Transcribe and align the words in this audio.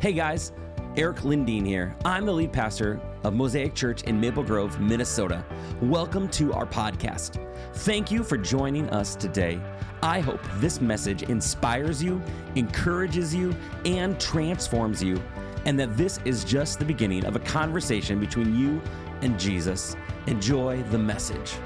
Hey 0.00 0.12
guys, 0.12 0.52
Erik 0.96 1.22
Lindeen 1.22 1.66
here. 1.66 1.92
I'm 2.04 2.24
the 2.24 2.32
lead 2.32 2.52
pastor 2.52 3.00
of 3.24 3.34
Mosaic 3.34 3.74
Church 3.74 4.04
in 4.04 4.20
Maple 4.20 4.44
Grove, 4.44 4.78
Minnesota. 4.78 5.44
Welcome 5.82 6.28
to 6.28 6.52
our 6.52 6.66
podcast. 6.66 7.44
Thank 7.78 8.12
you 8.12 8.22
for 8.22 8.38
joining 8.38 8.88
us 8.90 9.16
today. 9.16 9.60
I 10.00 10.20
hope 10.20 10.38
this 10.58 10.80
message 10.80 11.24
inspires 11.24 12.00
you, 12.00 12.22
encourages 12.54 13.34
you, 13.34 13.52
and 13.84 14.20
transforms 14.20 15.02
you, 15.02 15.20
and 15.64 15.76
that 15.80 15.96
this 15.96 16.20
is 16.24 16.44
just 16.44 16.78
the 16.78 16.84
beginning 16.84 17.24
of 17.24 17.34
a 17.34 17.40
conversation 17.40 18.20
between 18.20 18.56
you 18.56 18.80
and 19.22 19.36
Jesus. 19.36 19.96
Enjoy 20.28 20.80
the 20.92 20.98
message. 20.98 21.56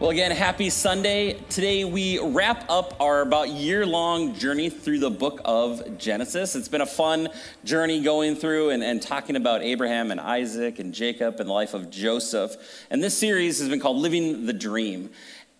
Well, 0.00 0.08
again, 0.08 0.30
happy 0.30 0.70
Sunday. 0.70 1.34
Today 1.50 1.84
we 1.84 2.18
wrap 2.18 2.64
up 2.70 2.98
our 3.00 3.20
about 3.20 3.50
year 3.50 3.84
long 3.84 4.34
journey 4.34 4.70
through 4.70 4.98
the 4.98 5.10
book 5.10 5.42
of 5.44 5.98
Genesis. 5.98 6.56
It's 6.56 6.68
been 6.68 6.80
a 6.80 6.86
fun 6.86 7.28
journey 7.64 8.00
going 8.00 8.36
through 8.36 8.70
and, 8.70 8.82
and 8.82 9.02
talking 9.02 9.36
about 9.36 9.60
Abraham 9.60 10.10
and 10.10 10.18
Isaac 10.18 10.78
and 10.78 10.94
Jacob 10.94 11.38
and 11.38 11.50
the 11.50 11.52
life 11.52 11.74
of 11.74 11.90
Joseph. 11.90 12.56
And 12.88 13.04
this 13.04 13.14
series 13.14 13.58
has 13.58 13.68
been 13.68 13.78
called 13.78 13.98
Living 13.98 14.46
the 14.46 14.54
Dream. 14.54 15.10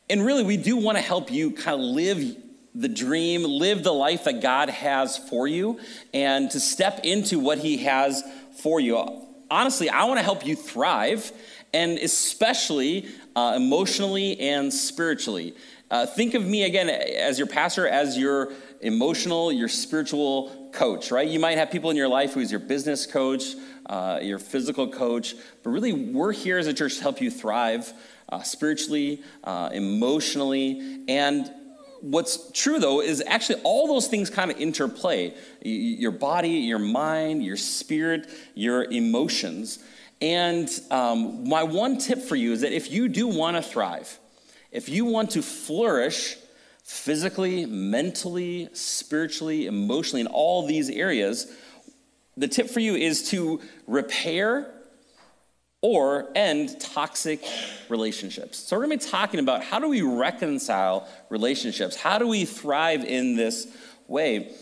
And 0.08 0.24
really, 0.24 0.42
we 0.42 0.56
do 0.56 0.78
want 0.78 0.96
to 0.96 1.02
help 1.02 1.30
you 1.30 1.50
kind 1.50 1.78
of 1.78 1.86
live 1.86 2.34
the 2.74 2.88
dream, 2.88 3.42
live 3.44 3.84
the 3.84 3.92
life 3.92 4.24
that 4.24 4.40
God 4.40 4.70
has 4.70 5.18
for 5.18 5.48
you, 5.48 5.78
and 6.14 6.50
to 6.52 6.60
step 6.60 7.00
into 7.04 7.38
what 7.38 7.58
He 7.58 7.76
has 7.84 8.24
for 8.62 8.80
you. 8.80 9.26
Honestly, 9.50 9.90
I 9.90 10.04
want 10.04 10.18
to 10.18 10.24
help 10.24 10.46
you 10.46 10.56
thrive 10.56 11.30
and 11.72 11.98
especially 11.98 13.08
uh, 13.36 13.54
emotionally 13.56 14.38
and 14.40 14.72
spiritually. 14.72 15.54
Uh, 15.90 16.06
think 16.06 16.34
of 16.34 16.46
me 16.46 16.64
again 16.64 16.88
as 16.88 17.38
your 17.38 17.48
pastor, 17.48 17.88
as 17.88 18.16
your 18.16 18.52
emotional, 18.80 19.50
your 19.50 19.68
spiritual 19.68 20.70
coach, 20.72 21.10
right? 21.10 21.28
You 21.28 21.40
might 21.40 21.58
have 21.58 21.70
people 21.70 21.90
in 21.90 21.96
your 21.96 22.08
life 22.08 22.32
who's 22.32 22.50
your 22.50 22.60
business 22.60 23.06
coach, 23.06 23.54
uh, 23.86 24.20
your 24.22 24.38
physical 24.38 24.88
coach, 24.88 25.34
but 25.62 25.70
really, 25.70 25.92
we're 25.92 26.32
here 26.32 26.58
as 26.58 26.68
a 26.68 26.74
church 26.74 26.96
to 26.96 27.02
help 27.02 27.20
you 27.20 27.30
thrive 27.30 27.92
uh, 28.28 28.40
spiritually, 28.42 29.22
uh, 29.42 29.70
emotionally, 29.72 31.02
and 31.08 31.50
what's 32.00 32.50
true 32.52 32.78
though 32.78 33.02
is 33.02 33.22
actually 33.26 33.60
all 33.62 33.86
those 33.86 34.08
things 34.08 34.30
kind 34.30 34.50
of 34.50 34.58
interplay 34.58 35.34
your 35.60 36.12
body, 36.12 36.48
your 36.48 36.78
mind, 36.78 37.44
your 37.44 37.56
spirit, 37.56 38.26
your 38.54 38.84
emotions. 38.84 39.80
And 40.20 40.68
um, 40.90 41.48
my 41.48 41.62
one 41.62 41.98
tip 41.98 42.20
for 42.20 42.36
you 42.36 42.52
is 42.52 42.60
that 42.60 42.72
if 42.72 42.90
you 42.90 43.08
do 43.08 43.26
want 43.26 43.56
to 43.56 43.62
thrive, 43.62 44.18
if 44.70 44.88
you 44.88 45.04
want 45.04 45.30
to 45.30 45.42
flourish 45.42 46.36
physically, 46.84 47.66
mentally, 47.66 48.68
spiritually, 48.72 49.66
emotionally, 49.66 50.20
in 50.20 50.26
all 50.26 50.66
these 50.66 50.90
areas, 50.90 51.50
the 52.36 52.48
tip 52.48 52.68
for 52.68 52.80
you 52.80 52.94
is 52.94 53.30
to 53.30 53.60
repair 53.86 54.70
or 55.82 56.28
end 56.34 56.78
toxic 56.80 57.42
relationships. 57.88 58.58
So, 58.58 58.76
we're 58.76 58.82
gonna 58.84 58.98
be 58.98 59.04
talking 59.04 59.40
about 59.40 59.64
how 59.64 59.78
do 59.78 59.88
we 59.88 60.02
reconcile 60.02 61.08
relationships? 61.30 61.96
How 61.96 62.18
do 62.18 62.28
we 62.28 62.44
thrive 62.44 63.04
in 63.04 63.36
this 63.36 63.66
way? 64.06 64.52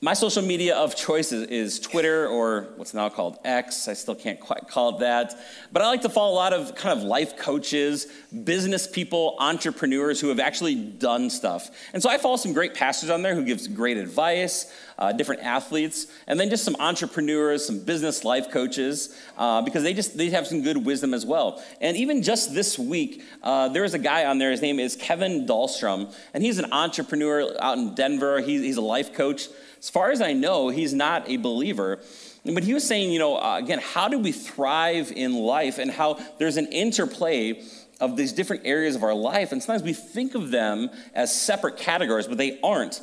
My 0.00 0.12
social 0.12 0.42
media 0.42 0.76
of 0.76 0.94
choice 0.94 1.32
is, 1.32 1.48
is, 1.48 1.80
Twitter 1.80 2.28
or 2.28 2.68
what's 2.76 2.94
now 2.94 3.08
called 3.08 3.36
X. 3.44 3.88
I 3.88 3.94
still 3.94 4.14
can't 4.14 4.38
quite 4.38 4.68
call 4.68 4.94
it 4.94 5.00
that. 5.00 5.34
But 5.72 5.82
I 5.82 5.88
like 5.88 6.02
to 6.02 6.08
follow 6.08 6.32
a 6.32 6.38
lot 6.38 6.52
of 6.52 6.76
kind 6.76 6.96
of 6.96 7.04
life 7.04 7.36
coaches, 7.36 8.06
business 8.44 8.86
people, 8.86 9.34
entrepreneurs 9.40 10.20
who 10.20 10.28
have 10.28 10.38
actually 10.38 10.76
done 10.76 11.30
stuff. 11.30 11.72
And 11.92 12.00
so 12.00 12.08
I 12.08 12.16
follow 12.18 12.36
some 12.36 12.52
great 12.52 12.74
pastors 12.74 13.10
on 13.10 13.22
there 13.22 13.34
who 13.34 13.44
gives 13.44 13.66
great 13.66 13.96
advice, 13.96 14.72
uh, 15.00 15.10
different 15.10 15.42
athletes, 15.42 16.06
and 16.28 16.38
then 16.38 16.48
just 16.48 16.64
some 16.64 16.76
entrepreneurs, 16.78 17.66
some 17.66 17.80
business 17.80 18.22
life 18.22 18.52
coaches, 18.52 19.20
uh, 19.36 19.62
because 19.62 19.82
they 19.82 19.94
just 19.94 20.16
they 20.16 20.30
have 20.30 20.46
some 20.46 20.62
good 20.62 20.86
wisdom 20.86 21.12
as 21.12 21.26
well. 21.26 21.60
And 21.80 21.96
even 21.96 22.22
just 22.22 22.54
this 22.54 22.78
week, 22.78 23.24
uh, 23.42 23.68
there 23.70 23.82
is 23.82 23.94
a 23.94 23.98
guy 23.98 24.26
on 24.26 24.38
there. 24.38 24.52
His 24.52 24.62
name 24.62 24.78
is 24.78 24.94
Kevin 24.94 25.44
Dahlstrom, 25.44 26.14
and 26.34 26.44
he's 26.44 26.60
an 26.60 26.72
entrepreneur 26.72 27.52
out 27.60 27.78
in 27.78 27.96
Denver. 27.96 28.40
He's, 28.40 28.62
he's 28.62 28.76
a 28.76 28.80
life 28.80 29.12
coach. 29.12 29.48
As 29.78 29.90
far 29.90 30.10
as 30.10 30.20
I 30.20 30.32
know, 30.32 30.68
he's 30.68 30.92
not 30.92 31.28
a 31.28 31.36
believer. 31.36 32.00
But 32.44 32.64
he 32.64 32.74
was 32.74 32.86
saying, 32.86 33.10
you 33.10 33.18
know, 33.18 33.36
uh, 33.36 33.58
again, 33.58 33.80
how 33.80 34.08
do 34.08 34.18
we 34.18 34.32
thrive 34.32 35.12
in 35.14 35.34
life 35.34 35.78
and 35.78 35.90
how 35.90 36.18
there's 36.38 36.56
an 36.56 36.66
interplay 36.66 37.62
of 38.00 38.16
these 38.16 38.32
different 38.32 38.62
areas 38.64 38.94
of 38.94 39.02
our 39.02 39.14
life. 39.14 39.52
And 39.52 39.62
sometimes 39.62 39.82
we 39.82 39.92
think 39.92 40.34
of 40.34 40.50
them 40.50 40.90
as 41.14 41.34
separate 41.34 41.76
categories, 41.76 42.26
but 42.26 42.38
they 42.38 42.60
aren't. 42.62 43.00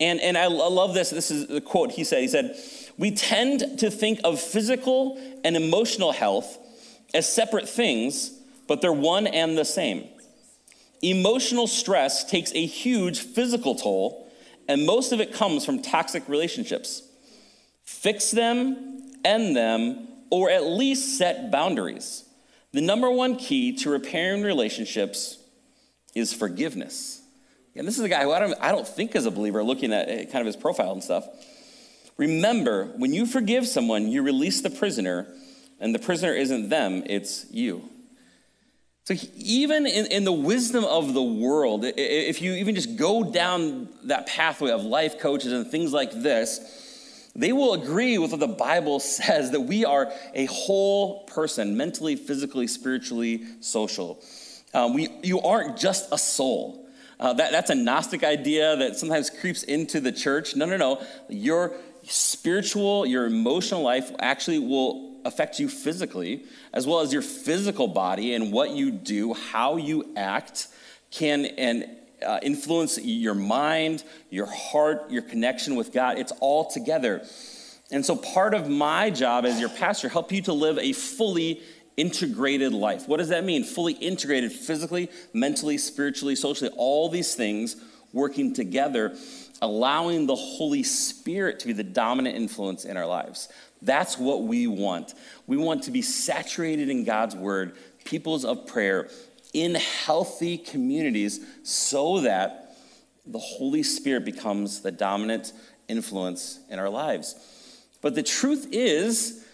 And, 0.00 0.20
and 0.20 0.36
I 0.36 0.46
love 0.46 0.94
this. 0.94 1.10
This 1.10 1.30
is 1.30 1.46
the 1.46 1.60
quote 1.60 1.92
he 1.92 2.04
said. 2.04 2.22
He 2.22 2.28
said, 2.28 2.56
We 2.98 3.12
tend 3.12 3.78
to 3.78 3.90
think 3.90 4.20
of 4.24 4.40
physical 4.40 5.20
and 5.44 5.56
emotional 5.56 6.12
health 6.12 6.58
as 7.12 7.32
separate 7.32 7.68
things, 7.68 8.32
but 8.66 8.80
they're 8.80 8.92
one 8.92 9.26
and 9.26 9.56
the 9.56 9.64
same. 9.64 10.08
Emotional 11.00 11.66
stress 11.66 12.28
takes 12.28 12.52
a 12.54 12.66
huge 12.66 13.20
physical 13.20 13.76
toll 13.76 14.23
and 14.68 14.86
most 14.86 15.12
of 15.12 15.20
it 15.20 15.32
comes 15.32 15.64
from 15.64 15.82
toxic 15.82 16.28
relationships. 16.28 17.02
Fix 17.84 18.30
them, 18.30 19.12
end 19.24 19.56
them, 19.56 20.08
or 20.30 20.50
at 20.50 20.64
least 20.64 21.18
set 21.18 21.50
boundaries. 21.50 22.24
The 22.72 22.80
number 22.80 23.10
one 23.10 23.36
key 23.36 23.76
to 23.78 23.90
repairing 23.90 24.42
relationships 24.42 25.38
is 26.14 26.32
forgiveness. 26.32 27.22
And 27.76 27.86
this 27.86 27.98
is 27.98 28.04
a 28.04 28.08
guy 28.08 28.22
who 28.22 28.32
I 28.32 28.38
don't, 28.38 28.54
I 28.60 28.72
don't 28.72 28.86
think 28.86 29.14
is 29.14 29.26
a 29.26 29.30
believer 29.30 29.62
looking 29.62 29.92
at 29.92 30.08
kind 30.30 30.40
of 30.40 30.46
his 30.46 30.56
profile 30.56 30.92
and 30.92 31.02
stuff. 31.02 31.26
Remember, 32.16 32.86
when 32.96 33.12
you 33.12 33.26
forgive 33.26 33.66
someone, 33.66 34.08
you 34.08 34.22
release 34.22 34.60
the 34.60 34.70
prisoner, 34.70 35.26
and 35.80 35.94
the 35.94 35.98
prisoner 35.98 36.32
isn't 36.32 36.68
them, 36.68 37.02
it's 37.06 37.46
you. 37.50 37.88
So, 39.04 39.14
even 39.36 39.86
in, 39.86 40.06
in, 40.06 40.24
the 40.24 40.32
wisdom 40.32 40.82
of 40.82 41.12
the 41.12 41.22
world, 41.22 41.84
if 41.84 42.40
you 42.40 42.54
even 42.54 42.74
just 42.74 42.96
go 42.96 43.22
down 43.22 43.90
that 44.04 44.26
pathway 44.26 44.70
of 44.70 44.82
life 44.82 45.18
coaches 45.18 45.52
and 45.52 45.66
things 45.66 45.92
like 45.92 46.10
this, 46.10 47.30
they 47.36 47.52
will 47.52 47.74
agree 47.74 48.16
with 48.16 48.30
what 48.30 48.40
the 48.40 48.48
Bible 48.48 49.00
says 49.00 49.50
that 49.50 49.60
we 49.60 49.84
are 49.84 50.10
a 50.32 50.46
whole 50.46 51.24
person, 51.24 51.76
mentally, 51.76 52.16
physically, 52.16 52.66
spiritually, 52.66 53.44
social. 53.60 54.22
Um, 54.72 54.94
we, 54.94 55.08
you 55.22 55.38
aren't 55.40 55.76
just 55.76 56.10
a 56.10 56.16
soul. 56.16 56.88
Uh, 57.20 57.34
that, 57.34 57.52
that's 57.52 57.68
a 57.68 57.74
Gnostic 57.74 58.24
idea 58.24 58.74
that 58.74 58.96
sometimes 58.96 59.28
creeps 59.28 59.64
into 59.64 60.00
the 60.00 60.12
church. 60.12 60.56
No, 60.56 60.64
no, 60.64 60.78
no. 60.78 61.04
Your 61.28 61.76
spiritual, 62.04 63.04
your 63.04 63.26
emotional 63.26 63.82
life 63.82 64.10
actually 64.18 64.60
will 64.60 65.13
affect 65.24 65.58
you 65.58 65.68
physically, 65.68 66.44
as 66.72 66.86
well 66.86 67.00
as 67.00 67.12
your 67.12 67.22
physical 67.22 67.88
body 67.88 68.34
and 68.34 68.52
what 68.52 68.70
you 68.70 68.90
do, 68.90 69.34
how 69.34 69.76
you 69.76 70.12
act, 70.16 70.68
can 71.10 71.46
and 71.46 71.88
uh, 72.24 72.40
influence 72.42 72.98
your 72.98 73.34
mind, 73.34 74.04
your 74.30 74.46
heart, 74.46 75.10
your 75.10 75.22
connection 75.22 75.76
with 75.76 75.92
God. 75.92 76.18
It's 76.18 76.32
all 76.40 76.70
together. 76.70 77.24
And 77.90 78.04
so, 78.04 78.16
part 78.16 78.54
of 78.54 78.68
my 78.68 79.10
job 79.10 79.44
as 79.44 79.60
your 79.60 79.68
pastor, 79.68 80.08
help 80.08 80.32
you 80.32 80.42
to 80.42 80.52
live 80.52 80.78
a 80.78 80.92
fully 80.92 81.62
integrated 81.96 82.72
life. 82.72 83.06
What 83.06 83.18
does 83.18 83.28
that 83.28 83.44
mean? 83.44 83.62
Fully 83.62 83.92
integrated 83.94 84.52
physically, 84.52 85.10
mentally, 85.32 85.78
spiritually, 85.78 86.34
socially, 86.34 86.70
all 86.76 87.08
these 87.08 87.34
things 87.34 87.76
working 88.12 88.54
together, 88.54 89.16
allowing 89.60 90.26
the 90.26 90.34
Holy 90.34 90.82
Spirit 90.82 91.60
to 91.60 91.66
be 91.66 91.72
the 91.72 91.84
dominant 91.84 92.36
influence 92.36 92.84
in 92.84 92.96
our 92.96 93.06
lives. 93.06 93.48
That's 93.84 94.18
what 94.18 94.42
we 94.42 94.66
want. 94.66 95.14
We 95.46 95.56
want 95.56 95.84
to 95.84 95.90
be 95.90 96.02
saturated 96.02 96.88
in 96.88 97.04
God's 97.04 97.36
word, 97.36 97.76
peoples 98.04 98.44
of 98.44 98.66
prayer, 98.66 99.08
in 99.52 99.74
healthy 99.76 100.58
communities, 100.58 101.40
so 101.62 102.20
that 102.20 102.76
the 103.26 103.38
Holy 103.38 103.82
Spirit 103.82 104.24
becomes 104.24 104.80
the 104.80 104.90
dominant 104.90 105.52
influence 105.88 106.60
in 106.70 106.78
our 106.78 106.88
lives. 106.88 107.36
But 108.00 108.14
the 108.14 108.22
truth 108.22 108.68
is, 108.72 109.44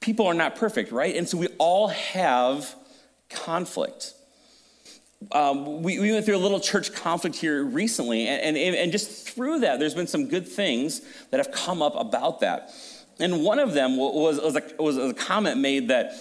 people 0.00 0.26
are 0.26 0.34
not 0.34 0.56
perfect, 0.56 0.92
right? 0.92 1.16
And 1.16 1.28
so 1.28 1.38
we 1.38 1.48
all 1.58 1.88
have 1.88 2.74
conflict. 3.28 4.14
Um, 5.30 5.82
we, 5.82 5.98
we, 5.98 6.10
went 6.10 6.24
through 6.24 6.36
a 6.36 6.38
little 6.38 6.60
church 6.60 6.92
conflict 6.92 7.36
here 7.36 7.62
recently, 7.62 8.26
and, 8.26 8.56
and, 8.56 8.74
and 8.74 8.90
just 8.90 9.28
through 9.28 9.60
that, 9.60 9.78
there's 9.78 9.94
been 9.94 10.08
some 10.08 10.28
good 10.28 10.48
things 10.48 11.00
that 11.30 11.38
have 11.38 11.52
come 11.52 11.80
up 11.80 11.94
about 11.94 12.40
that. 12.40 12.70
And 13.20 13.44
one 13.44 13.58
of 13.58 13.74
them 13.74 13.96
was, 13.96 14.40
was, 14.40 14.56
a, 14.56 14.62
was 14.82 14.96
a 14.96 15.14
comment 15.14 15.60
made 15.60 15.88
that, 15.88 16.14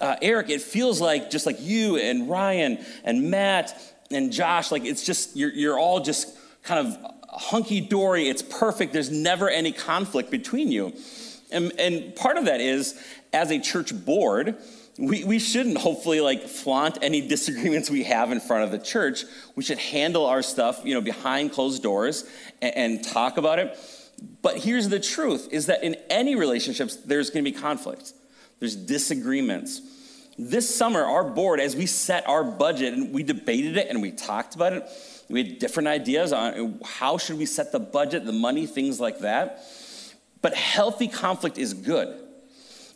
uh, 0.00 0.16
Erik, 0.22 0.50
it 0.50 0.62
feels 0.62 1.00
like 1.00 1.30
just 1.30 1.46
like 1.46 1.60
you 1.60 1.96
and 1.96 2.28
Ryan 2.28 2.84
and 3.04 3.30
Matt 3.30 3.78
and 4.10 4.32
Josh, 4.32 4.72
like 4.72 4.84
it's 4.84 5.04
just, 5.04 5.36
you're, 5.36 5.52
you're 5.52 5.78
all 5.78 6.00
just 6.00 6.36
kind 6.62 6.86
of 6.86 7.14
hunky 7.28 7.80
dory. 7.80 8.28
It's 8.28 8.42
perfect. 8.42 8.92
There's 8.92 9.10
never 9.10 9.48
any 9.48 9.72
conflict 9.72 10.30
between 10.30 10.72
you. 10.72 10.94
And, 11.50 11.72
and 11.78 12.14
part 12.16 12.36
of 12.36 12.46
that 12.46 12.60
is, 12.60 13.00
as 13.32 13.50
a 13.50 13.58
church 13.58 13.94
board, 14.04 14.56
we, 14.98 15.24
we 15.24 15.38
shouldn't 15.38 15.78
hopefully 15.78 16.20
like 16.20 16.42
flaunt 16.42 16.98
any 17.02 17.26
disagreements 17.26 17.88
we 17.88 18.04
have 18.04 18.32
in 18.32 18.40
front 18.40 18.64
of 18.64 18.70
the 18.70 18.78
church. 18.78 19.24
We 19.54 19.62
should 19.62 19.78
handle 19.78 20.26
our 20.26 20.42
stuff, 20.42 20.80
you 20.84 20.94
know, 20.94 21.00
behind 21.00 21.52
closed 21.52 21.82
doors 21.82 22.24
and, 22.60 22.76
and 22.76 23.04
talk 23.04 23.36
about 23.36 23.58
it. 23.58 23.78
But 24.42 24.58
here's 24.58 24.88
the 24.88 25.00
truth 25.00 25.48
is 25.50 25.66
that 25.66 25.82
in 25.82 25.96
any 26.10 26.34
relationships, 26.34 26.96
there's 26.96 27.30
going 27.30 27.44
to 27.44 27.50
be 27.50 27.56
conflict. 27.56 28.12
There's 28.58 28.76
disagreements. 28.76 29.80
This 30.38 30.72
summer, 30.72 31.04
our 31.04 31.24
board, 31.24 31.60
as 31.60 31.74
we 31.74 31.86
set 31.86 32.28
our 32.28 32.44
budget 32.44 32.94
and 32.94 33.12
we 33.12 33.22
debated 33.22 33.76
it 33.76 33.88
and 33.88 34.00
we 34.00 34.12
talked 34.12 34.54
about 34.54 34.72
it, 34.72 34.88
we 35.28 35.42
had 35.42 35.58
different 35.58 35.88
ideas 35.88 36.32
on 36.32 36.80
how 36.84 37.18
should 37.18 37.38
we 37.38 37.46
set 37.46 37.72
the 37.72 37.80
budget, 37.80 38.24
the 38.24 38.32
money, 38.32 38.66
things 38.66 39.00
like 39.00 39.18
that. 39.20 39.64
But 40.40 40.54
healthy 40.54 41.08
conflict 41.08 41.58
is 41.58 41.74
good. 41.74 42.20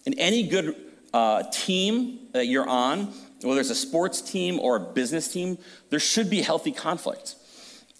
In 0.07 0.19
any 0.19 0.45
good 0.45 0.77
uh, 1.13 1.45
team 1.53 2.29
that 2.33 2.47
you're 2.47 2.69
on, 2.69 3.13
whether 3.43 3.61
it's 3.61 3.71
a 3.71 3.75
sports 3.75 4.21
team 4.23 4.61
or 4.61 4.77
a 4.77 4.81
business 4.81 5.33
team, 5.33 5.59
there 5.91 5.99
should 5.99 6.31
be 6.31 6.43
healthy 6.43 6.73
conflict. 6.73 7.35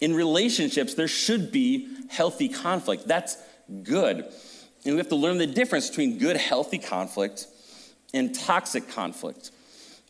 In 0.03 0.13
relationships, 0.13 0.95
there 0.95 1.07
should 1.07 1.49
be 1.49 1.87
healthy 2.09 2.49
conflict. 2.49 3.07
That's 3.07 3.37
good. 3.83 4.25
And 4.83 4.95
we 4.95 4.97
have 4.97 5.07
to 5.07 5.15
learn 5.15 5.37
the 5.37 5.47
difference 5.47 5.87
between 5.87 6.17
good, 6.17 6.35
healthy 6.35 6.77
conflict 6.77 7.47
and 8.13 8.35
toxic 8.35 8.89
conflict. 8.89 9.51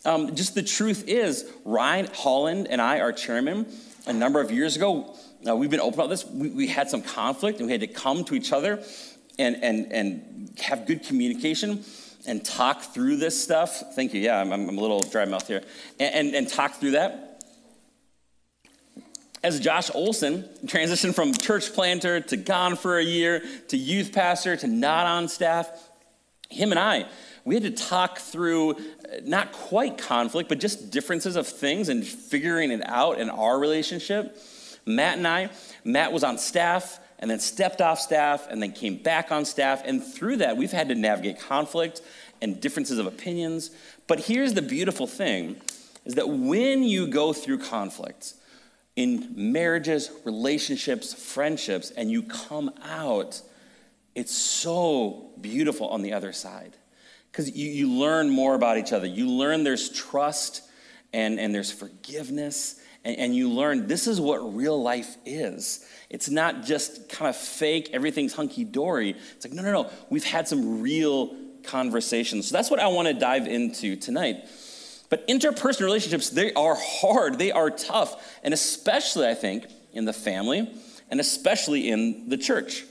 Um, 0.04 0.34
just 0.34 0.56
the 0.56 0.64
truth 0.64 1.04
is, 1.08 1.48
Ryan 1.64 2.08
Holland 2.12 2.70
and 2.72 2.82
I, 2.82 3.02
our 3.02 3.12
chairman, 3.12 3.68
a 4.08 4.14
number 4.14 4.42
of 4.42 4.50
years 4.50 4.76
ago, 4.76 5.16
uh, 5.48 5.56
we've 5.56 5.70
been 5.70 5.80
open 5.80 6.00
about 6.00 6.10
this. 6.10 6.26
We, 6.26 6.50
we, 6.50 6.66
had 6.66 6.90
some 6.90 7.04
conflict 7.04 7.60
and 7.60 7.68
we 7.68 7.72
had 7.72 7.82
to 7.82 7.88
come 7.88 8.24
to 8.24 8.34
each 8.34 8.52
other 8.52 8.84
and, 9.38 9.64
and, 9.64 9.94
and 9.94 10.60
have 10.60 10.88
good 10.88 11.04
communication 11.04 11.84
and 12.26 12.44
talk 12.44 12.82
through 12.82 13.18
this 13.18 13.44
stuff. 13.44 13.94
Thank 13.94 14.16
you. 14.16 14.22
Yeah, 14.22 14.42
I'm, 14.42 14.52
I'm 14.52 14.70
a 14.70 14.82
little 14.82 15.02
dry 15.02 15.26
mouth 15.26 15.48
here. 15.48 15.62
And, 16.00 16.16
and, 16.16 16.36
and 16.36 16.50
talk 16.50 16.80
through 16.80 16.92
that. 16.92 17.33
As 19.44 19.60
Josh 19.60 19.92
Olson 19.94 20.44
transitioned 20.66 21.16
from 21.16 21.34
church 21.34 21.74
planter 21.74 22.22
to 22.22 22.38
gone 22.38 22.78
for 22.78 22.98
a 22.98 23.04
year 23.04 23.44
to 23.68 23.78
youth 23.78 24.14
pastor 24.14 24.56
to 24.56 24.68
not 24.68 25.06
on 25.06 25.28
staff, 25.28 25.70
him 26.50 26.72
and 26.72 26.80
I, 26.80 27.08
we 27.44 27.56
had 27.56 27.64
to 27.64 27.72
talk 27.72 28.20
through 28.20 28.72
uh, 28.72 28.78
not 29.24 29.52
quite 29.52 29.98
conflict, 29.98 30.48
but 30.48 30.62
just 30.62 30.92
differences 30.92 31.36
of 31.36 31.46
things 31.46 31.90
and 31.90 32.06
figuring 32.06 32.72
it 32.72 32.82
out 32.86 33.20
in 33.20 33.30
our 33.30 33.60
relationship. 33.60 34.38
Matt 34.86 35.18
and 35.18 35.28
I, 35.28 35.50
Matt 35.84 36.14
was 36.14 36.24
on 36.24 36.38
staff 36.38 37.00
and 37.20 37.30
then 37.30 37.40
stepped 37.40 37.82
off 37.82 38.00
staff 38.00 38.48
and 38.50 38.62
then 38.62 38.72
came 38.72 38.96
back 38.96 39.30
on 39.30 39.44
staff. 39.44 39.82
And 39.84 40.02
through 40.02 40.38
that, 40.38 40.56
we've 40.56 40.72
had 40.72 40.88
to 40.88 40.96
navigate 40.96 41.40
conflict 41.40 42.02
and 42.42 42.62
differences 42.62 42.98
of 42.98 43.08
opinions. 43.08 43.72
But 44.08 44.22
here's 44.22 44.54
the 44.54 44.62
beautiful 44.62 45.08
thing 45.08 45.58
is 46.06 46.16
that 46.16 46.30
when 46.30 46.84
you 46.84 47.08
go 47.08 47.34
through 47.34 47.58
conflict 47.60 48.36
in 48.96 49.34
marriages, 49.36 50.12
relationships, 50.24 51.14
friendships, 51.14 51.92
and 51.92 52.12
you 52.12 52.24
come 52.24 52.72
out, 52.84 53.42
it's 54.16 54.36
so 54.36 55.32
beautiful 55.42 55.88
on 55.88 56.02
the 56.02 56.14
other 56.14 56.32
side. 56.32 56.74
Because 57.32 57.56
you, 57.56 57.70
you 57.70 57.92
learn 57.92 58.30
more 58.30 58.54
about 58.54 58.78
each 58.78 58.94
other. 58.94 59.08
You 59.08 59.28
learn 59.28 59.64
there's 59.64 59.90
trust 59.90 60.62
and, 61.12 61.40
and 61.40 61.54
there's 61.54 61.72
forgiveness, 61.72 62.80
and, 63.04 63.18
and 63.18 63.36
you 63.36 63.50
learn 63.50 63.88
this 63.88 64.06
is 64.06 64.22
what 64.22 64.56
real 64.56 64.82
life 64.82 65.18
is. 65.26 65.86
It's 66.10 66.30
not 66.30 66.64
just 66.64 67.10
kind 67.10 67.30
of 67.30 67.36
fake, 67.36 67.90
everything's 67.94 68.34
hunky 68.34 68.64
dory. 68.64 69.16
It's 69.36 69.46
like, 69.46 69.54
no, 69.54 69.64
no, 69.64 69.72
no, 69.72 69.90
we've 70.10 70.24
had 70.24 70.48
some 70.48 70.82
real 70.82 71.36
conversations. 71.64 72.50
So 72.50 72.56
that's 72.56 72.70
what 72.70 72.80
I 72.80 72.88
want 72.88 73.08
to 73.08 73.14
dive 73.16 73.48
into 73.48 73.96
tonight. 73.96 74.48
But 75.14 75.28
interpersonal 75.28 75.82
relationships, 75.82 76.32
they 76.32 76.54
are 76.54 76.76
hard, 76.76 77.38
they 77.38 77.52
are 77.52 77.70
tough, 77.70 78.40
and 78.42 78.52
especially, 78.52 79.28
I 79.28 79.36
think, 79.36 79.68
in 79.92 80.06
the 80.06 80.12
family 80.12 80.74
and 81.12 81.20
especially 81.20 81.92
in 81.92 82.30
the 82.30 82.38
church. 82.38 82.84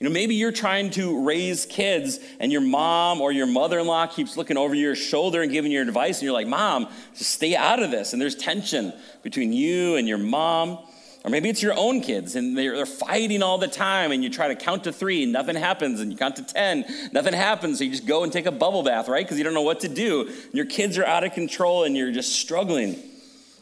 You 0.00 0.08
know, 0.08 0.10
maybe 0.10 0.36
you're 0.36 0.52
trying 0.52 0.88
to 0.92 1.26
raise 1.26 1.66
kids 1.66 2.18
and 2.40 2.50
your 2.50 2.62
mom 2.62 3.20
or 3.20 3.30
your 3.30 3.44
mother 3.44 3.78
in 3.78 3.86
law 3.86 4.06
keeps 4.06 4.38
looking 4.38 4.56
over 4.56 4.74
your 4.74 4.96
shoulder 4.96 5.42
and 5.42 5.52
giving 5.52 5.70
you 5.70 5.82
advice, 5.82 6.16
and 6.16 6.22
you're 6.22 6.32
like, 6.32 6.46
Mom, 6.46 6.88
just 7.14 7.32
stay 7.32 7.54
out 7.54 7.82
of 7.82 7.90
this. 7.90 8.14
And 8.14 8.22
there's 8.22 8.36
tension 8.36 8.94
between 9.22 9.52
you 9.52 9.96
and 9.96 10.08
your 10.08 10.16
mom. 10.16 10.78
Or 11.26 11.28
maybe 11.28 11.48
it's 11.48 11.60
your 11.60 11.74
own 11.76 12.02
kids 12.02 12.36
and 12.36 12.56
they're, 12.56 12.86
fighting 12.86 13.42
all 13.42 13.58
the 13.58 13.66
time 13.66 14.12
and 14.12 14.22
you 14.22 14.30
try 14.30 14.46
to 14.46 14.54
count 14.54 14.84
to 14.84 14.92
three, 14.92 15.24
and 15.24 15.32
nothing 15.32 15.56
happens, 15.56 16.00
and 16.00 16.12
you 16.12 16.16
count 16.16 16.36
to 16.36 16.42
10, 16.42 17.10
nothing 17.12 17.32
happens. 17.32 17.78
So 17.78 17.84
you 17.84 17.90
just 17.90 18.06
go 18.06 18.22
and 18.22 18.32
take 18.32 18.46
a 18.46 18.52
bubble 18.52 18.84
bath, 18.84 19.08
right? 19.08 19.24
Because 19.24 19.36
you 19.36 19.42
don't 19.42 19.52
know 19.52 19.62
what 19.62 19.80
to 19.80 19.88
do. 19.88 20.28
And 20.28 20.54
your 20.54 20.66
kids 20.66 20.96
are 20.98 21.04
out 21.04 21.24
of 21.24 21.32
control 21.32 21.82
and 21.82 21.96
you're 21.96 22.12
just 22.12 22.36
struggling. 22.36 22.96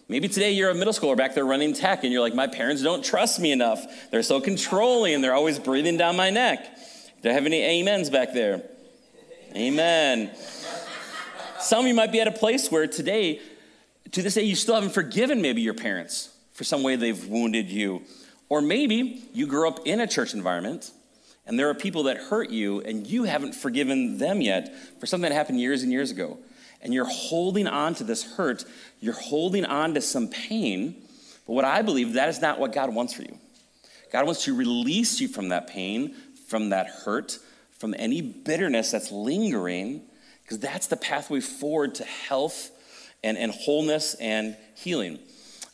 Maybe 0.09 0.29
today 0.29 0.53
you're 0.53 0.69
a 0.69 0.75
middle 0.75 0.93
schooler 0.93 1.17
back 1.17 1.35
there 1.35 1.47
running 1.47 1.73
tech 1.73 2.05
and 2.05 2.13
you're 2.13 2.21
like, 2.21 2.35
my 2.35 2.47
parents 2.47 2.83
don't 2.83 3.03
trust 3.03 3.41
me 3.41 3.51
enough. 3.51 4.11
They're 4.11 4.23
so 4.23 4.43
controlling 4.43 5.15
and 5.15 5.25
they're 5.25 5.35
always 5.35 5.59
breathing 5.59 5.97
down 5.97 6.17
my 6.17 6.29
neck. 6.29 6.67
Do 7.23 7.31
I 7.31 7.33
have 7.33 7.47
any 7.47 7.81
amens 7.81 8.11
back 8.11 8.35
there? 8.35 8.63
Amen. 9.57 10.31
Some 11.61 11.81
of 11.81 11.87
you 11.87 11.95
might 11.95 12.13
be 12.13 12.21
at 12.21 12.29
a 12.29 12.33
place 12.33 12.71
where 12.71 12.87
today, 12.87 13.41
to 14.13 14.21
this 14.21 14.35
day, 14.35 14.43
you 14.43 14.55
still 14.55 14.75
haven't 14.75 14.91
forgiven 14.91 15.41
maybe 15.41 15.63
your 15.63 15.73
parents 15.73 16.34
for 16.55 16.65
some 16.65 16.83
way 16.83 16.97
they've 16.97 17.29
wounded 17.29 17.69
you. 17.69 18.03
Or 18.49 18.63
maybe 18.63 19.25
you 19.35 19.47
grew 19.47 19.69
up 19.69 19.81
in 19.85 20.01
a 20.01 20.07
church 20.07 20.33
environment 20.33 20.91
and 21.47 21.59
there 21.59 21.69
are 21.69 21.75
people 21.75 22.05
that 22.05 22.17
hurt 22.17 22.51
you 22.51 22.81
and 22.81 23.07
you 23.07 23.25
haven't 23.25 23.55
forgiven 23.55 24.19
them 24.19 24.41
yet 24.41 24.75
for 24.99 25.07
something 25.07 25.29
that 25.29 25.35
happened 25.35 25.61
years 25.61 25.83
and 25.83 25.93
years 25.93 26.11
ago. 26.11 26.39
And 26.81 26.95
you're 26.95 27.05
holding 27.05 27.67
on 27.67 27.95
to 27.97 28.05
this 28.05 28.23
hurt, 28.37 28.65
you're 29.01 29.15
holding 29.15 29.65
on 29.65 29.95
to 29.95 30.01
some 30.01 30.29
pain. 30.29 31.03
But 31.47 31.53
what 31.55 31.65
I 31.65 31.83
believe, 31.83 32.15
that 32.15 32.29
is 32.29 32.41
not 32.41 32.59
what 32.59 32.73
God 32.73 32.95
wants 32.95 33.15
for 33.15 33.23
you. 33.23 33.39
God 34.13 34.27
wants 34.27 34.45
to 34.45 34.55
release 34.55 35.21
you 35.21 35.29
from 35.29 35.49
that 35.49 35.67
pain, 35.67 36.15
from 36.47 36.71
that 36.71 36.87
hurt, 36.87 37.39
from 37.73 37.95
any 37.99 38.23
bitterness 38.23 38.91
that's 38.91 39.11
lingering, 39.11 40.03
because 40.43 40.59
that's 40.59 40.87
the 40.87 40.97
pathway 40.97 41.41
forward 41.41 41.95
to 41.97 42.05
health 42.05 42.71
and, 43.23 43.37
and 43.37 43.51
wholeness 43.51 44.15
and 44.15 44.57
healing. 44.75 45.19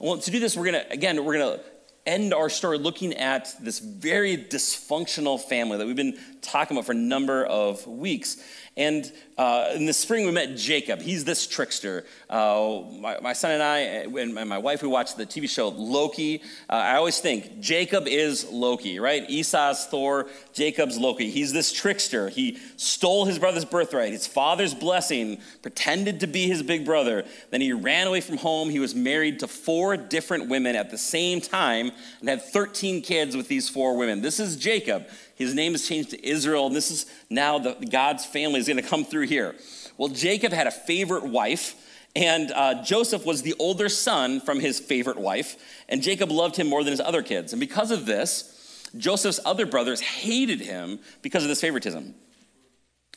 Well, 0.03 0.17
to 0.17 0.31
do 0.31 0.41
this, 0.41 0.57
we're 0.57 0.65
going 0.65 0.83
to, 0.83 0.91
again, 0.91 1.23
we're 1.23 1.37
going 1.37 1.59
to 1.59 1.65
end 2.07 2.33
our 2.33 2.49
story 2.49 2.79
looking 2.79 3.13
at 3.13 3.55
this 3.61 3.81
very 3.81 4.35
dysfunctional 4.35 5.39
family 5.39 5.77
that 5.77 5.87
we've 5.87 5.95
been 5.95 6.19
talking 6.41 6.75
about 6.75 6.87
for 6.87 6.93
a 6.93 6.95
number 6.95 7.45
of 7.45 7.87
weeks. 7.87 8.39
And 8.77 9.11
uh, 9.37 9.73
in 9.75 9.85
the 9.85 9.93
spring, 9.93 10.25
we 10.25 10.31
met 10.31 10.57
Jacob. 10.57 11.01
He's 11.01 11.25
this 11.25 11.47
trickster. 11.47 12.05
Uh, 12.29 12.83
my, 13.01 13.19
my, 13.21 13.33
son 13.33 13.51
and 13.51 13.63
I, 13.63 13.79
and 13.79 14.35
my 14.35 14.59
wife, 14.59 14.81
we 14.83 14.89
watched 14.89 15.17
the 15.17 15.27
TV 15.27 15.51
show 15.51 15.69
Loki. 15.69 16.41
Uh, 16.69 16.75
I 16.75 16.95
always 16.95 17.19
think 17.19 17.59
Jacob 17.61 18.07
is 18.07 18.49
Loki, 18.49 19.01
right? 19.01 19.29
Esau's 19.29 19.87
Thor, 19.87 20.29
Jacob's 20.53 20.99
Loki. 20.99 21.31
He's 21.31 21.53
this 21.53 21.73
trickster. 21.73 22.29
He 22.29 22.59
stole 22.77 23.25
his 23.25 23.41
brother's 23.41 23.65
birthright, 23.65 24.13
his 24.13 24.29
father's 24.29 24.73
blessing, 24.73 25.41
pretended 25.63 26.21
to 26.21 26.29
be 26.29 26.47
his 26.47 26.63
big 26.63 26.85
brother. 26.85 27.25
Then 27.51 27.61
he 27.61 27.73
ran 27.73 28.07
away 28.07 28.21
from 28.21 28.37
home. 28.37 28.71
He 28.71 28.79
was 28.79 28.95
married 28.95 29.41
to 29.41 29.49
four 29.49 29.97
different 29.97 30.49
women 30.49 30.77
at 30.77 30.91
the 30.91 30.99
same 30.99 31.41
time 31.41 31.91
and 32.21 32.29
had 32.29 32.41
13 32.41 33.03
kids 33.03 33.37
with 33.37 33.49
these 33.49 33.69
four 33.69 33.97
women. 33.97 34.23
This 34.23 34.39
is 34.39 34.57
Jacob. 34.57 35.07
His 35.41 35.55
name 35.55 35.75
is 35.75 35.89
changed 35.89 36.11
to 36.11 36.23
Israel, 36.23 36.67
and 36.67 36.77
this 36.77 36.91
is 36.91 37.07
now 37.31 37.59
the, 37.59 37.73
God's 37.91 38.27
family 38.27 38.61
is 38.61 38.67
going 38.69 38.77
to 38.77 38.87
come 38.87 39.07
through 39.07 39.27
here. 39.27 39.55
Well, 39.97 40.11
Jacob 40.11 40.53
had 40.53 40.67
a 40.67 40.71
favorite 40.71 41.25
wife, 41.25 41.77
and 42.15 42.51
uh, 42.51 42.83
Joseph 42.83 43.25
was 43.25 43.41
the 43.41 43.55
older 43.59 43.89
son 43.89 44.43
from 44.43 44.61
his 44.61 44.79
favorite 44.79 45.17
wife, 45.17 45.57
and 45.89 46.03
Jacob 46.03 46.31
loved 46.31 46.57
him 46.57 46.67
more 46.67 46.85
than 46.85 46.91
his 46.91 47.01
other 47.01 47.23
kids. 47.23 47.55
And 47.55 47.61
because 47.61 47.91
of 47.91 48.05
this, 48.05 48.87
Joseph's 48.99 49.41
other 49.47 49.65
brothers 49.65 50.03
hated 50.03 50.61
him 50.61 50.99
because 51.23 51.43
of 51.43 51.49
this 51.49 51.63
favoritism. 51.63 52.15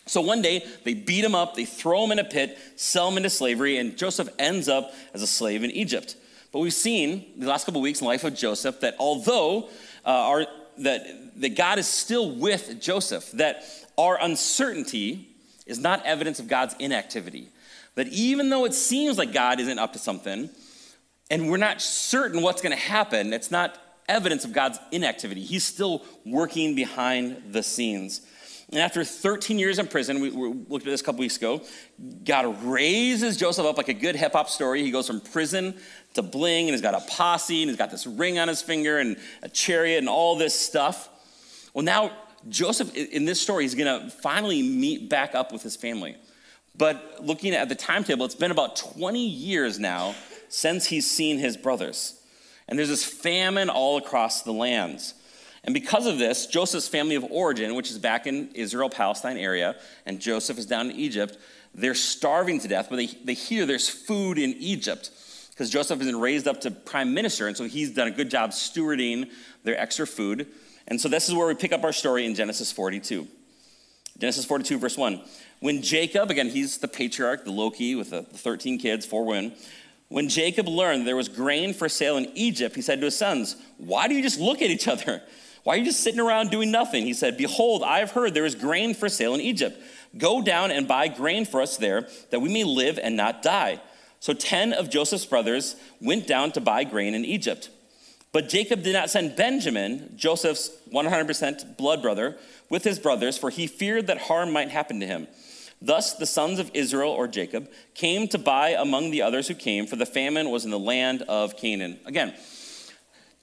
So 0.06 0.22
one 0.22 0.42
day, 0.42 0.66
they 0.86 0.94
beat 0.94 1.26
him 1.26 1.36
up, 1.36 1.56
they 1.56 1.66
throw 1.66 2.06
him 2.06 2.14
in 2.14 2.20
a 2.20 2.24
pit, 2.24 2.58
sell 2.78 3.10
him 3.10 3.18
into 3.18 3.30
slavery, 3.30 3.80
and 3.80 3.98
Joseph 3.98 4.30
ends 4.40 4.70
up 4.70 4.94
as 5.14 5.22
a 5.22 5.28
slave 5.28 5.66
in 5.66 5.72
Egypt. 5.72 6.16
But 6.54 6.60
we've 6.60 6.74
seen 6.74 7.34
the 7.38 7.48
last 7.48 7.66
couple 7.66 7.82
weeks 7.82 8.00
in 8.00 8.06
the 8.06 8.10
life 8.12 8.24
of 8.24 8.34
Joseph 8.34 8.80
that 8.80 8.96
although 8.98 9.68
uh, 10.06 10.10
our, 10.10 10.46
that 10.80 11.42
that 11.42 11.56
God 11.56 11.80
is 11.80 11.88
still 11.88 12.32
with 12.36 12.80
Joseph, 12.80 13.32
that 13.32 13.64
our 13.98 14.18
uncertainty 14.22 15.30
is 15.66 15.80
not 15.80 16.06
evidence 16.06 16.40
of 16.40 16.48
God's 16.48 16.76
inactivity. 16.80 17.50
That 17.96 18.08
even 18.08 18.50
though 18.50 18.66
it 18.66 18.74
seems 18.74 19.18
like 19.18 19.34
God 19.34 19.60
isn't 19.60 19.80
up 19.80 19.94
to 19.94 20.00
something, 20.00 20.50
and 21.30 21.50
we're 21.50 21.58
not 21.58 21.82
certain 21.82 22.42
what's 22.42 22.62
going 22.62 22.76
to 22.76 22.82
happen, 22.82 23.34
it's 23.34 23.52
not 23.52 23.78
evidence 24.10 24.46
of 24.46 24.54
God's 24.54 24.80
inactivity. 24.92 25.42
He's 25.42 25.64
still 25.64 26.04
working 26.26 26.76
behind 26.76 27.54
the 27.54 27.64
scenes. 27.64 28.22
And 28.74 28.82
after 28.82 29.04
13 29.04 29.60
years 29.60 29.78
in 29.78 29.86
prison, 29.86 30.20
we, 30.20 30.32
we 30.32 30.48
looked 30.68 30.88
at 30.88 30.90
this 30.90 31.02
a 31.02 31.04
couple 31.04 31.20
weeks 31.20 31.38
ago, 31.38 31.62
God 32.26 32.64
raises 32.64 33.38
Joseph 33.38 33.68
up 33.68 33.78
like 33.78 33.88
a 33.88 33.94
good 33.94 34.16
hip 34.16 34.32
hop 34.32 34.50
story. 34.50 34.82
He 34.82 34.90
goes 34.90 35.06
from 35.06 35.22
prison 35.22 35.76
to 36.16 36.24
bling, 36.24 36.66
and 36.66 36.74
he's 36.74 36.82
got 36.82 36.96
a 36.96 37.02
posse, 37.02 37.62
and 37.62 37.70
he's 37.70 37.78
got 37.78 37.92
this 37.92 38.08
ring 38.08 38.40
on 38.40 38.48
his 38.48 38.64
finger, 38.64 38.98
and 38.98 39.18
a 39.44 39.50
chariot, 39.50 40.00
and 40.00 40.10
all 40.10 40.36
this 40.36 40.60
stuff. 40.60 41.08
Well, 41.76 41.86
now 41.86 42.14
Joseph, 42.50 42.96
in 42.96 43.26
this 43.26 43.40
story, 43.40 43.64
is 43.66 43.76
going 43.76 44.02
to 44.02 44.10
finally 44.10 44.64
meet 44.64 45.08
back 45.08 45.36
up 45.36 45.52
with 45.52 45.62
his 45.62 45.76
family. 45.76 46.16
But 46.76 47.18
looking 47.22 47.54
at 47.54 47.70
the 47.70 47.76
timetable, 47.76 48.26
it's 48.26 48.34
been 48.34 48.50
about 48.50 48.76
20 48.76 49.24
years 49.24 49.78
now 49.78 50.16
since 50.50 50.88
he's 50.88 51.10
seen 51.10 51.38
his 51.38 51.58
brothers. 51.58 52.20
And 52.68 52.80
there's 52.80 52.90
this 52.90 53.06
famine 53.06 53.70
all 53.70 53.98
across 53.98 54.42
the 54.42 54.52
lands. 54.52 55.14
And 55.64 55.74
because 55.74 56.08
of 56.08 56.18
this, 56.18 56.46
Joseph's 56.46 56.88
family 56.88 57.16
of 57.16 57.24
origin, 57.30 57.76
which 57.76 57.90
is 57.90 57.98
back 57.98 58.28
in 58.28 58.50
Israel, 58.54 58.90
Palestine 58.90 59.38
area, 59.38 59.76
and 60.06 60.20
Joseph 60.20 60.58
is 60.58 60.66
down 60.66 60.92
in 60.92 60.98
Egypt, 60.98 61.38
they're 61.74 61.96
starving 61.96 62.60
to 62.60 62.68
death, 62.68 62.88
but 62.90 62.98
they, 62.98 63.08
they 63.08 63.34
hear 63.34 63.66
there's 63.66 63.90
food 63.90 64.38
in 64.38 64.54
Egypt 64.54 65.10
because 65.52 65.70
Joseph 65.70 66.00
has 66.00 66.08
been 66.08 66.20
raised 66.20 66.48
up 66.48 66.62
to 66.62 66.72
prime 66.72 67.14
minister, 67.14 67.48
and 67.48 67.56
so 67.56 67.64
he's 67.64 67.94
done 67.94 68.08
a 68.08 68.12
good 68.12 68.30
job 68.30 68.52
stewarding 68.52 69.30
their 69.64 69.80
extra 69.80 70.06
food. 70.06 70.48
And 70.88 71.00
so 71.00 71.08
this 71.08 71.30
is 71.30 71.36
where 71.36 71.48
we 71.48 71.54
pick 71.54 71.72
up 71.72 71.84
our 71.84 71.94
story 71.94 72.26
in 72.26 72.36
Genesis 72.36 72.72
42. 72.72 73.28
Genesis 74.18 74.46
42, 74.46 74.80
verse 74.80 74.98
1. 74.98 75.22
When 75.60 75.82
Jacob, 75.82 76.30
again, 76.30 76.50
he's 76.50 76.80
the 76.80 76.88
patriarch, 76.88 77.46
the 77.46 77.52
Loki 77.52 77.96
with 77.96 78.10
the 78.10 78.24
13 78.24 78.80
kids, 78.80 79.06
four 79.06 79.26
women. 79.26 79.54
When 80.10 80.28
Jacob 80.28 80.68
learned 80.68 81.08
there 81.08 81.16
was 81.16 81.30
grain 81.30 81.74
for 81.74 81.88
sale 81.88 82.18
in 82.18 82.30
Egypt, 82.36 82.76
he 82.76 82.82
said 82.82 83.00
to 83.00 83.06
his 83.06 83.18
sons, 83.18 83.56
Why 83.78 84.08
do 84.08 84.14
you 84.14 84.22
just 84.22 84.40
look 84.40 84.62
at 84.62 84.70
each 84.70 84.88
other? 84.88 85.22
Why 85.64 85.76
are 85.76 85.78
you 85.78 85.86
just 85.86 86.02
sitting 86.02 86.20
around 86.20 86.52
doing 86.52 86.72
nothing? 86.72 87.06
He 87.06 87.14
said, 87.14 87.38
Behold, 87.38 87.84
I 87.84 88.00
have 88.00 88.12
heard 88.12 88.34
there 88.34 88.46
is 88.46 88.56
grain 88.56 88.94
for 88.94 89.08
sale 89.08 89.34
in 89.34 89.42
Egypt. 89.42 89.82
Go 90.18 90.42
down 90.42 90.72
and 90.72 90.88
buy 90.88 91.08
grain 91.08 91.46
for 91.46 91.62
us 91.62 91.78
there, 91.78 92.08
that 92.32 92.42
we 92.42 92.52
may 92.52 92.64
live 92.64 93.00
and 93.02 93.16
not 93.16 93.42
die. 93.42 93.82
So 94.20 94.34
10 94.34 94.74
of 94.74 94.90
Joseph's 94.90 95.26
brothers 95.26 95.76
went 96.02 96.28
down 96.28 96.52
to 96.54 96.62
buy 96.62 96.84
grain 96.84 97.14
in 97.14 97.26
Egypt. 97.26 97.70
But 98.34 98.50
Jacob 98.50 98.84
did 98.84 98.94
not 98.94 99.10
send 99.10 99.36
Benjamin, 99.36 100.14
Joseph's 100.16 100.72
100% 100.92 101.78
blood 101.78 102.02
brother, 102.02 102.38
with 102.70 102.84
his 102.84 103.00
brothers, 103.00 103.38
for 103.38 103.50
he 103.50 103.68
feared 103.68 104.08
that 104.08 104.18
harm 104.18 104.52
might 104.52 104.70
happen 104.70 105.00
to 105.00 105.08
him. 105.08 105.28
Thus 105.82 106.14
the 106.14 106.26
sons 106.26 106.60
of 106.60 106.72
Israel, 106.74 107.12
or 107.12 107.28
Jacob, 107.28 107.70
came 107.94 108.28
to 108.30 108.38
buy 108.38 108.70
among 108.70 109.12
the 109.12 109.22
others 109.22 109.48
who 109.48 109.54
came, 109.54 109.86
for 109.86 109.98
the 109.98 110.06
famine 110.06 110.50
was 110.50 110.66
in 110.66 110.72
the 110.72 110.80
land 110.80 111.22
of 111.24 111.58
Canaan. 111.58 112.00
Again, 112.06 112.34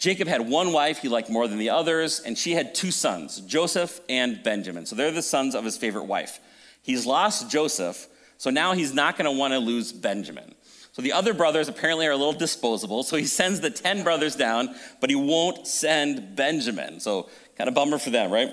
Jacob 0.01 0.27
had 0.29 0.49
one 0.49 0.73
wife 0.73 0.99
he 0.99 1.09
liked 1.09 1.29
more 1.29 1.47
than 1.47 1.59
the 1.59 1.69
others, 1.69 2.21
and 2.21 2.37
she 2.37 2.53
had 2.53 2.75
two 2.75 2.91
sons, 2.91 3.39
Joseph 3.43 4.01
and 4.09 4.43
Benjamin. 4.43 4.87
So 4.87 4.97
they're 4.97 5.13
the 5.13 5.21
sons 5.21 5.55
of 5.55 5.63
his 5.63 5.77
favorite 5.77 6.05
wife. 6.05 6.41
He's 6.81 7.05
lost 7.05 7.51
Joseph, 7.51 8.09
so 8.39 8.49
now 8.49 8.73
he's 8.73 8.95
not 8.95 9.19
going 9.19 9.31
to 9.31 9.39
want 9.39 9.53
to 9.53 9.59
lose 9.59 9.93
Benjamin. 9.93 10.55
So 10.93 11.03
the 11.03 11.13
other 11.13 11.35
brothers 11.35 11.69
apparently 11.69 12.07
are 12.07 12.13
a 12.13 12.17
little 12.17 12.33
disposable, 12.33 13.03
so 13.03 13.17
he 13.17 13.27
sends 13.27 13.61
the 13.61 13.69
10 13.69 14.03
brothers 14.03 14.37
down, 14.37 14.75
but 15.03 15.11
he 15.11 15.17
won't 15.17 15.67
send 15.67 16.35
Benjamin. 16.35 16.99
So 16.99 17.29
kind 17.59 17.69
of 17.69 17.75
bummer 17.75 17.99
for 17.99 18.09
them, 18.09 18.31
right? 18.31 18.49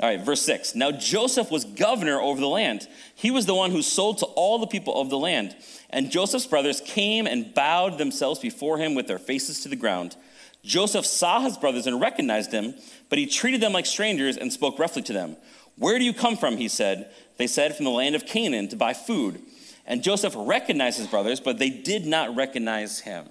All 0.00 0.08
right, 0.08 0.20
verse 0.20 0.42
6. 0.42 0.74
Now 0.74 0.92
Joseph 0.92 1.50
was 1.50 1.64
governor 1.64 2.20
over 2.20 2.40
the 2.40 2.46
land. 2.46 2.86
He 3.14 3.30
was 3.30 3.46
the 3.46 3.54
one 3.54 3.70
who 3.70 3.80
sold 3.80 4.18
to 4.18 4.26
all 4.26 4.58
the 4.58 4.66
people 4.66 5.00
of 5.00 5.08
the 5.08 5.18
land. 5.18 5.56
And 5.88 6.10
Joseph's 6.10 6.46
brothers 6.46 6.82
came 6.82 7.26
and 7.26 7.54
bowed 7.54 7.96
themselves 7.96 8.38
before 8.38 8.76
him 8.76 8.94
with 8.94 9.06
their 9.06 9.18
faces 9.18 9.60
to 9.62 9.70
the 9.70 9.76
ground. 9.76 10.14
Joseph 10.62 11.06
saw 11.06 11.40
his 11.40 11.56
brothers 11.56 11.86
and 11.86 12.00
recognized 12.00 12.52
him, 12.52 12.74
but 13.08 13.18
he 13.18 13.26
treated 13.26 13.60
them 13.60 13.72
like 13.72 13.86
strangers 13.86 14.36
and 14.36 14.52
spoke 14.52 14.78
roughly 14.78 15.02
to 15.02 15.12
them. 15.12 15.36
Where 15.76 15.98
do 15.98 16.04
you 16.04 16.12
come 16.12 16.36
from? 16.36 16.56
He 16.56 16.68
said. 16.68 17.10
They 17.38 17.46
said, 17.46 17.74
From 17.74 17.84
the 17.84 17.90
land 17.90 18.14
of 18.14 18.26
Canaan 18.26 18.68
to 18.68 18.76
buy 18.76 18.92
food. 18.92 19.40
And 19.86 20.02
Joseph 20.02 20.34
recognized 20.36 20.98
his 20.98 21.06
brothers, 21.06 21.40
but 21.40 21.58
they 21.58 21.70
did 21.70 22.06
not 22.06 22.36
recognize 22.36 23.00
him. 23.00 23.28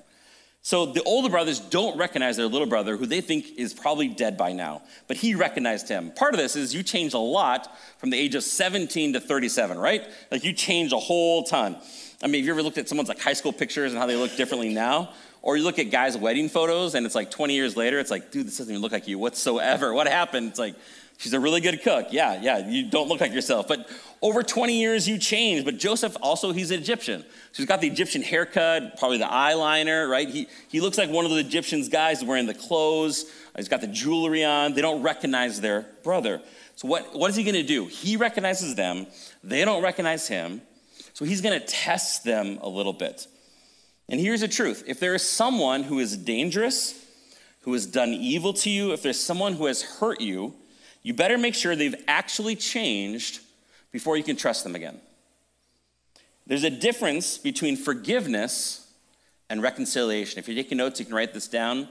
So 0.62 0.88
the 0.88 1.04
older 1.04 1.30
brothers 1.30 1.60
don't 1.60 1.98
recognize 1.98 2.36
their 2.36 2.48
little 2.48 2.68
brother, 2.68 2.98
who 2.98 3.06
they 3.06 3.22
think 3.22 3.58
is 3.58 3.74
probably 3.74 4.10
dead 4.10 4.38
by 4.38 4.52
now, 4.52 4.82
but 5.08 5.16
he 5.16 5.34
recognized 5.34 5.88
him. 5.88 6.12
Part 6.12 6.34
of 6.34 6.40
this 6.40 6.56
is 6.56 6.76
you 6.76 6.84
change 6.84 7.14
a 7.14 7.20
lot 7.20 7.78
from 7.98 8.10
the 8.10 8.18
age 8.18 8.36
of 8.36 8.44
17 8.44 9.14
to 9.14 9.20
37, 9.22 9.78
right? 9.78 10.04
Like 10.32 10.44
you 10.44 10.52
change 10.52 10.92
a 10.92 10.98
whole 10.98 11.44
ton. 11.44 11.78
I 12.22 12.28
mean, 12.28 12.42
have 12.42 12.46
you 12.46 12.52
ever 12.52 12.62
looked 12.62 12.78
at 12.78 12.90
someone's 12.90 13.08
like 13.08 13.22
high 13.22 13.34
school 13.34 13.54
pictures 13.54 13.94
and 13.94 14.00
how 14.00 14.06
they 14.06 14.18
look 14.18 14.36
differently 14.36 14.74
now? 14.74 15.14
Or 15.42 15.56
you 15.56 15.64
look 15.64 15.80
at 15.80 15.90
guys' 15.90 16.18
wedding 16.18 16.50
photos 16.50 16.96
and 16.96 17.06
it's 17.06 17.16
like 17.16 17.32
20 17.32 17.54
years 17.54 17.78
later, 17.78 18.00
it's 18.00 18.12
like, 18.12 18.32
dude, 18.32 18.48
this 18.48 18.58
doesn't 18.58 18.72
even 18.72 18.82
look 18.82 18.92
like 18.92 19.08
you 19.08 19.18
whatsoever. 19.18 19.94
What 19.94 20.08
happened? 20.08 20.50
It's 20.50 20.60
like, 20.60 20.76
she's 21.18 21.34
a 21.34 21.40
really 21.40 21.62
good 21.62 21.82
cook. 21.82 22.08
Yeah, 22.12 22.42
yeah, 22.42 22.68
you 22.68 22.90
don't 22.90 23.08
look 23.08 23.22
like 23.22 23.34
yourself. 23.34 23.68
But 23.68 23.90
over 24.22 24.44
20 24.44 24.80
years, 24.80 25.08
you 25.08 25.18
change. 25.18 25.64
But 25.64 25.78
Joseph 25.78 26.18
also, 26.22 26.52
he's 26.52 26.72
an 26.72 26.80
Egyptian. 26.80 27.22
So 27.22 27.58
he's 27.58 27.68
got 27.68 27.80
the 27.80 27.88
Egyptian 27.88 28.22
haircut, 28.22 28.98
probably 28.98 29.18
the 29.18 29.26
eyeliner, 29.26 30.10
right? 30.10 30.28
He, 30.28 30.48
he 30.68 30.82
looks 30.82 30.98
like 30.98 31.10
one 31.10 31.26
of 31.26 31.32
the 31.32 31.38
Egyptians 31.38 31.88
guys 31.88 32.24
wearing 32.24 32.48
the 32.48 32.54
clothes. 32.54 33.26
He's 33.56 33.70
got 33.70 33.82
the 33.82 33.88
jewelry 33.88 34.44
on. 34.44 34.74
They 34.74 34.82
don't 34.82 35.04
recognize 35.04 35.62
their 35.62 35.86
brother. 36.04 36.42
So 36.76 36.88
what, 36.88 37.14
what 37.14 37.30
is 37.30 37.36
he 37.36 37.44
going 37.44 37.56
to 37.56 37.64
do? 37.64 37.86
He 37.88 38.16
recognizes 38.16 38.76
them. 38.76 39.08
They 39.44 39.66
don't 39.66 39.84
recognize 39.84 40.28
him. 40.28 40.62
So 41.14 41.26
he's 41.26 41.42
going 41.42 41.60
to 41.60 41.66
test 41.66 42.24
them 42.24 42.60
a 42.62 42.70
little 42.70 42.94
bit. 42.94 43.28
And 44.10 44.20
here's 44.20 44.42
the 44.42 44.48
truth 44.48 44.84
if 44.88 45.00
there 45.00 45.14
is 45.16 45.28
someone 45.28 45.84
who 45.84 46.00
is 46.00 46.18
dangerous, 46.18 47.06
who 47.62 47.74
has 47.74 47.86
done 47.86 48.10
evil 48.10 48.54
to 48.54 48.70
you, 48.70 48.92
if 48.92 49.04
there's 49.04 49.20
someone 49.20 49.54
who 49.54 49.68
has 49.68 49.82
hurt 49.82 50.20
you, 50.20 50.54
you 51.04 51.14
better 51.14 51.38
make 51.38 51.56
sure 51.56 51.76
they've 51.76 52.04
actually 52.08 52.56
changed 52.56 53.40
before 53.92 54.18
you 54.18 54.24
can 54.24 54.36
trust 54.36 54.64
them 54.64 54.76
again. 54.76 55.00
There's 56.48 56.64
a 56.64 56.70
difference 56.70 57.38
between 57.38 57.78
forgiveness 57.78 58.92
and 59.50 59.62
reconciliation. 59.62 60.40
If 60.40 60.48
you're 60.48 60.62
taking 60.62 60.80
notes, 60.80 61.00
you 61.00 61.06
can 61.06 61.16
write 61.16 61.34
this 61.34 61.48
down. 61.48 61.88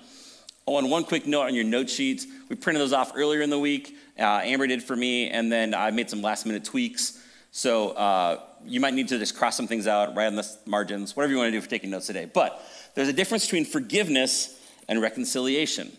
Oh, 0.66 0.78
and 0.78 0.90
one 0.90 1.04
quick 1.04 1.26
note 1.26 1.42
on 1.42 1.54
your 1.54 1.64
note 1.64 1.88
sheet. 1.88 2.26
We 2.48 2.56
printed 2.56 2.80
those 2.80 2.92
off 2.92 3.12
earlier 3.14 3.40
in 3.40 3.50
the 3.50 3.58
week. 3.58 3.96
Uh, 4.18 4.40
Amber 4.42 4.66
did 4.66 4.82
for 4.82 4.96
me, 4.96 5.30
and 5.30 5.50
then 5.50 5.74
I 5.74 5.90
made 5.92 6.10
some 6.10 6.22
last 6.22 6.44
minute 6.44 6.64
tweaks. 6.64 7.22
So 7.52 7.90
uh, 7.90 8.40
you 8.68 8.80
might 8.80 8.94
need 8.94 9.08
to 9.08 9.18
just 9.18 9.36
cross 9.36 9.56
some 9.56 9.66
things 9.66 9.86
out, 9.86 10.14
write 10.16 10.26
on 10.26 10.36
the 10.36 10.56
margins, 10.66 11.16
whatever 11.16 11.32
you 11.32 11.38
want 11.38 11.48
to 11.48 11.52
do 11.52 11.60
for 11.60 11.68
taking 11.68 11.90
notes 11.90 12.06
today. 12.06 12.30
But 12.32 12.62
there's 12.94 13.08
a 13.08 13.12
difference 13.12 13.44
between 13.44 13.64
forgiveness 13.64 14.58
and 14.88 15.00
reconciliation. 15.00 15.92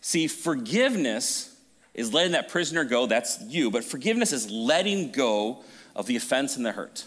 See, 0.00 0.26
forgiveness 0.26 1.56
is 1.94 2.12
letting 2.12 2.32
that 2.32 2.48
prisoner 2.48 2.84
go, 2.84 3.06
that's 3.06 3.40
you, 3.42 3.70
but 3.70 3.84
forgiveness 3.84 4.32
is 4.32 4.50
letting 4.50 5.12
go 5.12 5.62
of 5.94 6.06
the 6.06 6.16
offense 6.16 6.56
and 6.56 6.64
the 6.64 6.72
hurt. 6.72 7.04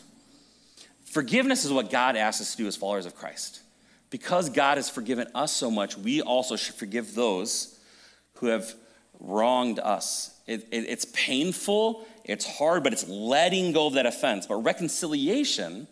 Forgiveness 1.03 1.65
is 1.65 1.71
what 1.71 1.89
God 1.89 2.15
asks 2.15 2.41
us 2.41 2.51
to 2.51 2.57
do 2.57 2.67
as 2.67 2.75
followers 2.75 3.05
of 3.05 3.15
Christ. 3.15 3.61
Because 4.09 4.49
God 4.49 4.77
has 4.77 4.89
forgiven 4.89 5.27
us 5.33 5.51
so 5.51 5.71
much, 5.71 5.97
we 5.97 6.21
also 6.21 6.55
should 6.55 6.75
forgive 6.75 7.15
those 7.15 7.79
who 8.35 8.47
have 8.47 8.73
wronged 9.19 9.79
us. 9.79 10.39
It, 10.45 10.67
it, 10.71 10.85
it's 10.87 11.05
painful 11.05 12.05
it's 12.25 12.57
hard, 12.57 12.83
but 12.83 12.91
it's 12.91 13.07
letting 13.07 13.71
go 13.71 13.87
of 13.87 13.93
that 13.93 14.07
offense. 14.07 14.47
But 14.47 14.55
reconciliation, 14.55 15.87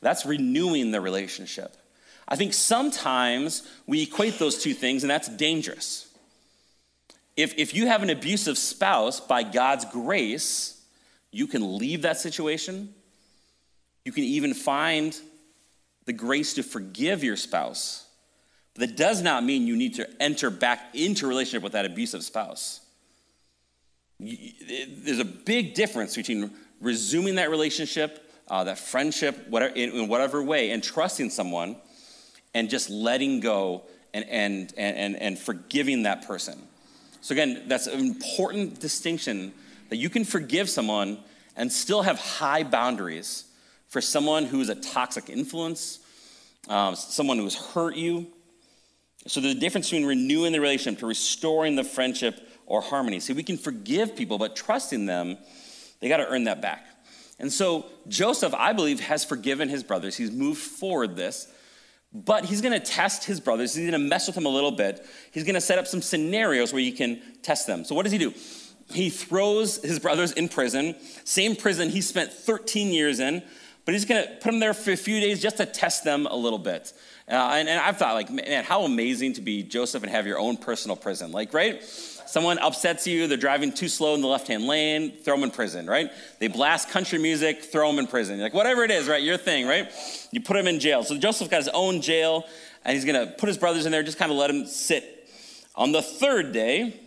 that's 0.00 0.26
renewing 0.26 0.90
the 0.90 1.00
relationship. 1.00 1.74
I 2.28 2.36
think 2.36 2.52
sometimes 2.52 3.66
we 3.86 4.02
equate 4.02 4.38
those 4.38 4.62
two 4.62 4.74
things, 4.74 5.02
and 5.02 5.10
that's 5.10 5.28
dangerous. 5.28 6.08
If, 7.36 7.58
if 7.58 7.74
you 7.74 7.86
have 7.86 8.02
an 8.02 8.10
abusive 8.10 8.58
spouse, 8.58 9.20
by 9.20 9.42
God's 9.42 9.86
grace, 9.86 10.80
you 11.30 11.46
can 11.46 11.78
leave 11.78 12.02
that 12.02 12.18
situation. 12.18 12.92
You 14.04 14.12
can 14.12 14.24
even 14.24 14.52
find 14.52 15.18
the 16.04 16.12
grace 16.12 16.54
to 16.54 16.62
forgive 16.62 17.24
your 17.24 17.36
spouse. 17.36 18.06
But 18.74 18.88
that 18.88 18.96
does 18.98 19.22
not 19.22 19.44
mean 19.44 19.66
you 19.66 19.76
need 19.76 19.94
to 19.94 20.22
enter 20.22 20.50
back 20.50 20.94
into 20.94 21.26
relationship 21.26 21.62
with 21.62 21.72
that 21.72 21.86
abusive 21.86 22.22
spouse 22.22 22.81
there's 24.22 25.18
a 25.18 25.24
big 25.24 25.74
difference 25.74 26.16
between 26.16 26.50
resuming 26.80 27.36
that 27.36 27.50
relationship, 27.50 28.30
uh, 28.48 28.64
that 28.64 28.78
friendship, 28.78 29.48
whatever, 29.48 29.74
in, 29.74 29.90
in, 29.90 30.08
whatever 30.08 30.42
way, 30.42 30.70
and 30.70 30.82
trusting 30.82 31.30
someone, 31.30 31.76
and 32.54 32.68
just 32.68 32.90
letting 32.90 33.40
go 33.40 33.82
and, 34.14 34.28
and, 34.28 34.72
and, 34.76 35.16
and 35.16 35.38
forgiving 35.38 36.02
that 36.04 36.26
person. 36.26 36.58
So, 37.20 37.32
again, 37.32 37.64
that's 37.66 37.86
an 37.86 38.00
important 38.00 38.80
distinction 38.80 39.52
that 39.88 39.96
you 39.96 40.10
can 40.10 40.24
forgive 40.24 40.68
someone 40.68 41.18
and 41.56 41.72
still 41.72 42.02
have 42.02 42.18
high 42.18 42.62
boundaries 42.62 43.44
for 43.88 44.00
someone 44.00 44.44
who 44.44 44.60
is 44.60 44.68
a 44.68 44.74
toxic 44.74 45.30
influence, 45.30 46.00
um, 46.68 46.94
someone 46.96 47.38
who 47.38 47.44
has 47.44 47.54
hurt 47.54 47.96
you. 47.96 48.26
So, 49.26 49.40
there's 49.40 49.54
a 49.54 49.60
difference 49.60 49.88
between 49.90 50.06
renewing 50.06 50.52
the 50.52 50.60
relationship 50.60 51.00
to 51.00 51.06
restoring 51.06 51.76
the 51.76 51.84
friendship 51.84 52.40
or 52.72 52.80
harmony. 52.80 53.20
See, 53.20 53.34
we 53.34 53.42
can 53.42 53.58
forgive 53.58 54.16
people, 54.16 54.38
but 54.38 54.56
trusting 54.56 55.04
them, 55.04 55.36
they 56.00 56.08
got 56.08 56.16
to 56.16 56.26
earn 56.26 56.44
that 56.44 56.62
back. 56.62 56.86
And 57.38 57.52
so 57.52 57.84
Joseph, 58.08 58.54
I 58.54 58.72
believe, 58.72 58.98
has 59.00 59.26
forgiven 59.26 59.68
his 59.68 59.82
brothers. 59.82 60.16
He's 60.16 60.32
moved 60.32 60.62
forward 60.62 61.14
this, 61.14 61.52
but 62.14 62.46
he's 62.46 62.62
going 62.62 62.72
to 62.72 62.80
test 62.80 63.24
his 63.24 63.40
brothers. 63.40 63.74
He's 63.74 63.90
going 63.90 64.00
to 64.00 64.08
mess 64.08 64.26
with 64.26 64.36
them 64.36 64.46
a 64.46 64.48
little 64.48 64.70
bit. 64.70 65.06
He's 65.32 65.44
going 65.44 65.54
to 65.54 65.60
set 65.60 65.78
up 65.78 65.86
some 65.86 66.00
scenarios 66.00 66.72
where 66.72 66.80
he 66.80 66.92
can 66.92 67.20
test 67.42 67.66
them. 67.66 67.84
So 67.84 67.94
what 67.94 68.04
does 68.04 68.12
he 68.12 68.16
do? 68.16 68.32
He 68.90 69.10
throws 69.10 69.82
his 69.82 69.98
brothers 69.98 70.32
in 70.32 70.48
prison, 70.48 70.96
same 71.24 71.56
prison 71.56 71.90
he 71.90 72.00
spent 72.00 72.32
13 72.32 72.88
years 72.88 73.20
in, 73.20 73.42
but 73.84 73.92
he's 73.92 74.06
going 74.06 74.24
to 74.24 74.30
put 74.36 74.50
them 74.50 74.60
there 74.60 74.72
for 74.72 74.92
a 74.92 74.96
few 74.96 75.20
days 75.20 75.42
just 75.42 75.58
to 75.58 75.66
test 75.66 76.04
them 76.04 76.26
a 76.26 76.36
little 76.36 76.58
bit. 76.58 76.94
Uh, 77.28 77.34
and, 77.54 77.68
and 77.68 77.80
I've 77.80 77.96
thought, 77.96 78.14
like, 78.14 78.30
man, 78.30 78.64
how 78.64 78.82
amazing 78.82 79.34
to 79.34 79.40
be 79.40 79.62
Joseph 79.62 80.02
and 80.02 80.10
have 80.10 80.26
your 80.26 80.38
own 80.38 80.56
personal 80.56 80.96
prison. 80.96 81.32
Like, 81.32 81.54
right? 81.54 81.82
Someone 82.32 82.58
upsets 82.60 83.06
you, 83.06 83.26
they're 83.26 83.36
driving 83.36 83.70
too 83.70 83.88
slow 83.88 84.14
in 84.14 84.22
the 84.22 84.26
left 84.26 84.48
hand 84.48 84.66
lane, 84.66 85.12
throw 85.22 85.34
them 85.34 85.44
in 85.44 85.50
prison, 85.50 85.86
right? 85.86 86.10
They 86.38 86.48
blast 86.48 86.88
country 86.88 87.18
music, 87.18 87.62
throw 87.62 87.90
them 87.90 87.98
in 87.98 88.06
prison. 88.06 88.40
Like, 88.40 88.54
whatever 88.54 88.84
it 88.84 88.90
is, 88.90 89.06
right? 89.06 89.22
Your 89.22 89.36
thing, 89.36 89.66
right? 89.66 89.92
You 90.30 90.40
put 90.40 90.54
them 90.54 90.66
in 90.66 90.80
jail. 90.80 91.04
So 91.04 91.18
Joseph 91.18 91.50
got 91.50 91.58
his 91.58 91.68
own 91.68 92.00
jail, 92.00 92.46
and 92.86 92.94
he's 92.94 93.04
gonna 93.04 93.26
put 93.26 93.48
his 93.48 93.58
brothers 93.58 93.84
in 93.84 93.92
there, 93.92 94.02
just 94.02 94.16
kind 94.16 94.32
of 94.32 94.38
let 94.38 94.46
them 94.46 94.64
sit. 94.64 95.28
On 95.76 95.92
the 95.92 96.00
third 96.00 96.52
day, 96.52 96.98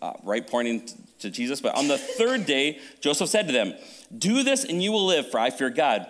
uh, 0.00 0.14
right, 0.22 0.46
pointing 0.46 0.88
to 1.18 1.28
Jesus, 1.28 1.60
but 1.60 1.74
on 1.74 1.86
the 1.86 1.98
third 1.98 2.46
day, 2.46 2.78
Joseph 3.02 3.28
said 3.28 3.46
to 3.48 3.52
them, 3.52 3.74
Do 4.16 4.42
this 4.44 4.64
and 4.64 4.82
you 4.82 4.92
will 4.92 5.04
live, 5.04 5.30
for 5.30 5.38
I 5.38 5.50
fear 5.50 5.68
God. 5.68 6.06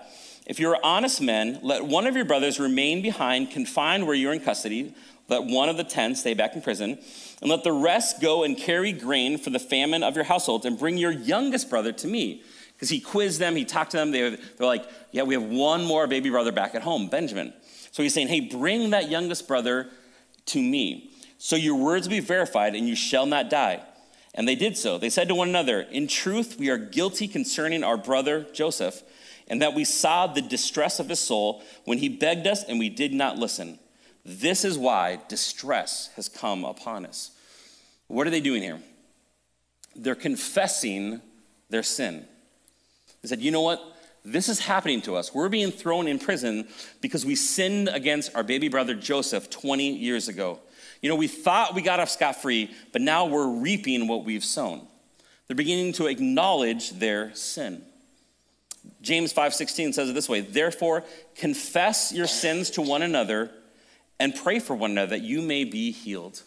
If 0.47 0.61
you 0.61 0.71
are 0.71 0.79
honest 0.85 1.21
men, 1.21 1.59
let 1.63 1.85
one 1.85 2.07
of 2.07 2.15
your 2.15 2.25
brothers 2.25 2.61
remain 2.61 3.03
behind, 3.03 3.51
confined 3.51 4.07
where 4.07 4.15
you're 4.15 4.33
in 4.33 4.39
custody. 4.39 4.95
Let 5.29 5.45
one 5.45 5.69
of 5.69 5.77
the 5.77 5.85
ten 5.85 6.15
stay 6.15 6.35
back 6.35 6.55
in 6.55 6.63
prison, 6.63 6.99
and 7.41 7.51
let 7.51 7.65
the 7.65 7.73
rest 7.73 8.21
go 8.21 8.45
and 8.45 8.57
carry 8.57 8.93
grain 8.93 9.39
for 9.39 9.51
the 9.51 9.59
famine 9.59 10.03
of 10.03 10.15
your 10.15 10.25
household, 10.25 10.67
and 10.67 10.79
bring 10.79 10.99
your 10.99 11.11
youngest 11.11 11.71
brother 11.71 11.93
to 11.93 12.07
me. 12.07 12.43
Because 12.75 12.91
he 12.91 13.01
quizzed 13.01 13.41
them, 13.41 13.57
he 13.57 13.65
talked 13.65 13.93
to 13.93 13.97
them. 13.97 14.11
They, 14.11 14.31
they're 14.31 14.67
like, 14.67 14.85
Yeah, 15.13 15.23
we 15.23 15.35
have 15.35 15.45
one 15.45 15.85
more 15.85 16.07
baby 16.07 16.31
brother 16.31 16.53
back 16.53 16.75
at 16.75 16.83
home, 16.83 17.09
Benjamin. 17.09 17.53
So 17.93 18.03
he's 18.03 18.13
saying, 18.13 18.29
Hey, 18.29 18.41
bring 18.41 18.91
that 18.91 19.09
youngest 19.09 19.49
brother 19.49 19.89
to 20.47 20.61
me. 20.61 21.11
So 21.39 21.57
your 21.57 21.77
words 21.77 22.07
will 22.07 22.17
be 22.17 22.21
verified, 22.21 22.75
and 22.75 22.89
you 22.89 22.97
shall 22.97 23.27
not 23.27 23.49
die. 23.49 23.83
And 24.35 24.49
they 24.49 24.57
did 24.57 24.77
so. 24.77 24.99
They 24.99 25.11
said 25.11 25.29
to 25.29 25.35
one 25.35 25.49
another, 25.49 25.83
In 25.83 26.09
truth, 26.09 26.57
we 26.59 26.69
are 26.69 26.79
guilty 26.79 27.29
concerning 27.29 27.85
our 27.85 27.97
brother 27.97 28.47
Joseph 28.53 29.03
and 29.49 29.61
that 29.63 29.75
we 29.75 29.85
saw 29.85 30.27
the 30.27 30.43
distress 30.43 30.99
of 30.99 31.09
his 31.09 31.21
soul 31.21 31.63
when 31.85 31.99
he 31.99 32.09
begged 32.09 32.47
us 32.47 32.65
and 32.65 32.79
we 32.79 32.89
did 32.89 33.13
not 33.13 33.39
listen. 33.39 33.79
This 34.25 34.65
is 34.65 34.79
why 34.79 35.21
distress 35.29 36.11
has 36.17 36.29
come 36.29 36.65
upon 36.65 37.05
us. 37.05 37.31
What 38.09 38.27
are 38.27 38.31
they 38.31 38.41
doing 38.41 38.63
here? 38.63 38.81
They're 39.95 40.15
confessing 40.15 41.21
their 41.69 41.83
sin. 41.83 42.25
They 43.23 43.29
said, 43.29 43.41
You 43.41 43.51
know 43.51 43.61
what? 43.61 43.83
This 44.25 44.49
is 44.49 44.59
happening 44.59 45.03
to 45.03 45.17
us. 45.17 45.35
We're 45.35 45.51
being 45.51 45.71
thrown 45.71 46.09
in 46.09 46.19
prison 46.19 46.67
because 47.03 47.27
we 47.27 47.35
sinned 47.35 47.89
against 47.89 48.35
our 48.35 48.43
baby 48.43 48.69
brother 48.69 48.95
Joseph 48.95 49.51
20 49.51 49.97
years 49.97 50.29
ago. 50.29 50.61
You 51.03 51.11
know, 51.11 51.17
we 51.17 51.29
thought 51.29 51.75
we 51.75 51.83
got 51.83 52.01
off 52.01 52.09
scot 52.09 52.41
free, 52.41 52.71
but 52.93 53.03
now 53.03 53.27
we're 53.27 53.49
reaping 53.49 54.09
what 54.09 54.25
we've 54.25 54.45
sown. 54.45 54.87
They're 55.47 55.55
beginning 55.55 55.93
to 55.95 56.07
acknowledge 56.07 56.93
their 56.93 57.35
sin. 57.35 57.85
James 59.03 59.33
5:16 59.33 59.93
says 59.93 60.09
it 60.09 60.15
this 60.15 60.29
way, 60.29 60.41
"Therefore 60.41 61.05
confess 61.35 62.11
your 62.11 62.27
sins 62.27 62.71
to 62.71 62.83
one 62.83 63.03
another 63.03 63.51
and 64.19 64.35
pray 64.35 64.59
for 64.59 64.75
one 64.75 64.93
another 64.93 65.11
that 65.11 65.23
you 65.23 65.43
may 65.43 65.65
be 65.65 65.91
healed." 65.91 66.43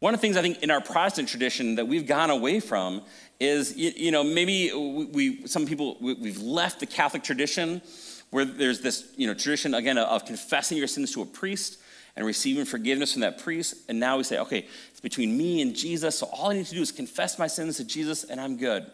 One 0.00 0.14
of 0.14 0.20
the 0.20 0.22
things 0.22 0.38
I 0.38 0.42
think 0.42 0.62
in 0.62 0.70
our 0.70 0.80
Protestant 0.80 1.28
tradition 1.28 1.74
that 1.74 1.86
we've 1.86 2.06
gone 2.06 2.30
away 2.30 2.58
from 2.58 3.02
is, 3.38 3.76
you 3.76 4.10
know, 4.10 4.24
maybe 4.24 4.72
we, 4.72 5.46
some 5.46 5.66
people, 5.66 5.98
we've 6.00 6.40
left 6.40 6.80
the 6.80 6.86
Catholic 6.86 7.22
tradition 7.22 7.82
where 8.30 8.46
there's 8.46 8.80
this, 8.80 9.12
you 9.16 9.26
know, 9.26 9.34
tradition, 9.34 9.74
again, 9.74 9.98
of 9.98 10.24
confessing 10.24 10.78
your 10.78 10.86
sins 10.86 11.12
to 11.12 11.20
a 11.20 11.26
priest 11.26 11.78
and 12.16 12.24
receiving 12.24 12.64
forgiveness 12.64 13.12
from 13.12 13.20
that 13.20 13.38
priest. 13.38 13.74
And 13.88 14.00
now 14.00 14.16
we 14.16 14.24
say, 14.24 14.38
okay, 14.38 14.66
it's 14.90 15.00
between 15.00 15.36
me 15.36 15.60
and 15.60 15.76
Jesus, 15.76 16.18
so 16.18 16.26
all 16.32 16.50
I 16.50 16.54
need 16.54 16.66
to 16.66 16.74
do 16.74 16.80
is 16.80 16.92
confess 16.92 17.38
my 17.38 17.46
sins 17.46 17.76
to 17.76 17.84
Jesus 17.84 18.24
and 18.24 18.40
I'm 18.40 18.56
good. 18.56 18.86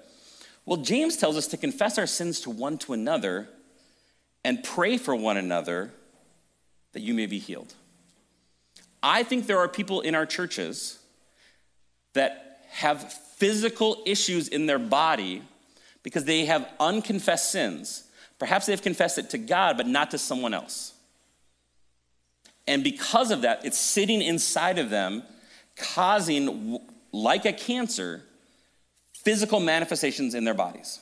Well, 0.64 0.78
James 0.78 1.16
tells 1.16 1.36
us 1.36 1.46
to 1.48 1.56
confess 1.56 1.98
our 1.98 2.06
sins 2.06 2.40
to 2.40 2.50
one 2.50 2.78
to 2.78 2.92
another 2.94 3.48
and 4.44 4.64
pray 4.64 4.96
for 4.96 5.14
one 5.14 5.36
another 5.36 5.92
that 6.92 7.00
you 7.00 7.14
may 7.14 7.26
be 7.26 7.38
healed. 7.38 7.74
I 9.02 9.22
think 9.22 9.46
there 9.46 9.58
are 9.58 9.68
people 9.68 10.00
in 10.00 10.14
our 10.14 10.26
churches 10.26 10.98
that 12.14 12.60
have 12.70 13.12
physical 13.12 14.02
issues 14.06 14.48
in 14.48 14.66
their 14.66 14.78
body 14.78 15.42
because 16.02 16.24
they 16.24 16.46
have 16.46 16.68
unconfessed 16.80 17.50
sins. 17.50 18.04
Perhaps 18.38 18.66
they've 18.66 18.80
confessed 18.82 19.18
it 19.18 19.30
to 19.30 19.38
God, 19.38 19.76
but 19.76 19.86
not 19.86 20.10
to 20.12 20.18
someone 20.18 20.54
else. 20.54 20.92
And 22.66 22.82
because 22.82 23.30
of 23.30 23.42
that, 23.42 23.64
it's 23.64 23.78
sitting 23.78 24.22
inside 24.22 24.78
of 24.78 24.90
them, 24.90 25.22
causing, 25.76 26.80
like 27.12 27.44
a 27.44 27.52
cancer, 27.52 28.22
physical 29.12 29.60
manifestations 29.60 30.34
in 30.34 30.44
their 30.44 30.54
bodies. 30.54 31.00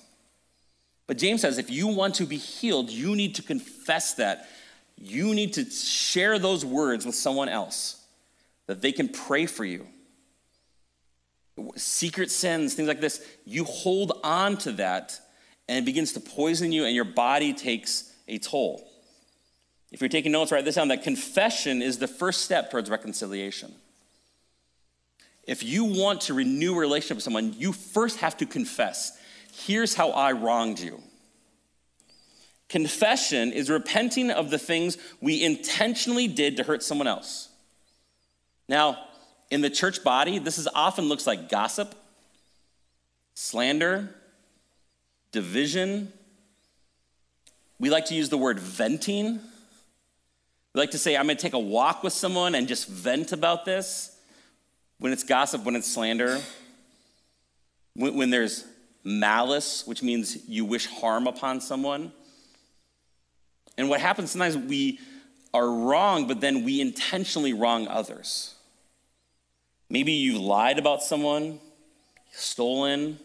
But 1.07 1.19
James 1.19 1.43
says 1.43 1.59
if 1.59 1.71
you 1.71 1.89
want 1.89 2.15
to 2.17 2.27
be 2.27 2.37
healed, 2.37 2.91
you 2.91 3.15
need 3.17 3.35
to 3.37 3.43
confess 3.43 4.15
that. 4.15 4.49
You 4.97 5.35
need 5.35 5.55
to 5.55 5.65
share 5.71 6.39
those 6.39 6.65
words 6.65 7.05
with 7.05 7.15
someone 7.15 7.49
else 7.49 8.05
that 8.67 8.81
they 8.81 8.93
can 8.93 9.09
pray 9.09 9.47
for 9.47 9.65
you. 9.65 9.87
Secret 11.77 12.31
sins, 12.31 12.75
things 12.75 12.89
like 12.89 13.01
this, 13.01 13.25
you 13.45 13.65
hold 13.65 14.19
on 14.25 14.57
to 14.59 14.73
that 14.73 15.19
and 15.69 15.79
it 15.79 15.85
begins 15.85 16.13
to 16.13 16.21
poison 16.21 16.73
you 16.73 16.85
and 16.85 16.95
your 16.95 17.05
body 17.05 17.53
takes 17.53 18.13
a 18.29 18.39
toll. 18.39 18.87
If 19.93 20.01
you're 20.01 20.09
taking 20.09 20.33
notes, 20.33 20.51
write 20.51 20.65
this 20.65 20.75
down 20.75 20.89
that 20.89 21.05
confession 21.05 21.81
is 21.81 21.99
the 21.99 22.09
first 22.09 22.43
step 22.43 22.71
towards 22.71 22.91
reconciliation. 22.91 23.73
If 25.47 25.63
you 25.63 25.85
want 25.85 26.23
to 26.23 26.35
renew 26.35 26.75
a 26.75 26.79
relationship 26.79 27.19
with 27.19 27.25
someone, 27.25 27.53
you 27.53 27.73
first 27.73 28.19
have 28.19 28.37
to 28.39 28.47
confess 28.47 29.17
here's 29.53 29.95
how 29.95 30.11
I 30.11 30.33
wronged 30.33 30.81
you. 30.81 31.01
Confession 32.69 33.53
is 33.53 33.71
repenting 33.71 34.31
of 34.31 34.51
the 34.51 34.59
things 34.59 34.97
we 35.21 35.43
intentionally 35.43 36.27
did 36.27 36.57
to 36.57 36.63
hurt 36.63 36.83
someone 36.83 37.07
else. 37.07 37.49
Now, 38.69 38.99
in 39.51 39.61
the 39.61 39.71
church 39.71 40.03
body, 40.03 40.39
this 40.39 40.59
is 40.59 40.67
often 40.75 41.05
looks 41.05 41.27
like 41.27 41.49
gossip, 41.49 41.95
slander, 43.35 44.15
division. 45.33 46.13
We 47.79 47.91
like 47.91 48.07
to 48.07 48.15
use 48.15 48.31
the 48.31 48.39
word 48.39 48.59
venting. 48.59 49.41
We 50.73 50.81
like 50.81 50.93
to 50.93 50.99
say, 50.99 51.17
I'm 51.17 51.27
going 51.27 51.37
to 51.37 51.43
take 51.43 51.53
a 51.53 51.59
walk 51.59 52.03
with 52.03 52.13
someone 52.13 52.55
and 52.55 52.67
just 52.67 52.89
vent 52.89 53.33
about 53.33 53.65
this 53.65 54.17
when 54.99 55.13
it's 55.13 55.25
gossip, 55.25 55.65
when 55.65 55.77
it's 55.77 55.93
slander, 55.93 56.41
when, 57.95 58.17
when 58.17 58.31
there's 58.31 58.65
malice, 59.05 59.87
which 59.87 60.03
means 60.03 60.49
you 60.49 60.65
wish 60.65 60.87
harm 60.87 61.27
upon 61.27 61.61
someone. 61.61 62.11
And 63.77 63.89
what 63.89 64.01
happens 64.01 64.31
sometimes 64.31 64.57
we 64.57 65.01
are 65.53 65.69
wrong, 65.69 66.27
but 66.27 66.41
then 66.41 66.65
we 66.65 66.81
intentionally 66.81 67.53
wrong 67.53 67.87
others. 67.89 68.55
Maybe 69.89 70.13
you 70.13 70.41
lied 70.41 70.79
about 70.79 71.03
someone, 71.03 71.61
stolen. 72.33 73.19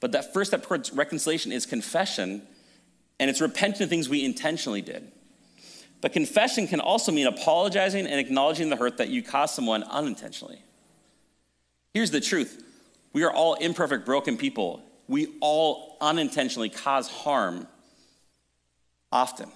But 0.00 0.12
that 0.12 0.32
first 0.34 0.50
step 0.50 0.64
towards 0.64 0.92
reconciliation 0.92 1.52
is 1.52 1.64
confession, 1.64 2.42
and 3.20 3.30
it's 3.30 3.40
repenting 3.40 3.84
of 3.84 3.88
things 3.88 4.08
we 4.08 4.24
intentionally 4.24 4.82
did. 4.82 5.10
But 6.00 6.12
confession 6.12 6.66
can 6.66 6.80
also 6.80 7.12
mean 7.12 7.26
apologizing 7.26 8.06
and 8.06 8.18
acknowledging 8.18 8.68
the 8.68 8.76
hurt 8.76 8.98
that 8.98 9.08
you 9.08 9.22
caused 9.22 9.54
someone 9.54 9.84
unintentionally. 9.84 10.60
Here's 11.94 12.10
the 12.10 12.20
truth 12.20 12.62
we 13.12 13.22
are 13.22 13.32
all 13.32 13.54
imperfect, 13.54 14.04
broken 14.04 14.36
people. 14.36 14.82
We 15.08 15.28
all 15.40 15.96
unintentionally 16.00 16.70
cause 16.70 17.08
harm 17.08 17.66
often 19.12 19.48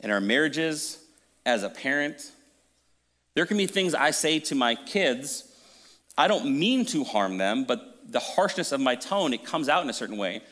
in 0.00 0.10
our 0.10 0.20
marriages, 0.20 0.98
as 1.46 1.62
a 1.62 1.70
parent. 1.70 2.32
There 3.34 3.46
can 3.46 3.56
be 3.56 3.66
things 3.66 3.94
I 3.94 4.10
say 4.10 4.40
to 4.40 4.54
my 4.54 4.74
kids, 4.74 5.44
I 6.16 6.28
don't 6.28 6.58
mean 6.58 6.84
to 6.86 7.04
harm 7.04 7.38
them, 7.38 7.64
but 7.64 8.10
the 8.10 8.20
harshness 8.20 8.72
of 8.72 8.80
my 8.80 8.94
tone, 8.94 9.32
it 9.32 9.44
comes 9.44 9.68
out 9.68 9.82
in 9.84 9.90
a 9.90 9.92
certain 9.92 10.16
way. 10.16 10.42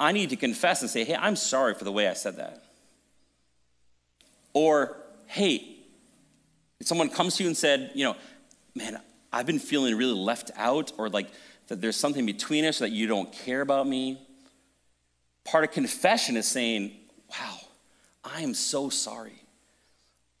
I 0.00 0.12
need 0.12 0.30
to 0.30 0.36
confess 0.36 0.80
and 0.80 0.90
say, 0.90 1.04
hey, 1.04 1.14
I'm 1.14 1.36
sorry 1.36 1.74
for 1.74 1.84
the 1.84 1.92
way 1.92 2.08
I 2.08 2.14
said 2.14 2.36
that. 2.36 2.64
Or, 4.52 4.96
hey, 5.26 5.76
someone 6.82 7.10
comes 7.10 7.36
to 7.36 7.42
you 7.44 7.48
and 7.48 7.56
said, 7.56 7.92
you 7.94 8.04
know, 8.04 8.16
man, 8.74 9.00
I've 9.32 9.46
been 9.46 9.58
feeling 9.58 9.96
really 9.96 10.18
left 10.18 10.50
out, 10.56 10.92
or 10.98 11.08
like 11.08 11.28
that 11.68 11.80
there's 11.80 11.96
something 11.96 12.26
between 12.26 12.64
us 12.64 12.78
that 12.78 12.90
you 12.90 13.06
don't 13.06 13.32
care 13.32 13.60
about 13.60 13.86
me. 13.86 14.20
Part 15.44 15.64
of 15.64 15.72
confession 15.72 16.36
is 16.36 16.46
saying, 16.46 16.92
wow, 17.30 17.58
I 18.24 18.40
am 18.40 18.54
so 18.54 18.88
sorry. 18.88 19.42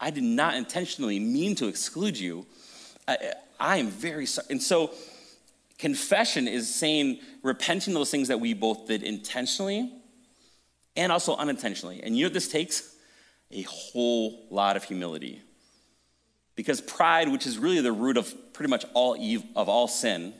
I 0.00 0.10
did 0.10 0.24
not 0.24 0.54
intentionally 0.54 1.18
mean 1.18 1.54
to 1.56 1.68
exclude 1.68 2.18
you. 2.18 2.46
I, 3.06 3.34
I 3.60 3.76
am 3.76 3.88
very 3.88 4.26
sorry. 4.26 4.48
And 4.50 4.62
so, 4.62 4.90
confession 5.78 6.48
is 6.48 6.74
saying, 6.74 7.20
repenting 7.42 7.94
those 7.94 8.10
things 8.10 8.28
that 8.28 8.40
we 8.40 8.54
both 8.54 8.86
did 8.86 9.02
intentionally 9.02 9.92
and 10.96 11.12
also 11.12 11.36
unintentionally. 11.36 12.02
And 12.02 12.16
you 12.16 12.24
know 12.24 12.26
what 12.28 12.34
this 12.34 12.48
takes? 12.48 12.94
a 13.54 13.62
whole 13.62 14.46
lot 14.50 14.76
of 14.76 14.84
humility. 14.84 15.40
Because 16.56 16.80
pride, 16.80 17.28
which 17.30 17.46
is 17.46 17.58
really 17.58 17.80
the 17.80 17.92
root 17.92 18.16
of 18.16 18.32
pretty 18.52 18.70
much 18.70 18.84
all 18.94 19.14
of 19.56 19.68
all 19.68 19.88
sin, 19.88 20.34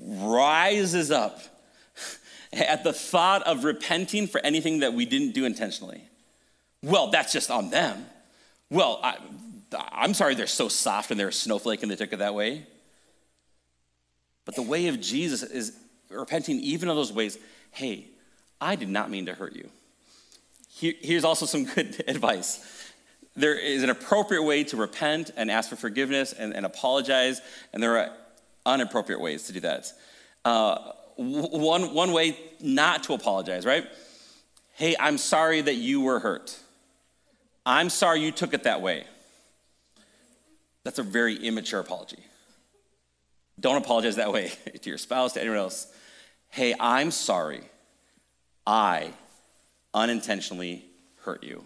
rises 0.00 1.10
up 1.10 1.40
at 2.54 2.84
the 2.84 2.92
thought 2.92 3.42
of 3.42 3.64
repenting 3.64 4.26
for 4.26 4.40
anything 4.44 4.80
that 4.80 4.94
we 4.94 5.04
didn't 5.04 5.32
do 5.32 5.44
intentionally. 5.44 6.02
Well, 6.82 7.10
that's 7.10 7.32
just 7.32 7.50
on 7.50 7.70
them. 7.70 8.06
Well, 8.70 9.00
I, 9.02 9.16
I'm 9.92 10.14
sorry 10.14 10.34
they're 10.34 10.46
so 10.46 10.68
soft 10.68 11.10
and 11.10 11.18
they're 11.18 11.28
a 11.28 11.32
snowflake 11.32 11.82
and 11.82 11.90
they 11.90 11.96
took 11.96 12.12
it 12.12 12.18
that 12.18 12.34
way. 12.34 12.66
But 14.44 14.56
the 14.56 14.62
way 14.62 14.88
of 14.88 15.00
Jesus 15.00 15.42
is 15.42 15.76
repenting 16.10 16.60
even 16.60 16.88
of 16.88 16.96
those 16.96 17.12
ways. 17.12 17.38
Hey, 17.70 18.06
I 18.60 18.76
did 18.76 18.88
not 18.88 19.10
mean 19.10 19.26
to 19.26 19.34
hurt 19.34 19.56
you. 19.56 19.68
Here, 20.68 20.94
here's 21.00 21.24
also 21.24 21.46
some 21.46 21.64
good 21.74 22.04
advice. 22.06 22.92
There 23.36 23.58
is 23.58 23.82
an 23.82 23.90
appropriate 23.90 24.42
way 24.42 24.64
to 24.64 24.76
repent 24.76 25.30
and 25.36 25.50
ask 25.50 25.70
for 25.70 25.76
forgiveness 25.76 26.32
and, 26.32 26.54
and 26.54 26.64
apologize, 26.64 27.40
and 27.72 27.82
there 27.82 27.98
are 27.98 28.10
inappropriate 28.74 29.20
ways 29.20 29.44
to 29.44 29.52
do 29.52 29.60
that. 29.60 29.92
Uh, 30.44 30.92
one, 31.16 31.94
one 31.94 32.12
way 32.12 32.36
not 32.60 33.04
to 33.04 33.14
apologize, 33.14 33.64
right? 33.64 33.86
Hey, 34.72 34.96
I'm 34.98 35.18
sorry 35.18 35.60
that 35.60 35.74
you 35.74 36.00
were 36.00 36.18
hurt. 36.18 36.58
I'm 37.64 37.88
sorry 37.88 38.20
you 38.20 38.32
took 38.32 38.54
it 38.54 38.64
that 38.64 38.82
way. 38.82 39.04
That's 40.82 40.98
a 40.98 41.02
very 41.02 41.36
immature 41.36 41.80
apology. 41.80 42.18
Don't 43.58 43.76
apologize 43.76 44.16
that 44.16 44.32
way 44.32 44.52
to 44.80 44.88
your 44.88 44.98
spouse, 44.98 45.32
to 45.34 45.40
anyone 45.40 45.58
else. 45.58 45.86
Hey, 46.50 46.74
I'm 46.78 47.10
sorry. 47.10 47.62
I 48.66 49.12
unintentionally 49.92 50.84
hurt 51.22 51.42
you. 51.42 51.64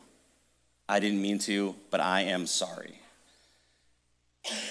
I 0.88 1.00
didn't 1.00 1.20
mean 1.20 1.38
to, 1.40 1.74
but 1.90 2.00
I 2.00 2.22
am 2.22 2.46
sorry. 2.46 3.00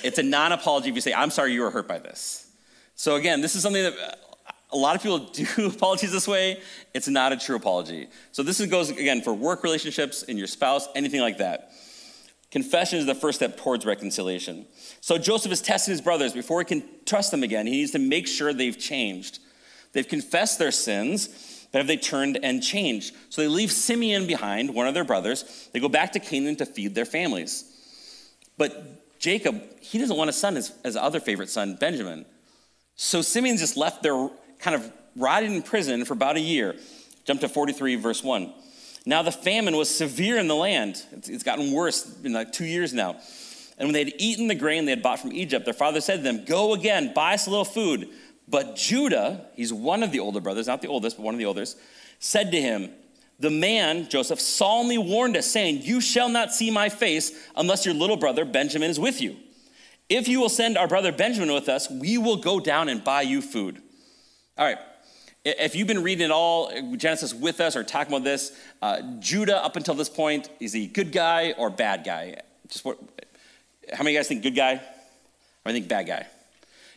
It's 0.03 0.17
a 0.17 0.23
non 0.23 0.51
apology 0.51 0.89
if 0.89 0.95
you 0.95 1.01
say, 1.01 1.13
I'm 1.13 1.29
sorry 1.29 1.53
you 1.53 1.61
were 1.61 1.69
hurt 1.69 1.87
by 1.87 1.99
this. 1.99 2.47
So, 2.95 3.15
again, 3.15 3.41
this 3.41 3.55
is 3.55 3.61
something 3.61 3.83
that 3.83 4.19
a 4.71 4.77
lot 4.77 4.95
of 4.95 5.01
people 5.01 5.19
do 5.57 5.67
apologies 5.67 6.11
this 6.11 6.27
way. 6.27 6.61
It's 6.93 7.07
not 7.07 7.31
a 7.31 7.37
true 7.37 7.55
apology. 7.55 8.07
So, 8.31 8.43
this 8.43 8.63
goes 8.65 8.89
again 8.89 9.21
for 9.21 9.33
work 9.33 9.63
relationships 9.63 10.23
and 10.27 10.37
your 10.37 10.47
spouse, 10.47 10.87
anything 10.95 11.21
like 11.21 11.37
that. 11.39 11.71
Confession 12.49 12.99
is 12.99 13.05
the 13.05 13.15
first 13.15 13.39
step 13.39 13.57
towards 13.57 13.85
reconciliation. 13.85 14.65
So, 15.01 15.17
Joseph 15.17 15.51
is 15.51 15.61
testing 15.61 15.91
his 15.91 16.01
brothers 16.01 16.33
before 16.33 16.59
he 16.59 16.65
can 16.65 16.83
trust 17.05 17.31
them 17.31 17.43
again. 17.43 17.67
He 17.67 17.73
needs 17.73 17.91
to 17.91 17.99
make 17.99 18.27
sure 18.27 18.53
they've 18.53 18.77
changed. 18.77 19.39
They've 19.93 20.07
confessed 20.07 20.59
their 20.59 20.71
sins 20.71 21.57
but 21.71 21.79
have 21.79 21.87
they 21.87 21.97
turned 21.97 22.39
and 22.43 22.63
changed? 22.63 23.13
So 23.29 23.41
they 23.41 23.47
leave 23.47 23.71
Simeon 23.71 24.25
behind, 24.25 24.73
one 24.73 24.87
of 24.87 24.93
their 24.93 25.03
brothers. 25.03 25.69
They 25.73 25.79
go 25.79 25.89
back 25.89 26.13
to 26.13 26.19
Canaan 26.19 26.55
to 26.57 26.65
feed 26.65 26.95
their 26.95 27.05
families. 27.05 27.65
But 28.57 29.19
Jacob, 29.19 29.61
he 29.81 29.97
doesn't 29.97 30.15
want 30.15 30.29
a 30.29 30.33
son 30.33 30.57
as, 30.57 30.73
as 30.83 30.95
other 30.95 31.19
favorite 31.19 31.49
son, 31.49 31.75
Benjamin. 31.75 32.25
So 32.95 33.21
Simeon's 33.21 33.59
just 33.59 33.77
left 33.77 34.01
there 34.01 34.29
kind 34.59 34.75
of 34.75 34.91
rotted 35.15 35.51
in 35.51 35.61
prison 35.61 36.05
for 36.05 36.13
about 36.13 36.37
a 36.37 36.41
year. 36.41 36.75
Jump 37.25 37.41
to 37.41 37.49
43, 37.49 37.95
verse 37.95 38.23
1. 38.23 38.53
Now 39.05 39.21
the 39.21 39.31
famine 39.31 39.75
was 39.75 39.89
severe 39.89 40.37
in 40.37 40.47
the 40.47 40.55
land. 40.55 41.01
It's, 41.11 41.29
it's 41.29 41.43
gotten 41.43 41.71
worse 41.71 42.17
in 42.23 42.33
like 42.33 42.51
two 42.51 42.65
years 42.65 42.93
now. 42.93 43.17
And 43.77 43.87
when 43.87 43.93
they 43.93 44.03
had 44.03 44.13
eaten 44.17 44.47
the 44.47 44.55
grain 44.55 44.85
they 44.85 44.91
had 44.91 45.03
bought 45.03 45.19
from 45.19 45.31
Egypt, 45.33 45.65
their 45.65 45.73
father 45.73 46.01
said 46.01 46.17
to 46.17 46.23
them, 46.23 46.45
Go 46.45 46.73
again, 46.73 47.13
buy 47.13 47.35
us 47.35 47.47
a 47.47 47.49
little 47.49 47.65
food. 47.65 48.09
But 48.47 48.75
Judah, 48.75 49.47
he's 49.55 49.73
one 49.73 50.03
of 50.03 50.11
the 50.11 50.19
older 50.19 50.39
brothers, 50.39 50.67
not 50.67 50.81
the 50.81 50.87
oldest, 50.87 51.17
but 51.17 51.23
one 51.23 51.35
of 51.35 51.39
the 51.39 51.45
oldest, 51.45 51.77
said 52.19 52.51
to 52.51 52.61
him, 52.61 52.89
The 53.39 53.49
man, 53.49 54.09
Joseph, 54.09 54.39
solemnly 54.39 54.97
warned 54.97 55.37
us, 55.37 55.45
saying, 55.45 55.81
You 55.83 56.01
shall 56.01 56.29
not 56.29 56.53
see 56.53 56.71
my 56.71 56.89
face 56.89 57.31
unless 57.55 57.85
your 57.85 57.93
little 57.93 58.17
brother 58.17 58.45
Benjamin 58.45 58.89
is 58.89 58.99
with 58.99 59.21
you. 59.21 59.35
If 60.09 60.27
you 60.27 60.39
will 60.39 60.49
send 60.49 60.77
our 60.77 60.87
brother 60.87 61.11
Benjamin 61.11 61.53
with 61.53 61.69
us, 61.69 61.89
we 61.89 62.17
will 62.17 62.37
go 62.37 62.59
down 62.59 62.89
and 62.89 63.03
buy 63.03 63.21
you 63.23 63.41
food. 63.41 63.81
All 64.57 64.65
right. 64.65 64.79
If 65.45 65.75
you've 65.75 65.87
been 65.87 66.01
reading 66.01 66.25
it 66.25 66.31
all, 66.31 66.71
Genesis 66.97 67.33
with 67.33 67.61
us 67.61 67.75
or 67.75 67.83
talking 67.83 68.11
about 68.11 68.23
this, 68.23 68.57
uh, 68.81 69.01
Judah 69.19 69.63
up 69.63 69.75
until 69.75 69.93
this 69.93 70.09
point, 70.09 70.49
is 70.59 70.73
he 70.73 70.87
good 70.87 71.11
guy 71.11 71.53
or 71.57 71.69
bad 71.69 72.03
guy? 72.03 72.41
Just 72.67 72.83
what, 72.83 72.97
how 73.93 74.03
many 74.03 74.15
guys 74.15 74.27
think 74.27 74.41
good 74.41 74.55
guy? 74.55 74.73
Or 74.73 75.69
I 75.69 75.71
think 75.71 75.87
bad 75.87 76.07
guy? 76.07 76.25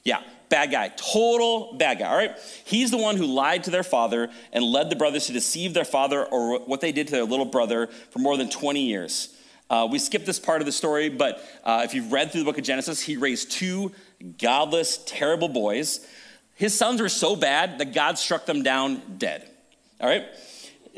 Yeah, 0.05 0.23
bad 0.49 0.70
guy, 0.70 0.88
total 0.96 1.75
bad 1.75 1.99
guy, 1.99 2.09
all 2.09 2.16
right? 2.16 2.37
He's 2.64 2.90
the 2.90 2.96
one 2.96 3.18
who 3.18 3.27
lied 3.27 3.64
to 3.64 3.70
their 3.70 3.83
father 3.83 4.31
and 4.55 4.64
led 4.64 4.88
the 4.88 4.96
brothers 4.96 5.27
to 5.27 5.35
deceive 5.35 5.75
their 5.75 5.85
father 5.85 6.25
or 6.25 6.61
what 6.61 6.81
they 6.81 6.92
did 6.92 7.09
to 7.09 7.12
their 7.12 7.25
little 7.25 7.44
brother 7.44 7.88
for 8.11 8.20
more 8.20 8.38
than 8.38 8.49
20 8.49 8.81
years. 8.81 9.37
Uh, 9.68 9.87
we 9.88 9.99
skipped 9.99 10.25
this 10.25 10.40
part 10.40 10.62
of 10.62 10.66
the 10.66 10.73
story, 10.73 11.11
but 11.11 11.46
uh, 11.62 11.83
if 11.85 11.94
you've 11.94 12.11
read 12.11 12.33
through 12.33 12.40
the 12.40 12.44
book 12.46 12.59
of 12.59 12.64
Genesis, 12.64 13.03
he 13.03 13.18
raised 13.18 13.53
two 13.53 13.92
godless, 14.38 14.99
terrible 15.07 15.49
boys. 15.49 16.07
His 16.61 16.77
sons 16.77 17.01
were 17.01 17.09
so 17.09 17.37
bad 17.37 17.79
that 17.79 17.94
God 17.94 18.18
struck 18.18 18.44
them 18.44 18.62
down 18.62 19.01
dead. 19.16 19.49
All 19.99 20.07
right? 20.07 20.27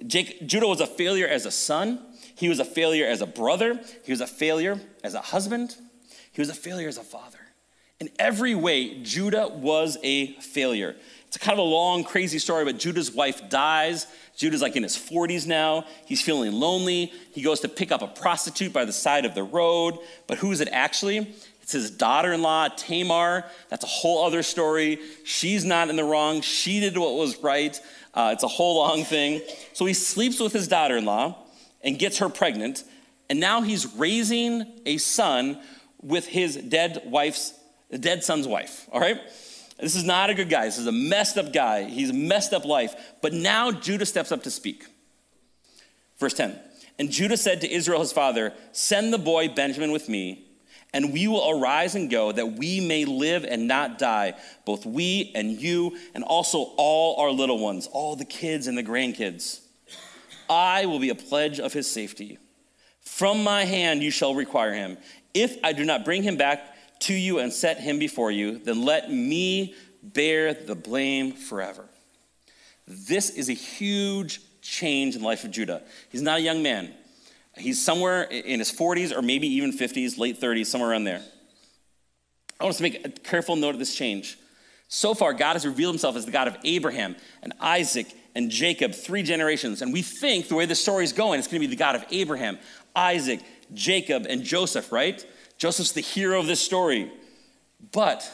Jake, 0.05 0.45
Judah 0.45 0.67
was 0.67 0.81
a 0.81 0.89
failure 0.89 1.29
as 1.29 1.47
a 1.47 1.53
son. 1.53 2.01
He 2.35 2.49
was 2.49 2.59
a 2.59 2.65
failure 2.65 3.07
as 3.07 3.21
a 3.21 3.27
brother. 3.27 3.81
He 4.05 4.11
was 4.11 4.21
a 4.21 4.27
failure 4.27 4.81
as 5.05 5.15
a 5.15 5.21
husband. 5.21 5.77
He 6.33 6.41
was 6.41 6.49
a 6.49 6.55
failure 6.55 6.89
as 6.89 6.99
a 6.99 7.05
father. 7.05 7.39
In 8.01 8.11
every 8.19 8.57
way, 8.57 9.05
Judah 9.05 9.47
was 9.47 9.99
a 10.03 10.33
failure. 10.41 10.97
It's 11.29 11.37
a 11.37 11.39
kind 11.39 11.53
of 11.53 11.65
a 11.65 11.69
long, 11.71 12.03
crazy 12.03 12.41
story, 12.41 12.65
but 12.65 12.81
Judah's 12.81 13.13
wife 13.13 13.49
dies. 13.49 14.09
Judah's 14.37 14.63
like 14.63 14.75
in 14.75 14.83
his 14.83 14.97
40s 14.97 15.47
now. 15.47 15.85
He's 16.07 16.21
feeling 16.21 16.51
lonely. 16.51 17.13
He 17.33 17.41
goes 17.41 17.61
to 17.61 17.69
pick 17.69 17.93
up 17.93 18.03
a 18.03 18.09
prostitute 18.09 18.73
by 18.73 18.85
the 18.85 18.93
side 18.93 19.25
of 19.25 19.37
the 19.37 19.45
road. 19.45 19.97
But 20.27 20.39
who 20.39 20.51
is 20.51 20.61
it 20.61 20.69
actually? 20.73 21.33
It's 21.73 21.89
his 21.89 21.91
daughter 21.91 22.35
in 22.35 22.43
law, 22.43 22.69
Tamar. 22.69 23.47
That's 23.71 23.83
a 23.83 23.89
whole 23.89 24.27
other 24.27 24.43
story. 24.43 24.99
She's 25.25 25.65
not 25.65 25.89
in 25.89 25.97
the 25.97 26.05
wrong. 26.05 26.43
She 26.43 26.81
did 26.81 26.99
what 26.99 27.15
was 27.15 27.43
right. 27.43 27.81
Uh, 28.13 28.33
it's 28.35 28.43
a 28.43 28.49
whole 28.49 28.77
long 28.77 29.05
thing. 29.05 29.41
So 29.73 29.87
he 29.87 29.95
sleeps 29.95 30.39
with 30.39 30.53
his 30.53 30.69
daughter 30.69 30.99
in 30.99 31.07
law 31.07 31.39
and 31.83 31.99
gets 31.99 32.19
her 32.19 32.29
pregnant. 32.29 32.85
And 33.31 33.41
now 33.41 33.63
he's 33.63 33.87
raising 33.95 34.67
a 34.85 34.99
son 34.99 35.63
with 36.03 36.27
his 36.27 36.57
dead 36.57 37.01
wife's 37.07 37.55
dead 37.99 38.23
son's 38.23 38.47
wife, 38.47 38.87
all 38.93 39.01
right? 39.01 39.19
This 39.81 39.97
is 39.97 40.05
not 40.05 40.29
a 40.29 40.35
good 40.35 40.51
guy. 40.51 40.67
This 40.67 40.77
is 40.77 40.87
a 40.87 40.93
messed 40.93 41.39
up 41.39 41.55
guy. 41.55 41.85
He's 41.85 42.13
messed 42.13 42.53
up 42.53 42.67
life. 42.67 42.95
But 43.23 43.33
now 43.33 43.73
Judah 43.73 44.05
steps 44.05 44.31
up 44.31 44.43
to 44.43 44.51
speak. 44.51 44.85
Verse 46.19 46.35
10 46.35 46.59
And 46.99 47.11
Judah 47.11 47.39
said 47.39 47.63
to 47.63 47.73
Israel 47.73 48.01
his 48.01 48.13
father, 48.13 48.53
Send 48.73 49.11
the 49.11 49.19
boy 49.19 49.49
Benjamin 49.49 49.91
with 49.91 50.11
me, 50.11 50.52
and 50.93 51.13
we 51.13 51.29
will 51.29 51.51
arise 51.51 51.95
and 51.95 52.11
go, 52.11 52.33
that 52.33 52.53
we 52.53 52.81
may 52.81 53.05
live 53.05 53.45
and 53.45 53.67
not 53.67 53.99
die, 53.99 54.35
both 54.65 54.85
we 54.85 55.33
and 55.35 55.51
you, 55.61 55.97
and 56.15 56.23
also 56.25 56.73
all 56.77 57.21
our 57.21 57.31
little 57.31 57.59
ones, 57.59 57.89
all 57.93 58.17
the 58.17 58.25
kids 58.25 58.67
and 58.67 58.77
the 58.77 58.83
grandkids. 58.83 59.61
I 60.51 60.87
will 60.87 60.99
be 60.99 61.11
a 61.11 61.15
pledge 61.15 61.61
of 61.61 61.73
his 61.73 61.91
safety. 61.91 62.39
From 63.01 63.43
my 63.43 63.65
hand 63.65 64.03
you 64.03 64.11
shall 64.11 64.35
require 64.35 64.75
him. 64.75 64.99
If 65.35 65.57
I 65.65 65.73
do 65.73 65.85
not 65.85 66.05
bring 66.05 66.23
him 66.23 66.37
back, 66.37 66.73
to 67.03 67.15
you 67.15 67.41
and 67.41 67.53
set 67.53 67.81
him 67.81 67.99
before 67.99 68.31
you, 68.31 68.59
then 68.59 68.85
let 68.85 69.11
me 69.11 69.75
bear 70.03 70.55
the 70.55 70.75
blame 70.75 71.33
forever. 71.33 71.85
This 72.87 73.31
is 73.31 73.49
a 73.49 73.55
huge 73.55 74.41
change 74.61 75.17
in 75.17 75.23
the 75.23 75.27
life 75.27 75.45
of 75.45 75.51
Judah. 75.51 75.83
He's 76.11 76.23
not 76.23 76.39
a 76.39 76.43
young 76.43 76.63
man. 76.63 76.95
He's 77.57 77.85
somewhere 77.85 78.23
in 78.23 78.59
his 78.59 78.73
40s 78.73 79.17
or 79.17 79.23
maybe 79.23 79.47
even 79.47 79.73
50s, 79.73 80.19
late 80.19 80.41
30s, 80.41 80.67
somewhere 80.67 80.91
around 80.91 81.05
there. 81.05 81.23
I 82.59 82.65
want 82.65 82.75
us 82.75 82.77
to 82.79 82.83
make 82.83 83.05
a 83.05 83.11
careful 83.11 83.57
note 83.57 83.71
of 83.71 83.79
this 83.79 83.95
change. 83.95 84.39
So 84.89 85.15
far, 85.15 85.33
God 85.33 85.55
has 85.55 85.67
revealed 85.67 85.95
himself 85.95 86.17
as 86.17 86.27
the 86.27 86.33
God 86.33 86.49
of 86.49 86.57
Abraham 86.65 87.17
and 87.43 87.53
Isaac 87.61 88.07
and 88.35 88.51
Jacob, 88.51 88.95
three 88.95 89.23
generations. 89.23 89.83
And 89.83 89.93
we 89.93 90.03
think 90.03 90.49
the 90.49 90.55
way 90.55 90.67
the 90.67 90.75
story 90.75 91.05
is 91.05 91.13
going, 91.13 91.39
it's 91.39 91.49
going 91.49 91.61
to 91.61 91.67
be 91.67 91.71
the 91.71 91.79
God 91.79 91.95
of 91.95 92.05
Abraham, 92.11 92.59
Isaac, 92.95 93.41
Jacob, 93.75 94.27
and 94.29 94.43
Joseph, 94.43 94.93
right? 94.93 95.25
Joseph's 95.59 95.93
the 95.93 96.01
hero 96.01 96.41
of 96.41 96.47
this 96.47 96.61
story. 96.61 97.11
But 97.91 98.31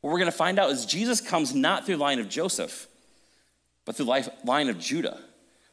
what 0.00 0.10
we're 0.10 0.18
going 0.18 0.30
to 0.30 0.36
find 0.36 0.58
out 0.58 0.70
is 0.70 0.86
Jesus 0.86 1.20
comes 1.20 1.54
not 1.54 1.86
through 1.86 1.96
the 1.96 2.02
line 2.02 2.18
of 2.18 2.28
Joseph, 2.28 2.86
but 3.84 3.96
through 3.96 4.06
the 4.06 4.32
line 4.44 4.68
of 4.68 4.78
Judah. 4.78 5.18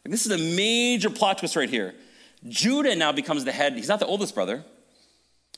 Like 0.03 0.11
this 0.11 0.25
is 0.25 0.31
a 0.31 0.55
major 0.55 1.09
plot 1.09 1.37
twist 1.39 1.55
right 1.55 1.69
here. 1.69 1.95
Judah 2.47 2.95
now 2.95 3.11
becomes 3.11 3.43
the 3.43 3.51
head. 3.51 3.73
He's 3.73 3.87
not 3.87 3.99
the 3.99 4.05
oldest 4.05 4.35
brother. 4.35 4.63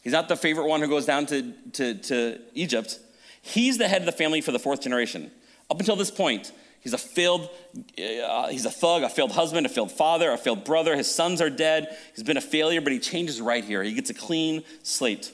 He's 0.02 0.14
not 0.14 0.30
the 0.30 0.38
favorite 0.38 0.68
one 0.68 0.82
who 0.82 0.88
goes 0.88 1.06
down 1.06 1.26
to, 1.28 1.54
to, 1.74 1.94
to 1.96 2.40
Egypt. 2.54 3.00
He's 3.42 3.78
the 3.78 3.88
head 3.88 4.02
of 4.02 4.06
the 4.06 4.12
family 4.12 4.42
for 4.42 4.52
the 4.52 4.60
fourth 4.60 4.82
generation. 4.82 5.32
Up 5.70 5.80
until 5.80 5.96
this 5.96 6.12
point, 6.12 6.52
He's 6.88 6.94
a 6.94 6.98
failed, 6.98 7.50
uh, 7.98 8.48
he's 8.48 8.66
a 8.66 8.72
thug, 8.72 9.04
a 9.04 9.10
failed 9.10 9.34
husband, 9.34 9.66
a 9.66 9.70
failed 9.70 9.92
father, 9.92 10.32
a 10.32 10.38
failed 10.38 10.64
brother. 10.64 10.96
His 10.96 11.14
sons 11.14 11.42
are 11.42 11.50
dead. 11.50 11.94
He's 12.16 12.24
been 12.24 12.38
a 12.38 12.42
failure, 12.42 12.80
but 12.80 12.94
he 12.94 13.00
changes 13.00 13.42
right 13.42 13.62
here. 13.62 13.84
He 13.84 13.94
gets 13.94 14.10
a 14.10 14.14
clean 14.14 14.64
slate. 14.84 15.32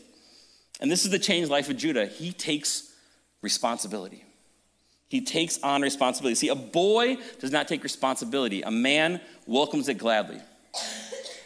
And 0.79 0.89
this 0.89 1.05
is 1.05 1.11
the 1.11 1.19
changed 1.19 1.51
life 1.51 1.69
of 1.69 1.77
Judah. 1.77 2.07
He 2.07 2.31
takes 2.31 2.91
responsibility. 3.43 4.23
He 5.09 5.21
takes 5.21 5.61
on 5.61 5.83
responsibility. 5.83 6.33
See, 6.33 6.47
a 6.47 6.55
boy 6.55 7.17
does 7.39 7.51
not 7.51 7.67
take 7.67 7.83
responsibility, 7.83 8.63
a 8.63 8.71
man 8.71 9.21
welcomes 9.45 9.89
it 9.89 9.99
gladly. 9.99 10.41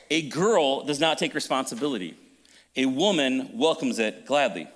A 0.09 0.29
girl 0.29 0.83
does 0.83 0.99
not 0.99 1.17
take 1.17 1.33
responsibility, 1.33 2.15
a 2.75 2.85
woman 2.85 3.51
welcomes 3.53 3.99
it 3.99 4.25
gladly. 4.25 4.67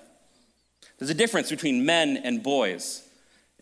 There's 0.98 1.10
a 1.10 1.14
difference 1.14 1.50
between 1.50 1.84
men 1.84 2.16
and 2.16 2.42
boys, 2.42 3.02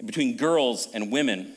between 0.05 0.37
girls 0.37 0.89
and 0.93 1.11
women. 1.11 1.55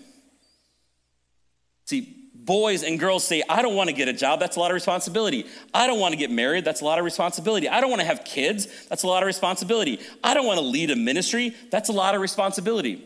See, 1.86 2.24
boys 2.34 2.84
and 2.84 3.00
girls 3.00 3.24
say, 3.24 3.44
I 3.50 3.62
don't 3.62 3.76
want 3.76 3.90
to 3.90 3.96
get 3.96 4.08
a 4.08 4.14
job, 4.14 4.40
that's 4.40 4.56
a 4.56 4.60
lot 4.60 4.72
of 4.72 4.76
responsibility. 4.76 5.46
I 5.74 5.88
don't 5.88 6.00
want 6.00 6.14
to 6.14 6.18
get 6.18 6.32
married, 6.32 6.66
that's 6.66 6.82
a 6.82 6.86
lot 6.86 7.00
of 7.00 7.06
responsibility. 7.06 7.68
I 7.68 7.82
don't 7.82 7.90
want 7.90 8.02
to 8.02 8.08
have 8.08 8.24
kids, 8.24 8.68
that's 8.88 9.04
a 9.04 9.08
lot 9.08 9.24
of 9.24 9.28
responsibility. 9.28 10.00
I 10.24 10.34
don't 10.34 10.46
want 10.46 10.60
to 10.60 10.66
lead 10.66 10.92
a 10.92 10.96
ministry, 10.96 11.56
that's 11.72 11.90
a 11.90 11.94
lot 11.94 12.16
of 12.16 12.22
responsibility. 12.22 13.04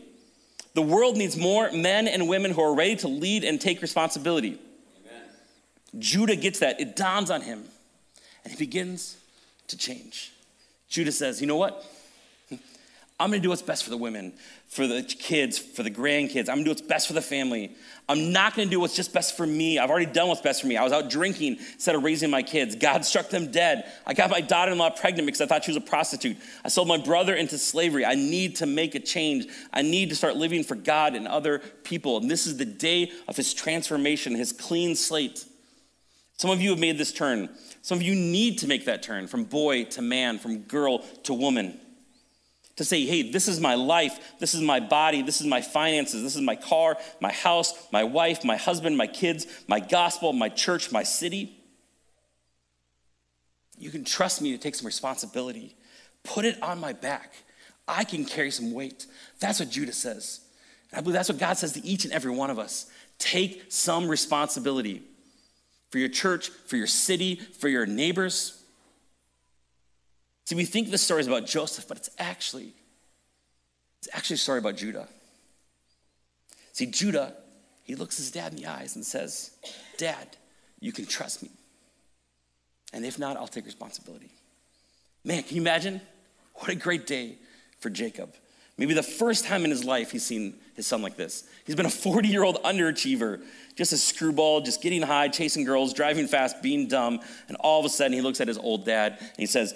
The 0.74 0.82
world 0.82 1.16
needs 1.16 1.36
more 1.36 1.72
men 1.72 2.06
and 2.06 2.28
women 2.28 2.52
who 2.52 2.62
are 2.62 2.74
ready 2.74 2.96
to 2.96 3.08
lead 3.08 3.42
and 3.42 3.60
take 3.60 3.82
responsibility. 3.82 4.60
Judah 5.98 6.36
gets 6.36 6.58
that, 6.58 6.80
it 6.80 6.96
dawns 6.96 7.30
on 7.30 7.40
him, 7.42 7.64
and 8.44 8.52
he 8.52 8.58
begins 8.58 9.16
to 9.68 9.76
change. 9.76 10.32
Judah 10.88 11.12
says, 11.12 11.40
You 11.40 11.46
know 11.46 11.56
what? 11.56 11.84
I'm 13.20 13.30
gonna 13.30 13.40
do 13.40 13.48
what's 13.48 13.62
best 13.62 13.84
for 13.84 13.90
the 13.90 13.96
women, 13.96 14.32
for 14.68 14.86
the 14.86 15.02
kids, 15.02 15.58
for 15.58 15.82
the 15.82 15.90
grandkids. 15.90 16.48
I'm 16.48 16.56
gonna 16.56 16.64
do 16.64 16.70
what's 16.70 16.82
best 16.82 17.08
for 17.08 17.14
the 17.14 17.22
family. 17.22 17.72
I'm 18.08 18.32
not 18.32 18.54
gonna 18.54 18.70
do 18.70 18.80
what's 18.80 18.94
just 18.94 19.12
best 19.12 19.36
for 19.36 19.46
me. 19.46 19.78
I've 19.78 19.90
already 19.90 20.06
done 20.06 20.28
what's 20.28 20.40
best 20.40 20.60
for 20.60 20.66
me. 20.66 20.76
I 20.76 20.84
was 20.84 20.92
out 20.92 21.10
drinking 21.10 21.58
instead 21.58 21.94
of 21.94 22.04
raising 22.04 22.30
my 22.30 22.42
kids. 22.42 22.76
God 22.76 23.04
struck 23.04 23.28
them 23.28 23.50
dead. 23.50 23.90
I 24.06 24.14
got 24.14 24.30
my 24.30 24.40
daughter 24.40 24.72
in 24.72 24.78
law 24.78 24.90
pregnant 24.90 25.26
because 25.26 25.40
I 25.40 25.46
thought 25.46 25.64
she 25.64 25.72
was 25.72 25.76
a 25.76 25.86
prostitute. 25.86 26.36
I 26.64 26.68
sold 26.68 26.86
my 26.86 26.98
brother 26.98 27.34
into 27.34 27.58
slavery. 27.58 28.04
I 28.04 28.14
need 28.14 28.56
to 28.56 28.66
make 28.66 28.94
a 28.94 29.00
change. 29.00 29.46
I 29.72 29.82
need 29.82 30.10
to 30.10 30.16
start 30.16 30.36
living 30.36 30.62
for 30.62 30.74
God 30.74 31.14
and 31.14 31.26
other 31.26 31.58
people. 31.82 32.18
And 32.18 32.30
this 32.30 32.46
is 32.46 32.56
the 32.56 32.64
day 32.64 33.10
of 33.26 33.36
his 33.36 33.52
transformation, 33.52 34.34
his 34.34 34.52
clean 34.52 34.94
slate. 34.94 35.44
Some 36.38 36.50
of 36.50 36.60
you 36.60 36.70
have 36.70 36.78
made 36.78 36.98
this 36.98 37.12
turn. 37.12 37.48
Some 37.82 37.98
of 37.98 38.02
you 38.02 38.14
need 38.14 38.58
to 38.58 38.66
make 38.66 38.86
that 38.86 39.02
turn 39.02 39.26
from 39.26 39.44
boy 39.44 39.84
to 39.84 40.02
man, 40.02 40.38
from 40.38 40.60
girl 40.62 41.00
to 41.24 41.34
woman 41.34 41.78
to 42.78 42.84
say, 42.84 43.04
hey, 43.04 43.22
this 43.22 43.48
is 43.48 43.60
my 43.60 43.74
life, 43.74 44.38
this 44.38 44.54
is 44.54 44.60
my 44.60 44.78
body, 44.78 45.20
this 45.20 45.40
is 45.40 45.48
my 45.48 45.60
finances, 45.60 46.22
this 46.22 46.36
is 46.36 46.42
my 46.42 46.54
car, 46.54 46.96
my 47.20 47.32
house, 47.32 47.74
my 47.90 48.04
wife, 48.04 48.44
my 48.44 48.54
husband, 48.56 48.96
my 48.96 49.08
kids, 49.08 49.48
my 49.66 49.80
gospel, 49.80 50.32
my 50.32 50.48
church, 50.48 50.92
my 50.92 51.02
city. 51.02 51.58
You 53.76 53.90
can 53.90 54.04
trust 54.04 54.40
me 54.40 54.52
to 54.52 54.58
take 54.58 54.76
some 54.76 54.86
responsibility. 54.86 55.74
Put 56.22 56.44
it 56.44 56.62
on 56.62 56.78
my 56.78 56.92
back. 56.92 57.32
I 57.88 58.04
can 58.04 58.24
carry 58.24 58.52
some 58.52 58.72
weight. 58.72 59.06
That's 59.40 59.58
what 59.58 59.70
Judah 59.70 59.92
says. 59.92 60.40
And 60.92 60.98
I 60.98 61.00
believe 61.00 61.14
that's 61.14 61.28
what 61.28 61.38
God 61.38 61.58
says 61.58 61.72
to 61.72 61.84
each 61.84 62.04
and 62.04 62.14
every 62.14 62.30
one 62.30 62.48
of 62.48 62.60
us. 62.60 62.86
Take 63.18 63.64
some 63.70 64.08
responsibility 64.08 65.02
for 65.90 65.98
your 65.98 66.08
church, 66.08 66.50
for 66.50 66.76
your 66.76 66.86
city, 66.86 67.36
for 67.36 67.68
your 67.68 67.86
neighbors. 67.86 68.62
See, 70.44 70.54
we 70.54 70.64
think 70.64 70.90
this 70.90 71.02
story 71.02 71.20
is 71.20 71.26
about 71.26 71.46
Joseph, 71.46 71.86
but 71.88 71.98
it's 71.98 72.10
actually, 72.18 72.72
it's 73.98 74.08
actually 74.12 74.34
a 74.34 74.38
story 74.38 74.58
about 74.58 74.76
Judah. 74.76 75.08
See, 76.72 76.86
Judah, 76.86 77.34
he 77.84 77.94
looks 77.94 78.16
his 78.16 78.30
dad 78.30 78.52
in 78.52 78.58
the 78.58 78.66
eyes 78.66 78.96
and 78.96 79.04
says, 79.04 79.50
Dad, 79.96 80.36
you 80.80 80.92
can 80.92 81.06
trust 81.06 81.42
me. 81.42 81.50
And 82.92 83.04
if 83.04 83.18
not, 83.18 83.36
I'll 83.36 83.48
take 83.48 83.66
responsibility. 83.66 84.30
Man, 85.24 85.42
can 85.42 85.56
you 85.56 85.62
imagine? 85.62 86.00
What 86.54 86.70
a 86.70 86.74
great 86.74 87.06
day 87.06 87.36
for 87.80 87.90
Jacob. 87.90 88.34
Maybe 88.78 88.94
the 88.94 89.02
first 89.02 89.44
time 89.44 89.64
in 89.64 89.70
his 89.70 89.84
life 89.84 90.12
he's 90.12 90.24
seen 90.24 90.54
his 90.74 90.86
son 90.86 91.02
like 91.02 91.16
this. 91.16 91.44
He's 91.66 91.74
been 91.74 91.86
a 91.86 91.90
40 91.90 92.28
year 92.28 92.44
old 92.44 92.62
underachiever, 92.62 93.42
just 93.74 93.92
a 93.92 93.98
screwball, 93.98 94.60
just 94.60 94.80
getting 94.80 95.02
high, 95.02 95.28
chasing 95.28 95.64
girls, 95.64 95.92
driving 95.92 96.28
fast, 96.28 96.62
being 96.62 96.86
dumb. 96.86 97.20
And 97.48 97.56
all 97.58 97.80
of 97.80 97.84
a 97.84 97.88
sudden 97.88 98.12
he 98.12 98.20
looks 98.20 98.40
at 98.40 98.48
his 98.48 98.56
old 98.56 98.86
dad 98.86 99.16
and 99.18 99.36
he 99.36 99.46
says, 99.46 99.74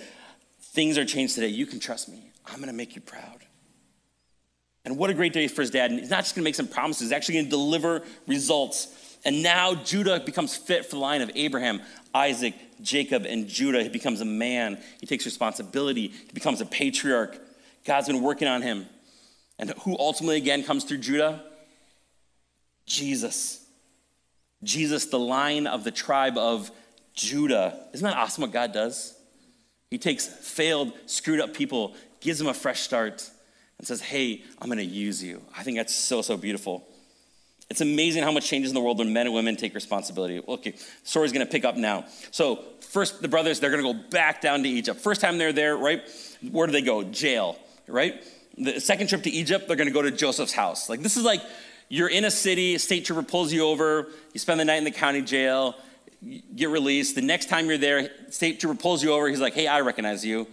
Things 0.60 0.96
are 0.96 1.04
changed 1.04 1.34
today. 1.34 1.48
You 1.48 1.66
can 1.66 1.80
trust 1.80 2.08
me. 2.08 2.30
I'm 2.46 2.56
going 2.56 2.68
to 2.68 2.72
make 2.74 2.94
you 2.94 3.02
proud. 3.02 3.44
And 4.84 4.96
what 4.96 5.10
a 5.10 5.14
great 5.14 5.32
day 5.32 5.46
for 5.48 5.60
his 5.60 5.70
dad. 5.70 5.90
And 5.90 6.00
he's 6.00 6.08
not 6.08 6.20
just 6.20 6.34
going 6.34 6.42
to 6.42 6.44
make 6.44 6.54
some 6.54 6.66
promises, 6.68 7.08
he's 7.08 7.12
actually 7.12 7.34
going 7.34 7.44
to 7.46 7.50
deliver 7.50 8.02
results. 8.26 9.18
And 9.24 9.42
now 9.42 9.74
Judah 9.74 10.20
becomes 10.20 10.56
fit 10.56 10.84
for 10.86 10.92
the 10.92 10.98
line 10.98 11.20
of 11.20 11.30
Abraham, 11.34 11.80
Isaac, 12.14 12.54
Jacob, 12.80 13.24
and 13.24 13.46
Judah. 13.46 13.82
He 13.82 13.88
becomes 13.88 14.20
a 14.20 14.24
man. 14.24 14.82
He 14.98 15.06
takes 15.06 15.24
responsibility. 15.24 16.08
He 16.08 16.32
becomes 16.32 16.60
a 16.60 16.66
patriarch. 16.66 17.38
God's 17.84 18.06
been 18.06 18.22
working 18.22 18.48
on 18.48 18.62
him. 18.62 18.86
And 19.58 19.70
who 19.82 19.96
ultimately 19.98 20.36
again 20.36 20.64
comes 20.64 20.84
through 20.84 20.98
Judah? 20.98 21.42
Jesus. 22.86 23.64
Jesus, 24.62 25.06
the 25.06 25.18
line 25.18 25.66
of 25.66 25.84
the 25.84 25.90
tribe 25.90 26.38
of 26.38 26.70
Judah. 27.14 27.78
Isn't 27.92 28.04
that 28.04 28.16
awesome 28.16 28.42
what 28.42 28.52
God 28.52 28.72
does? 28.72 29.14
He 29.90 29.98
takes 29.98 30.26
failed, 30.26 30.92
screwed 31.06 31.40
up 31.40 31.52
people, 31.52 31.94
gives 32.20 32.38
them 32.38 32.48
a 32.48 32.54
fresh 32.54 32.80
start, 32.80 33.28
and 33.78 33.86
says, 33.86 34.00
Hey, 34.00 34.42
I'm 34.60 34.68
going 34.68 34.78
to 34.78 34.84
use 34.84 35.22
you. 35.22 35.42
I 35.56 35.62
think 35.62 35.76
that's 35.76 35.94
so, 35.94 36.22
so 36.22 36.36
beautiful. 36.36 36.86
It's 37.68 37.80
amazing 37.80 38.22
how 38.22 38.32
much 38.32 38.46
changes 38.46 38.70
in 38.70 38.74
the 38.74 38.80
world 38.80 38.98
when 38.98 39.12
men 39.12 39.26
and 39.26 39.34
women 39.34 39.56
take 39.56 39.74
responsibility. 39.74 40.40
Okay, 40.46 40.74
story's 41.04 41.32
going 41.32 41.46
to 41.46 41.50
pick 41.50 41.64
up 41.64 41.76
now. 41.76 42.04
So, 42.30 42.64
first, 42.80 43.22
the 43.22 43.28
brothers, 43.28 43.60
they're 43.60 43.70
going 43.70 43.82
to 43.82 43.92
go 43.92 44.08
back 44.10 44.42
down 44.42 44.62
to 44.62 44.68
Egypt. 44.68 45.00
First 45.00 45.20
time 45.20 45.38
they're 45.38 45.54
there, 45.54 45.76
right? 45.76 46.02
Where 46.50 46.66
do 46.66 46.72
they 46.72 46.82
go? 46.82 47.02
Jail, 47.02 47.56
right? 47.88 48.22
The 48.58 48.80
second 48.80 49.08
trip 49.08 49.22
to 49.22 49.30
Egypt, 49.30 49.66
they're 49.66 49.76
to 49.76 49.90
go 49.90 50.02
to 50.02 50.10
Joseph's 50.10 50.52
house. 50.52 50.88
Like, 50.88 51.00
this 51.00 51.16
is 51.16 51.24
like 51.24 51.42
you're 51.88 52.08
in 52.08 52.24
a 52.24 52.30
city, 52.30 52.74
a 52.74 52.78
state 52.78 53.04
trooper 53.04 53.22
pulls 53.22 53.52
you 53.52 53.66
over, 53.66 54.08
you 54.32 54.40
spend 54.40 54.58
the 54.58 54.64
night 54.64 54.76
in 54.76 54.84
the 54.84 54.90
county 54.90 55.22
jail, 55.22 55.76
get 56.54 56.70
released. 56.70 57.14
The 57.14 57.22
next 57.22 57.48
time 57.48 57.66
you're 57.66 57.78
there, 57.78 58.10
state 58.30 58.60
trooper 58.60 58.80
pulls 58.80 59.02
you 59.02 59.12
over. 59.12 59.28
He's 59.28 59.40
like, 59.40 59.54
hey, 59.54 59.66
I 59.66 59.80
recognize 59.80 60.24
you. 60.24 60.46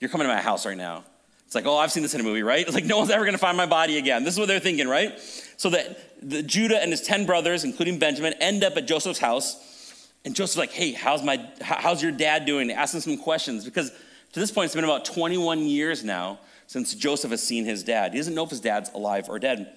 You're 0.00 0.10
coming 0.10 0.26
to 0.26 0.34
my 0.34 0.40
house 0.40 0.66
right 0.66 0.76
now. 0.76 1.04
It's 1.46 1.54
like, 1.54 1.66
oh, 1.66 1.76
I've 1.76 1.92
seen 1.92 2.02
this 2.02 2.14
in 2.14 2.20
a 2.20 2.24
movie, 2.24 2.42
right? 2.42 2.66
It's 2.66 2.74
like, 2.74 2.84
no 2.84 2.98
one's 2.98 3.10
ever 3.10 3.30
to 3.30 3.38
find 3.38 3.56
my 3.56 3.66
body 3.66 3.98
again. 3.98 4.24
This 4.24 4.34
is 4.34 4.40
what 4.40 4.48
they're 4.48 4.58
thinking, 4.58 4.88
right? 4.88 5.20
So 5.56 5.70
that 5.70 6.20
the 6.20 6.42
Judah 6.42 6.82
and 6.82 6.90
his 6.90 7.02
10 7.02 7.26
brothers, 7.26 7.62
including 7.62 7.98
Benjamin, 7.98 8.34
end 8.40 8.64
up 8.64 8.76
at 8.76 8.86
Joseph's 8.86 9.18
house. 9.18 10.08
And 10.24 10.34
Joseph's 10.34 10.56
like, 10.56 10.72
hey, 10.72 10.92
how's, 10.92 11.22
my, 11.22 11.48
how's 11.60 12.02
your 12.02 12.12
dad 12.12 12.44
doing? 12.44 12.70
Ask 12.72 12.94
him 12.94 13.00
some 13.00 13.18
questions. 13.18 13.64
Because 13.64 13.90
to 14.32 14.40
this 14.40 14.50
point, 14.50 14.66
it's 14.66 14.74
been 14.74 14.84
about 14.84 15.04
21 15.04 15.66
years 15.66 16.02
now 16.02 16.40
since 16.66 16.94
Joseph 16.94 17.30
has 17.30 17.42
seen 17.42 17.64
his 17.64 17.82
dad. 17.82 18.12
He 18.12 18.18
doesn't 18.18 18.34
know 18.34 18.44
if 18.44 18.50
his 18.50 18.60
dad's 18.60 18.90
alive 18.92 19.28
or 19.28 19.38
dead. 19.38 19.72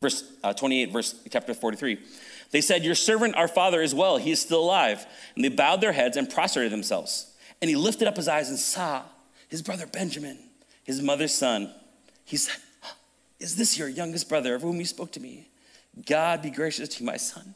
Verse 0.00 0.24
uh, 0.42 0.52
28, 0.52 0.92
verse 0.92 1.14
chapter 1.30 1.54
43. 1.54 1.98
They 2.50 2.60
said, 2.60 2.84
Your 2.84 2.94
servant, 2.94 3.36
our 3.36 3.48
father, 3.48 3.80
is 3.80 3.94
well. 3.94 4.16
He 4.16 4.32
is 4.32 4.40
still 4.40 4.60
alive. 4.60 5.06
And 5.36 5.44
they 5.44 5.48
bowed 5.48 5.80
their 5.80 5.92
heads 5.92 6.16
and 6.16 6.28
prostrated 6.28 6.72
themselves. 6.72 7.32
And 7.60 7.68
he 7.68 7.76
lifted 7.76 8.08
up 8.08 8.16
his 8.16 8.28
eyes 8.28 8.48
and 8.48 8.58
saw 8.58 9.02
his 9.48 9.62
brother 9.62 9.86
Benjamin, 9.86 10.38
his 10.82 11.00
mother's 11.00 11.32
son. 11.32 11.72
He 12.24 12.36
said, 12.36 12.56
Is 13.38 13.56
this 13.56 13.78
your 13.78 13.88
youngest 13.88 14.28
brother 14.28 14.54
of 14.54 14.62
whom 14.62 14.78
you 14.78 14.84
spoke 14.84 15.12
to 15.12 15.20
me? 15.20 15.48
God 16.06 16.42
be 16.42 16.50
gracious 16.50 16.88
to 16.88 17.00
you, 17.00 17.06
my 17.06 17.16
son. 17.16 17.54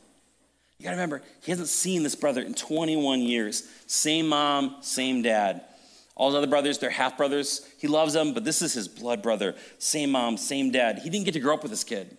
You 0.79 0.85
gotta 0.85 0.97
remember, 0.97 1.23
he 1.42 1.51
hasn't 1.51 1.69
seen 1.69 2.03
this 2.03 2.14
brother 2.14 2.42
in 2.42 2.55
21 2.55 3.21
years. 3.21 3.69
Same 3.87 4.29
mom, 4.29 4.77
same 4.83 5.23
dad. 5.23 5.62
All 6.16 6.31
his 6.31 6.37
other 6.37 6.46
brothers, 6.46 6.79
they're 6.79 6.90
half 6.90 7.16
brothers. 7.16 7.66
He 7.79 7.87
loves 7.87 8.14
them, 8.14 8.35
but 8.35 8.44
this 8.44 8.62
is 8.62 8.72
his 8.72 8.88
blood 8.88 9.22
brother. 9.22 9.55
Same 9.79 10.11
mom, 10.11 10.37
same 10.37 10.72
dad. 10.72 11.00
He 11.00 11.11
didn't 11.11 11.26
get 11.26 11.35
to 11.35 11.40
grow 11.40 11.55
up 11.55 11.62
with 11.62 11.70
this 11.70 11.85
kid 11.85 12.16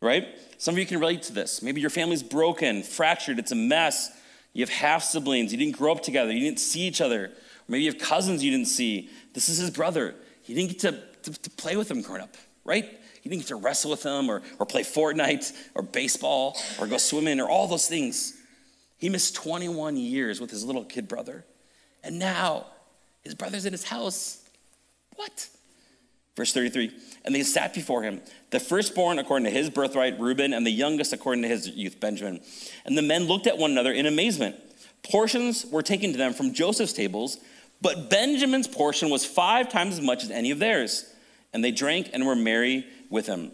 right? 0.00 0.28
Some 0.58 0.74
of 0.74 0.78
you 0.78 0.86
can 0.86 0.98
relate 0.98 1.22
to 1.24 1.32
this. 1.32 1.62
Maybe 1.62 1.80
your 1.80 1.90
family's 1.90 2.22
broken, 2.22 2.82
fractured, 2.82 3.38
it's 3.38 3.52
a 3.52 3.56
mess. 3.56 4.10
You 4.52 4.62
have 4.62 4.70
half 4.70 5.02
siblings, 5.02 5.52
you 5.52 5.58
didn't 5.58 5.76
grow 5.76 5.92
up 5.92 6.02
together, 6.02 6.32
you 6.32 6.40
didn't 6.40 6.60
see 6.60 6.80
each 6.80 7.00
other. 7.00 7.30
Maybe 7.68 7.84
you 7.84 7.92
have 7.92 8.00
cousins 8.00 8.42
you 8.42 8.50
didn't 8.50 8.66
see. 8.66 9.10
This 9.32 9.48
is 9.48 9.58
his 9.58 9.70
brother. 9.70 10.14
He 10.42 10.54
didn't 10.54 10.70
get 10.70 10.78
to, 10.80 11.30
to, 11.30 11.42
to 11.42 11.50
play 11.50 11.76
with 11.76 11.90
him 11.90 12.02
growing 12.02 12.22
up, 12.22 12.36
right? 12.64 12.98
He 13.22 13.28
didn't 13.28 13.42
get 13.42 13.48
to 13.48 13.56
wrestle 13.56 13.90
with 13.90 14.02
him 14.02 14.28
or, 14.28 14.42
or 14.58 14.66
play 14.66 14.82
Fortnite 14.82 15.52
or 15.74 15.82
baseball 15.82 16.56
or 16.80 16.86
go 16.86 16.96
swimming 16.96 17.38
or 17.38 17.48
all 17.48 17.68
those 17.68 17.86
things. 17.86 18.36
He 18.98 19.08
missed 19.08 19.34
21 19.36 19.96
years 19.96 20.40
with 20.40 20.50
his 20.50 20.64
little 20.64 20.84
kid 20.84 21.06
brother. 21.06 21.44
And 22.02 22.18
now 22.18 22.66
his 23.22 23.34
brother's 23.34 23.66
in 23.66 23.72
his 23.72 23.84
house. 23.84 24.42
What? 25.16 25.48
Verse 26.36 26.52
33 26.52 26.92
And 27.24 27.34
they 27.34 27.42
sat 27.42 27.74
before 27.74 28.02
him, 28.02 28.20
the 28.50 28.60
firstborn 28.60 29.18
according 29.18 29.44
to 29.44 29.50
his 29.50 29.70
birthright, 29.70 30.18
Reuben, 30.18 30.52
and 30.52 30.66
the 30.66 30.70
youngest 30.70 31.12
according 31.12 31.42
to 31.42 31.48
his 31.48 31.68
youth, 31.68 32.00
Benjamin. 32.00 32.40
And 32.84 32.96
the 32.96 33.02
men 33.02 33.24
looked 33.24 33.46
at 33.46 33.58
one 33.58 33.70
another 33.72 33.92
in 33.92 34.06
amazement. 34.06 34.56
Portions 35.02 35.66
were 35.66 35.82
taken 35.82 36.12
to 36.12 36.18
them 36.18 36.32
from 36.32 36.54
Joseph's 36.54 36.92
tables, 36.92 37.38
but 37.80 38.10
Benjamin's 38.10 38.68
portion 38.68 39.10
was 39.10 39.24
five 39.24 39.70
times 39.70 39.94
as 39.94 40.00
much 40.00 40.22
as 40.22 40.30
any 40.30 40.50
of 40.50 40.58
theirs. 40.58 41.12
And 41.52 41.64
they 41.64 41.72
drank 41.72 42.10
and 42.12 42.26
were 42.26 42.36
merry 42.36 42.86
with 43.08 43.26
him. 43.26 43.50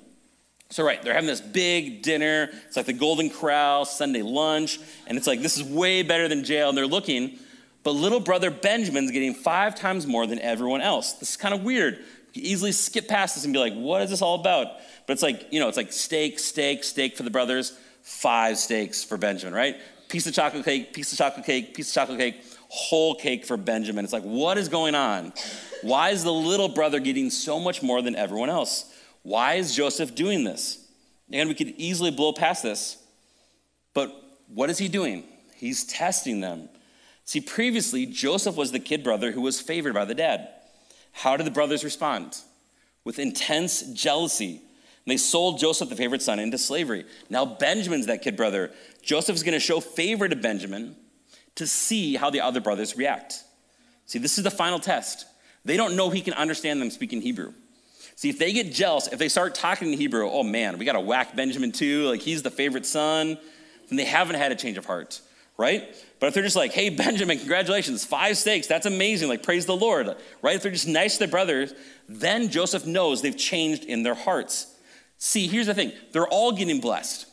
So, 0.70 0.84
right, 0.84 1.00
they're 1.00 1.14
having 1.14 1.28
this 1.28 1.40
big 1.40 2.02
dinner. 2.02 2.50
It's 2.66 2.76
like 2.76 2.86
the 2.86 2.92
Golden 2.92 3.30
Corral, 3.30 3.84
Sunday 3.84 4.22
lunch. 4.22 4.80
And 5.06 5.16
it's 5.16 5.26
like, 5.26 5.40
this 5.40 5.56
is 5.56 5.62
way 5.62 6.02
better 6.02 6.26
than 6.26 6.44
jail. 6.44 6.68
And 6.68 6.76
they're 6.76 6.88
looking, 6.88 7.38
but 7.86 7.92
little 7.92 8.18
brother 8.18 8.50
Benjamin's 8.50 9.12
getting 9.12 9.32
five 9.32 9.76
times 9.76 10.08
more 10.08 10.26
than 10.26 10.40
everyone 10.40 10.80
else. 10.80 11.12
This 11.12 11.30
is 11.30 11.36
kind 11.36 11.54
of 11.54 11.62
weird 11.62 11.94
You 11.94 12.42
can 12.42 12.42
easily 12.42 12.72
skip 12.72 13.06
past 13.06 13.36
this 13.36 13.44
and 13.44 13.52
be 13.52 13.60
like, 13.60 13.74
what 13.74 14.02
is 14.02 14.10
this 14.10 14.22
all 14.22 14.40
about? 14.40 14.78
But 15.06 15.12
it's 15.12 15.22
like, 15.22 15.52
you 15.52 15.60
know, 15.60 15.68
it's 15.68 15.76
like 15.76 15.92
steak, 15.92 16.40
steak, 16.40 16.82
steak 16.82 17.16
for 17.16 17.22
the 17.22 17.30
brothers, 17.30 17.78
five 18.02 18.58
steaks 18.58 19.04
for 19.04 19.16
Benjamin, 19.16 19.54
right? 19.54 19.76
Piece 20.08 20.26
of 20.26 20.34
chocolate 20.34 20.64
cake, 20.64 20.94
piece 20.94 21.12
of 21.12 21.18
chocolate 21.18 21.46
cake, 21.46 21.74
piece 21.74 21.88
of 21.90 21.94
chocolate 21.94 22.18
cake, 22.18 22.42
whole 22.66 23.14
cake 23.14 23.46
for 23.46 23.56
Benjamin. 23.56 24.02
It's 24.04 24.12
like, 24.12 24.24
what 24.24 24.58
is 24.58 24.68
going 24.68 24.96
on? 24.96 25.32
Why 25.82 26.10
is 26.10 26.24
the 26.24 26.32
little 26.32 26.68
brother 26.68 26.98
getting 26.98 27.30
so 27.30 27.60
much 27.60 27.84
more 27.84 28.02
than 28.02 28.16
everyone 28.16 28.50
else? 28.50 28.92
Why 29.22 29.54
is 29.54 29.76
Joseph 29.76 30.16
doing 30.16 30.42
this? 30.42 30.84
And 31.32 31.48
we 31.48 31.54
could 31.54 31.68
easily 31.76 32.10
blow 32.10 32.32
past 32.32 32.64
this. 32.64 32.96
But 33.94 34.12
what 34.52 34.70
is 34.70 34.78
he 34.78 34.88
doing? 34.88 35.22
He's 35.54 35.84
testing 35.84 36.40
them. 36.40 36.68
See, 37.26 37.40
previously, 37.40 38.06
Joseph 38.06 38.56
was 38.56 38.72
the 38.72 38.78
kid 38.78 39.04
brother 39.04 39.32
who 39.32 39.42
was 39.42 39.60
favored 39.60 39.92
by 39.94 40.04
the 40.04 40.14
dad. 40.14 40.48
How 41.12 41.36
did 41.36 41.46
the 41.46 41.50
brothers 41.50 41.84
respond? 41.84 42.38
With 43.04 43.18
intense 43.18 43.82
jealousy. 43.82 44.62
They 45.06 45.16
sold 45.16 45.58
Joseph, 45.58 45.88
the 45.88 45.96
favorite 45.96 46.22
son, 46.22 46.38
into 46.38 46.58
slavery. 46.58 47.04
Now 47.30 47.44
Benjamin's 47.44 48.06
that 48.06 48.22
kid 48.22 48.36
brother. 48.36 48.72
Joseph's 49.02 49.42
to 49.42 49.60
show 49.60 49.80
favor 49.80 50.28
to 50.28 50.34
Benjamin 50.34 50.96
to 51.56 51.66
see 51.66 52.16
how 52.16 52.30
the 52.30 52.40
other 52.40 52.60
brothers 52.60 52.96
react. 52.96 53.44
See, 54.06 54.18
this 54.18 54.38
is 54.38 54.44
the 54.44 54.50
final 54.50 54.78
test. 54.78 55.26
They 55.64 55.76
don't 55.76 55.96
know 55.96 56.10
he 56.10 56.20
can 56.20 56.34
understand 56.34 56.80
them 56.80 56.90
speaking 56.90 57.20
Hebrew. 57.20 57.52
See, 58.14 58.28
if 58.30 58.38
they 58.38 58.52
get 58.52 58.72
jealous, 58.72 59.08
if 59.08 59.18
they 59.18 59.28
start 59.28 59.54
talking 59.54 59.92
in 59.92 59.98
Hebrew, 59.98 60.28
oh 60.30 60.42
man, 60.42 60.78
we 60.78 60.84
got 60.84 60.92
to 60.92 61.00
whack 61.00 61.36
Benjamin 61.36 61.72
too, 61.72 62.08
like 62.08 62.20
he's 62.20 62.42
the 62.42 62.50
favorite 62.50 62.86
son, 62.86 63.38
then 63.88 63.96
they 63.96 64.04
haven't 64.04 64.36
had 64.36 64.52
a 64.52 64.54
change 64.54 64.78
of 64.78 64.86
heart, 64.86 65.20
right? 65.58 65.94
But 66.20 66.28
if 66.28 66.34
they're 66.34 66.42
just 66.42 66.56
like, 66.56 66.72
hey, 66.72 66.90
Benjamin, 66.90 67.38
congratulations, 67.38 68.04
five 68.04 68.36
steaks, 68.36 68.66
that's 68.66 68.86
amazing, 68.86 69.28
like 69.28 69.42
praise 69.42 69.66
the 69.66 69.76
Lord, 69.76 70.14
right? 70.42 70.56
If 70.56 70.62
they're 70.62 70.72
just 70.72 70.88
nice 70.88 71.14
to 71.14 71.20
their 71.20 71.28
brothers, 71.28 71.74
then 72.08 72.50
Joseph 72.50 72.86
knows 72.86 73.22
they've 73.22 73.36
changed 73.36 73.84
in 73.84 74.02
their 74.02 74.14
hearts. 74.14 74.74
See, 75.18 75.46
here's 75.46 75.66
the 75.66 75.74
thing 75.74 75.92
they're 76.12 76.28
all 76.28 76.52
getting 76.52 76.80
blessed. 76.80 77.26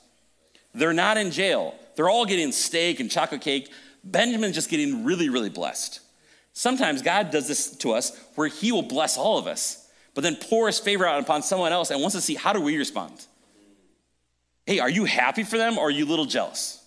They're 0.74 0.94
not 0.94 1.18
in 1.18 1.32
jail. 1.32 1.76
They're 1.96 2.10
all 2.10 2.26
getting 2.26 2.52
steak 2.52 3.00
and 3.00 3.12
chocolate 3.12 3.42
cake. 3.42 3.72
Benjamin's 4.04 4.56
just 4.56 4.70
getting 4.70 5.06
really, 5.06 5.30
really 5.30 5.50
blessed. 5.50 6.00
Sometimes 6.54 7.02
God 7.02 7.32
does 7.32 7.48
this 7.48 7.76
to 7.78 7.94
us 7.94 8.18
where 8.36 8.48
he 8.48 8.72
will 8.72 8.84
bless 8.84 9.18
all 9.18 9.38
of 9.38 9.48
us, 9.48 9.90
but 10.14 10.22
then 10.22 10.36
pour 10.36 10.68
his 10.68 10.80
favor 10.80 11.06
out 11.06 11.22
upon 11.22 11.42
someone 11.42 11.72
else 11.72 11.90
and 11.90 12.02
wants 12.02 12.16
to 12.16 12.22
see 12.22 12.36
how 12.36 12.54
do 12.54 12.62
we 12.62 12.78
respond? 12.78 13.26
Hey, 14.66 14.80
are 14.80 14.90
you 14.90 15.06
happy 15.06 15.44
for 15.44 15.58
them 15.58 15.78
or 15.78 15.88
are 15.88 15.92
you 15.92 16.06
a 16.06 16.10
little 16.10 16.26
jealous? 16.26 16.83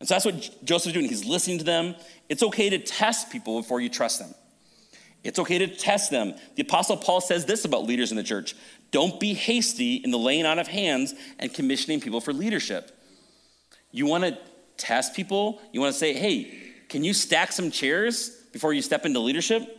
And 0.00 0.08
so 0.08 0.14
that's 0.14 0.24
what 0.24 0.64
Joseph's 0.64 0.94
doing. 0.94 1.06
He's 1.06 1.26
listening 1.26 1.58
to 1.58 1.64
them. 1.64 1.94
It's 2.28 2.42
okay 2.42 2.70
to 2.70 2.78
test 2.78 3.30
people 3.30 3.60
before 3.60 3.80
you 3.80 3.88
trust 3.88 4.18
them. 4.18 4.34
It's 5.22 5.38
okay 5.38 5.58
to 5.58 5.66
test 5.66 6.10
them. 6.10 6.34
The 6.56 6.62
Apostle 6.62 6.96
Paul 6.96 7.20
says 7.20 7.44
this 7.44 7.66
about 7.66 7.84
leaders 7.84 8.10
in 8.10 8.16
the 8.16 8.22
church 8.22 8.54
don't 8.90 9.20
be 9.20 9.34
hasty 9.34 9.96
in 9.96 10.10
the 10.10 10.18
laying 10.18 10.46
on 10.46 10.58
of 10.58 10.66
hands 10.66 11.14
and 11.38 11.52
commissioning 11.52 12.00
people 12.00 12.20
for 12.20 12.32
leadership. 12.32 12.90
You 13.92 14.06
want 14.06 14.24
to 14.24 14.38
test 14.76 15.14
people? 15.14 15.60
You 15.72 15.80
want 15.80 15.92
to 15.92 15.98
say, 15.98 16.14
hey, 16.14 16.72
can 16.88 17.04
you 17.04 17.14
stack 17.14 17.52
some 17.52 17.70
chairs 17.70 18.30
before 18.52 18.72
you 18.72 18.82
step 18.82 19.04
into 19.06 19.20
leadership? 19.20 19.78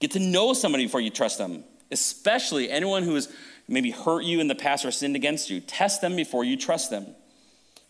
Get 0.00 0.12
to 0.12 0.20
know 0.20 0.52
somebody 0.52 0.86
before 0.86 1.00
you 1.00 1.10
trust 1.10 1.38
them, 1.38 1.64
especially 1.90 2.70
anyone 2.70 3.02
who 3.02 3.14
has 3.14 3.28
maybe 3.66 3.90
hurt 3.90 4.24
you 4.24 4.40
in 4.40 4.48
the 4.48 4.54
past 4.54 4.84
or 4.84 4.90
sinned 4.90 5.16
against 5.16 5.50
you. 5.50 5.60
Test 5.60 6.00
them 6.00 6.14
before 6.14 6.44
you 6.44 6.56
trust 6.56 6.90
them. 6.90 7.06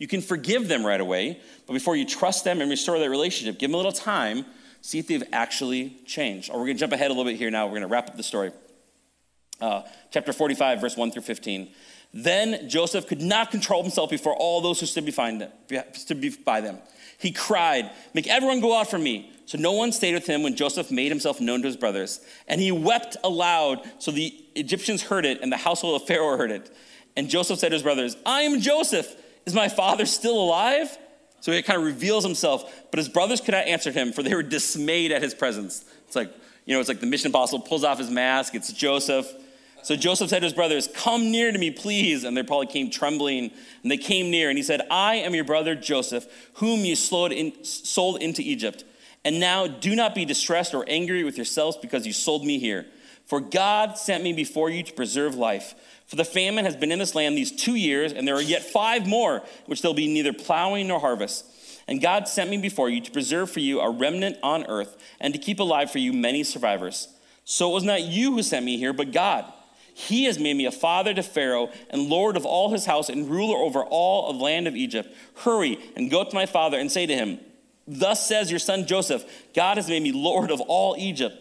You 0.01 0.09
can 0.09 0.23
forgive 0.23 0.67
them 0.67 0.85
right 0.85 1.01
away, 1.01 1.41
but 1.67 1.75
before 1.75 1.95
you 1.95 2.07
trust 2.07 2.43
them 2.43 2.63
and 2.63 2.71
restore 2.71 2.99
that 2.99 3.11
relationship, 3.11 3.59
give 3.59 3.69
them 3.69 3.75
a 3.75 3.77
little 3.77 3.93
time, 3.93 4.47
see 4.81 4.99
if 4.99 5.07
they've 5.07 5.23
actually 5.31 5.91
changed. 6.07 6.51
Or 6.51 6.59
we're 6.59 6.65
going 6.65 6.77
to 6.77 6.81
jump 6.81 6.95
ahead 6.95 7.09
a 7.09 7.15
little 7.15 7.31
bit 7.31 7.37
here 7.37 7.51
now. 7.51 7.67
We're 7.67 7.73
going 7.73 7.83
to 7.83 7.89
wrap 7.89 8.09
up 8.09 8.17
the 8.17 8.23
story. 8.23 8.51
Uh, 9.61 9.83
chapter 10.11 10.33
45, 10.33 10.81
verse 10.81 10.97
1 10.97 11.11
through 11.11 11.21
15. 11.21 11.69
Then 12.15 12.67
Joseph 12.67 13.07
could 13.07 13.21
not 13.21 13.51
control 13.51 13.83
himself 13.83 14.09
before 14.09 14.35
all 14.35 14.63
those 14.63 14.81
who 14.81 14.87
stood, 14.87 15.13
stood 15.93 16.45
by 16.47 16.63
them. 16.63 16.79
He 17.19 17.31
cried, 17.31 17.91
Make 18.15 18.27
everyone 18.27 18.61
go 18.61 18.75
out 18.75 18.91
from 18.91 19.03
me. 19.03 19.31
So 19.45 19.59
no 19.59 19.73
one 19.73 19.93
stayed 19.93 20.15
with 20.15 20.27
him 20.27 20.43
when 20.43 20.57
Joseph 20.57 20.91
made 20.91 21.11
himself 21.11 21.43
known 21.43 21.61
to 21.61 21.67
his 21.67 21.77
brothers. 21.77 22.21
And 22.49 22.59
he 22.59 22.73
wept 22.73 23.19
aloud, 23.23 23.83
so 23.99 24.13
the 24.13 24.33
Egyptians 24.55 25.03
heard 25.03 25.27
it, 25.27 25.43
and 25.43 25.53
the 25.53 25.59
household 25.59 26.01
of 26.01 26.09
Pharaoh 26.09 26.39
heard 26.39 26.53
it. 26.53 26.75
And 27.17 27.29
Joseph 27.29 27.59
said 27.59 27.69
to 27.69 27.75
his 27.75 27.83
brothers, 27.83 28.17
I 28.25 28.43
am 28.43 28.61
Joseph. 28.61 29.15
Is 29.51 29.57
my 29.57 29.69
father 29.69 30.07
still 30.07 30.41
alive? 30.41 30.97
So 31.41 31.51
he 31.51 31.61
kind 31.63 31.81
of 31.81 31.85
reveals 31.85 32.23
himself, 32.23 32.73
but 32.93 32.99
his 32.99 33.09
brothers 33.09 33.41
could 33.41 33.51
not 33.51 33.67
answer 33.67 33.91
him, 33.91 34.13
for 34.13 34.23
they 34.23 34.33
were 34.33 34.45
dismayed 34.45 35.11
at 35.11 35.21
his 35.21 35.35
presence. 35.35 35.85
It's 36.07 36.15
like, 36.15 36.33
you 36.67 36.75
know, 36.75 36.79
it's 36.79 36.89
like 36.89 37.01
the 37.01 37.07
Mission 37.07 37.27
Impossible 37.27 37.65
pulls 37.67 37.83
off 37.83 37.99
his 37.99 38.11
mask, 38.11 38.55
it's 38.55 38.73
Joseph. 38.73 39.27
So 39.83 39.97
Joseph 39.97 40.31
said 40.31 40.39
to 40.39 40.45
his 40.45 40.53
brothers, 40.53 40.89
Come 40.95 41.33
near 41.33 41.51
to 41.51 41.59
me, 41.59 41.73
please. 41.73 42.23
And 42.23 42.37
they 42.37 42.45
probably 42.45 42.69
came 42.69 42.91
trembling. 42.91 43.51
And 43.83 43.91
they 43.91 43.97
came 43.97 44.31
near. 44.31 44.51
And 44.51 44.57
he 44.57 44.63
said, 44.63 44.83
I 44.89 45.17
am 45.17 45.35
your 45.35 45.43
brother 45.43 45.75
Joseph, 45.75 46.27
whom 46.55 46.85
you 46.85 46.95
sold 46.95 47.33
into 47.33 48.43
Egypt. 48.43 48.85
And 49.25 49.41
now 49.41 49.67
do 49.67 49.97
not 49.97 50.15
be 50.15 50.25
distressed 50.25 50.75
or 50.75 50.85
angry 50.87 51.25
with 51.25 51.37
yourselves 51.37 51.77
because 51.77 52.07
you 52.07 52.13
sold 52.13 52.45
me 52.45 52.61
here. 52.61 52.87
For 53.27 53.41
God 53.41 53.99
sent 53.99 54.23
me 54.23 54.33
before 54.33 54.71
you 54.71 54.85
to 54.85 54.93
preserve 54.93 55.35
life. 55.35 55.75
For 56.11 56.17
the 56.17 56.25
famine 56.25 56.65
has 56.65 56.75
been 56.75 56.91
in 56.91 56.99
this 56.99 57.15
land 57.15 57.39
these 57.39 57.53
two 57.53 57.77
years, 57.77 58.13
and 58.13 58.27
there 58.27 58.35
are 58.35 58.43
yet 58.43 58.65
five 58.65 59.07
more, 59.07 59.45
which 59.67 59.81
there'll 59.81 59.95
be 59.95 60.13
neither 60.13 60.33
plowing 60.33 60.89
nor 60.89 60.99
harvest. 60.99 61.45
And 61.87 62.01
God 62.01 62.27
sent 62.27 62.51
me 62.51 62.59
before 62.59 62.91
you 62.91 63.01
to 63.01 63.13
preserve 63.13 63.49
for 63.49 63.61
you 63.61 63.79
a 63.79 63.89
remnant 63.89 64.37
on 64.43 64.67
earth, 64.67 64.97
and 65.21 65.33
to 65.33 65.39
keep 65.39 65.61
alive 65.61 65.89
for 65.89 65.99
you 65.99 66.13
many 66.13 66.43
survivors. 66.43 67.07
So 67.45 67.71
it 67.71 67.75
was 67.75 67.85
not 67.85 68.03
you 68.03 68.33
who 68.33 68.43
sent 68.43 68.67
me 68.67 68.77
here, 68.77 68.93
but 68.93 69.13
God. 69.13 69.45
He 69.95 70.25
has 70.25 70.37
made 70.37 70.55
me 70.55 70.67
a 70.67 70.73
father 70.73 71.15
to 71.15 71.23
Pharaoh 71.23 71.71
and 71.91 72.09
lord 72.09 72.37
of 72.37 72.45
all 72.45 72.73
his 72.73 72.87
house 72.87 73.09
and 73.09 73.31
ruler 73.31 73.59
over 73.59 73.85
all 73.85 74.31
of 74.31 74.39
the 74.39 74.45
land 74.45 74.67
of 74.67 74.75
Egypt. 74.75 75.15
Hurry 75.45 75.79
and 75.95 76.11
go 76.11 76.25
to 76.25 76.35
my 76.35 76.47
father 76.47 76.79
and 76.79 76.91
say 76.91 77.07
to 77.07 77.15
him, 77.15 77.39
Thus 77.87 78.27
says 78.27 78.51
your 78.51 78.59
son 78.59 78.85
Joseph, 78.85 79.25
God 79.55 79.77
has 79.77 79.89
made 79.89 80.03
me 80.03 80.11
lord 80.11 80.51
of 80.51 80.61
all 80.61 80.97
Egypt. 80.99 81.37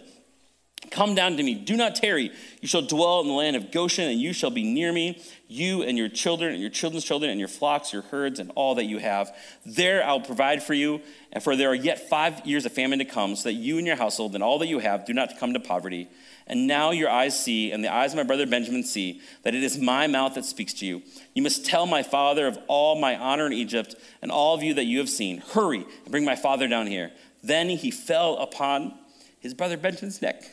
Come 0.99 1.15
down 1.15 1.37
to 1.37 1.43
me, 1.43 1.55
do 1.55 1.77
not 1.77 1.95
tarry. 1.95 2.29
You 2.59 2.67
shall 2.67 2.81
dwell 2.81 3.21
in 3.21 3.27
the 3.27 3.33
land 3.33 3.55
of 3.55 3.71
Goshen, 3.71 4.09
and 4.09 4.19
you 4.19 4.33
shall 4.33 4.49
be 4.49 4.65
near 4.65 4.91
me, 4.91 5.23
you 5.47 5.81
and 5.81 5.97
your 5.97 6.09
children, 6.09 6.51
and 6.51 6.59
your 6.59 6.69
children's 6.69 7.05
children, 7.05 7.31
and 7.31 7.39
your 7.39 7.47
flocks, 7.47 7.93
your 7.93 8.01
herds, 8.01 8.37
and 8.37 8.51
all 8.53 8.75
that 8.75 8.83
you 8.83 8.97
have. 8.97 9.33
There 9.65 10.05
I'll 10.05 10.19
provide 10.19 10.61
for 10.61 10.73
you, 10.73 10.99
and 11.31 11.41
for 11.41 11.55
there 11.55 11.69
are 11.69 11.73
yet 11.73 12.09
five 12.09 12.45
years 12.45 12.65
of 12.65 12.73
famine 12.73 12.99
to 12.99 13.05
come, 13.05 13.37
so 13.37 13.47
that 13.47 13.53
you 13.53 13.77
and 13.77 13.87
your 13.87 13.95
household 13.95 14.35
and 14.35 14.43
all 14.43 14.59
that 14.59 14.67
you 14.67 14.79
have 14.79 15.05
do 15.05 15.13
not 15.13 15.39
come 15.39 15.53
to 15.53 15.59
poverty. 15.61 16.09
And 16.47 16.67
now 16.67 16.91
your 16.91 17.09
eyes 17.09 17.41
see, 17.41 17.71
and 17.71 17.81
the 17.81 17.93
eyes 17.93 18.11
of 18.11 18.17
my 18.17 18.23
brother 18.23 18.45
Benjamin 18.45 18.83
see, 18.83 19.21
that 19.43 19.55
it 19.55 19.63
is 19.63 19.77
my 19.77 20.05
mouth 20.07 20.35
that 20.35 20.43
speaks 20.43 20.73
to 20.73 20.85
you. 20.85 21.01
You 21.33 21.43
must 21.43 21.65
tell 21.65 21.85
my 21.85 22.03
father 22.03 22.45
of 22.45 22.59
all 22.67 22.99
my 22.99 23.15
honor 23.15 23.45
in 23.45 23.53
Egypt, 23.53 23.95
and 24.21 24.31
all 24.31 24.53
of 24.53 24.63
you 24.63 24.73
that 24.73 24.83
you 24.83 24.99
have 24.99 25.09
seen. 25.09 25.37
Hurry 25.53 25.85
and 26.03 26.11
bring 26.11 26.25
my 26.25 26.35
father 26.35 26.67
down 26.67 26.87
here. 26.87 27.13
Then 27.41 27.69
he 27.69 27.89
fell 27.89 28.35
upon 28.35 28.95
his 29.39 29.53
brother 29.53 29.77
Benjamin's 29.77 30.21
neck 30.21 30.43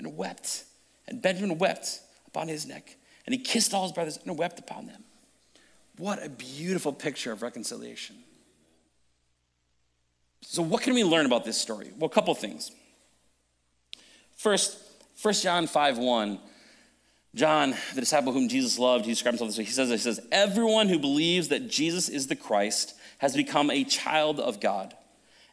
and 0.00 0.16
wept. 0.16 0.64
And 1.06 1.20
Benjamin 1.20 1.58
wept 1.58 2.00
upon 2.26 2.48
his 2.48 2.66
neck. 2.66 2.96
And 3.26 3.34
he 3.34 3.40
kissed 3.40 3.74
all 3.74 3.82
his 3.84 3.92
brothers 3.92 4.18
and 4.24 4.36
wept 4.38 4.58
upon 4.58 4.86
them. 4.86 5.04
What 5.98 6.24
a 6.24 6.30
beautiful 6.30 6.92
picture 6.92 7.30
of 7.30 7.42
reconciliation. 7.42 8.16
So, 10.40 10.62
what 10.62 10.82
can 10.82 10.94
we 10.94 11.04
learn 11.04 11.26
about 11.26 11.44
this 11.44 11.60
story? 11.60 11.90
Well, 11.98 12.10
a 12.10 12.12
couple 12.12 12.34
things. 12.34 12.72
First, 14.36 14.78
1 15.20 15.34
John 15.34 15.66
5 15.66 15.98
1. 15.98 16.38
John, 17.32 17.76
the 17.94 18.00
disciple 18.00 18.32
whom 18.32 18.48
Jesus 18.48 18.76
loved, 18.76 19.04
he 19.04 19.12
describes 19.12 19.38
himself 19.38 19.50
this 19.50 19.58
way. 19.58 19.64
He 19.64 19.70
says, 19.70 19.88
he 19.90 19.98
says, 19.98 20.26
Everyone 20.32 20.88
who 20.88 20.98
believes 20.98 21.48
that 21.48 21.68
Jesus 21.68 22.08
is 22.08 22.26
the 22.26 22.34
Christ 22.34 22.94
has 23.18 23.36
become 23.36 23.70
a 23.70 23.84
child 23.84 24.40
of 24.40 24.58
God. 24.60 24.96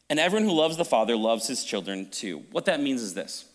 And 0.09 0.19
everyone 0.19 0.47
who 0.47 0.55
loves 0.55 0.77
the 0.77 0.85
Father 0.85 1.15
loves 1.15 1.47
his 1.47 1.63
children 1.63 2.09
too. 2.09 2.45
What 2.51 2.65
that 2.65 2.81
means 2.81 3.01
is 3.01 3.13
this 3.13 3.45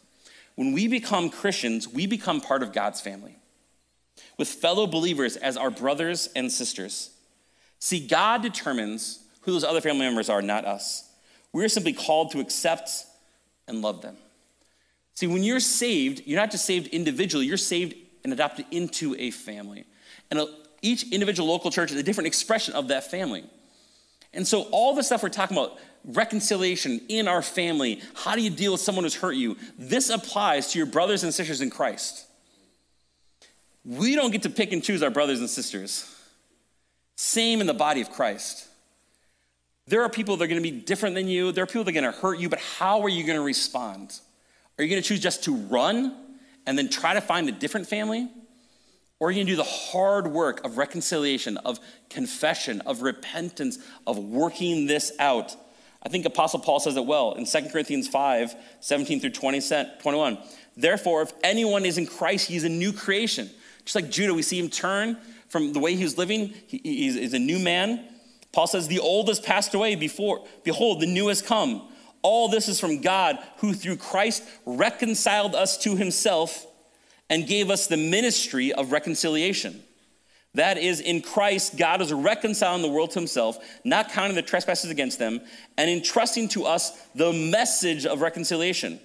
when 0.54 0.72
we 0.72 0.88
become 0.88 1.30
Christians, 1.30 1.88
we 1.88 2.06
become 2.06 2.40
part 2.40 2.62
of 2.62 2.72
God's 2.72 3.00
family 3.00 3.36
with 4.38 4.48
fellow 4.48 4.86
believers 4.86 5.36
as 5.36 5.56
our 5.56 5.70
brothers 5.70 6.28
and 6.34 6.50
sisters. 6.50 7.10
See, 7.78 8.06
God 8.06 8.42
determines 8.42 9.20
who 9.42 9.52
those 9.52 9.64
other 9.64 9.80
family 9.80 10.06
members 10.06 10.28
are, 10.28 10.42
not 10.42 10.64
us. 10.64 11.08
We're 11.52 11.68
simply 11.68 11.92
called 11.92 12.32
to 12.32 12.40
accept 12.40 12.90
and 13.66 13.82
love 13.82 14.02
them. 14.02 14.16
See, 15.14 15.26
when 15.26 15.42
you're 15.42 15.60
saved, 15.60 16.22
you're 16.26 16.40
not 16.40 16.50
just 16.50 16.64
saved 16.64 16.88
individually, 16.88 17.46
you're 17.46 17.56
saved 17.56 17.94
and 18.24 18.32
adopted 18.32 18.66
into 18.70 19.14
a 19.18 19.30
family. 19.30 19.84
And 20.30 20.40
uh, 20.40 20.46
each 20.80 21.12
individual 21.12 21.48
local 21.48 21.70
church 21.70 21.90
is 21.90 21.96
a 21.96 22.02
different 22.02 22.28
expression 22.28 22.74
of 22.74 22.88
that 22.88 23.10
family. 23.10 23.44
And 24.32 24.46
so, 24.46 24.62
all 24.70 24.94
the 24.94 25.02
stuff 25.02 25.22
we're 25.22 25.28
talking 25.28 25.56
about, 25.56 25.78
reconciliation 26.04 27.00
in 27.08 27.28
our 27.28 27.42
family, 27.42 28.00
how 28.14 28.34
do 28.34 28.42
you 28.42 28.50
deal 28.50 28.72
with 28.72 28.80
someone 28.80 29.04
who's 29.04 29.14
hurt 29.14 29.36
you, 29.36 29.56
this 29.78 30.10
applies 30.10 30.72
to 30.72 30.78
your 30.78 30.86
brothers 30.86 31.22
and 31.22 31.32
sisters 31.32 31.60
in 31.60 31.70
Christ. 31.70 32.26
We 33.84 34.14
don't 34.14 34.30
get 34.30 34.42
to 34.42 34.50
pick 34.50 34.72
and 34.72 34.82
choose 34.82 35.02
our 35.02 35.10
brothers 35.10 35.40
and 35.40 35.50
sisters. 35.50 36.08
Same 37.16 37.60
in 37.60 37.66
the 37.66 37.74
body 37.74 38.00
of 38.00 38.10
Christ. 38.10 38.68
There 39.86 40.02
are 40.02 40.08
people 40.08 40.36
that 40.36 40.44
are 40.44 40.48
going 40.48 40.62
to 40.62 40.70
be 40.70 40.76
different 40.76 41.14
than 41.14 41.28
you. 41.28 41.52
There 41.52 41.64
are 41.64 41.66
people 41.66 41.84
that 41.84 41.90
are 41.90 42.00
going 42.00 42.12
to 42.12 42.18
hurt 42.18 42.38
you, 42.38 42.48
but 42.48 42.60
how 42.60 43.02
are 43.02 43.08
you 43.08 43.24
going 43.24 43.38
to 43.38 43.44
respond? 43.44 44.18
Are 44.78 44.84
you 44.84 44.90
going 44.90 45.02
to 45.02 45.06
choose 45.06 45.20
just 45.20 45.44
to 45.44 45.54
run 45.56 46.16
and 46.66 46.78
then 46.78 46.88
try 46.88 47.14
to 47.14 47.20
find 47.20 47.48
a 47.48 47.52
different 47.52 47.88
family? 47.88 48.28
Or 49.18 49.28
are 49.28 49.30
you 49.30 49.36
going 49.36 49.46
to 49.46 49.52
do 49.52 49.56
the 49.56 49.62
hard 49.62 50.28
work 50.28 50.64
of 50.64 50.78
reconciliation, 50.78 51.56
of 51.58 51.78
confession, 52.10 52.80
of 52.82 53.02
repentance, 53.02 53.78
of 54.06 54.18
working 54.18 54.86
this 54.86 55.12
out? 55.18 55.54
I 56.04 56.08
think 56.08 56.24
Apostle 56.24 56.60
Paul 56.60 56.80
says 56.80 56.96
it 56.96 57.06
well 57.06 57.32
in 57.32 57.46
2 57.46 57.68
Corinthians 57.70 58.08
5 58.08 58.54
17 58.80 59.20
through 59.20 59.30
20, 59.30 59.60
21. 60.00 60.38
Therefore, 60.76 61.22
if 61.22 61.32
anyone 61.44 61.84
is 61.84 61.98
in 61.98 62.06
Christ, 62.06 62.48
he's 62.48 62.64
a 62.64 62.68
new 62.68 62.92
creation. 62.92 63.50
Just 63.84 63.94
like 63.94 64.10
Judah, 64.10 64.34
we 64.34 64.42
see 64.42 64.58
him 64.58 64.68
turn 64.68 65.16
from 65.48 65.72
the 65.72 65.80
way 65.80 65.94
he 65.94 66.04
was 66.04 66.18
living. 66.18 66.54
He, 66.66 66.80
he's, 66.82 67.14
he's 67.14 67.34
a 67.34 67.38
new 67.38 67.58
man. 67.58 68.04
Paul 68.52 68.66
says, 68.66 68.88
The 68.88 68.98
old 68.98 69.28
has 69.28 69.40
passed 69.40 69.74
away 69.74 69.94
before. 69.94 70.44
Behold, 70.64 71.00
the 71.00 71.06
new 71.06 71.28
has 71.28 71.42
come. 71.42 71.88
All 72.22 72.48
this 72.48 72.68
is 72.68 72.78
from 72.78 73.00
God, 73.00 73.38
who 73.58 73.74
through 73.74 73.96
Christ 73.96 74.44
reconciled 74.64 75.54
us 75.54 75.76
to 75.78 75.96
himself 75.96 76.66
and 77.28 77.46
gave 77.46 77.70
us 77.70 77.86
the 77.86 77.96
ministry 77.96 78.72
of 78.72 78.92
reconciliation. 78.92 79.82
That 80.54 80.76
is, 80.76 81.00
in 81.00 81.22
Christ, 81.22 81.78
God 81.78 82.02
is 82.02 82.12
reconciling 82.12 82.82
the 82.82 82.88
world 82.88 83.12
to 83.12 83.18
himself, 83.18 83.56
not 83.84 84.10
counting 84.10 84.34
the 84.34 84.42
trespasses 84.42 84.90
against 84.90 85.18
them, 85.18 85.40
and 85.78 85.88
entrusting 85.88 86.48
to 86.48 86.66
us 86.66 86.90
the 87.14 87.32
message 87.32 88.04
of 88.04 88.20
reconciliation. 88.20 89.00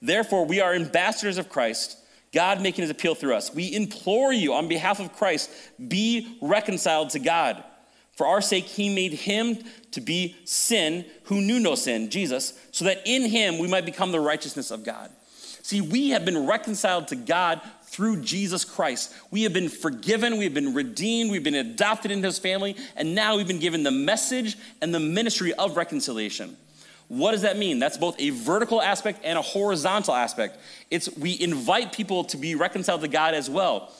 Therefore, 0.00 0.46
we 0.46 0.60
are 0.60 0.74
ambassadors 0.74 1.36
of 1.36 1.50
Christ, 1.50 1.98
God 2.32 2.62
making 2.62 2.82
his 2.82 2.90
appeal 2.90 3.14
through 3.14 3.34
us. 3.34 3.54
We 3.54 3.74
implore 3.74 4.32
you 4.32 4.54
on 4.54 4.68
behalf 4.68 4.98
of 4.98 5.12
Christ, 5.12 5.50
be 5.88 6.38
reconciled 6.40 7.10
to 7.10 7.18
God. 7.18 7.62
For 8.12 8.26
our 8.26 8.40
sake, 8.40 8.64
he 8.64 8.92
made 8.92 9.12
him 9.12 9.58
to 9.92 10.00
be 10.00 10.36
sin 10.44 11.04
who 11.24 11.40
knew 11.40 11.60
no 11.60 11.74
sin, 11.74 12.10
Jesus, 12.10 12.58
so 12.72 12.84
that 12.86 13.02
in 13.04 13.22
him 13.22 13.58
we 13.58 13.68
might 13.68 13.84
become 13.84 14.10
the 14.10 14.20
righteousness 14.20 14.70
of 14.70 14.84
God. 14.84 15.10
See, 15.68 15.82
we 15.82 16.08
have 16.10 16.24
been 16.24 16.46
reconciled 16.46 17.08
to 17.08 17.14
God 17.14 17.60
through 17.82 18.22
Jesus 18.22 18.64
Christ. 18.64 19.14
We 19.30 19.42
have 19.42 19.52
been 19.52 19.68
forgiven, 19.68 20.38
we 20.38 20.44
have 20.44 20.54
been 20.54 20.72
redeemed, 20.72 21.30
we've 21.30 21.44
been 21.44 21.54
adopted 21.54 22.10
into 22.10 22.26
his 22.26 22.38
family, 22.38 22.74
and 22.96 23.14
now 23.14 23.36
we've 23.36 23.46
been 23.46 23.58
given 23.58 23.82
the 23.82 23.90
message 23.90 24.56
and 24.80 24.94
the 24.94 24.98
ministry 24.98 25.52
of 25.52 25.76
reconciliation. 25.76 26.56
What 27.08 27.32
does 27.32 27.42
that 27.42 27.58
mean? 27.58 27.80
That's 27.80 27.98
both 27.98 28.16
a 28.18 28.30
vertical 28.30 28.80
aspect 28.80 29.20
and 29.24 29.38
a 29.38 29.42
horizontal 29.42 30.14
aspect. 30.14 30.56
It's 30.90 31.14
we 31.18 31.38
invite 31.38 31.92
people 31.92 32.24
to 32.24 32.38
be 32.38 32.54
reconciled 32.54 33.02
to 33.02 33.08
God 33.08 33.34
as 33.34 33.50
well. 33.50 33.92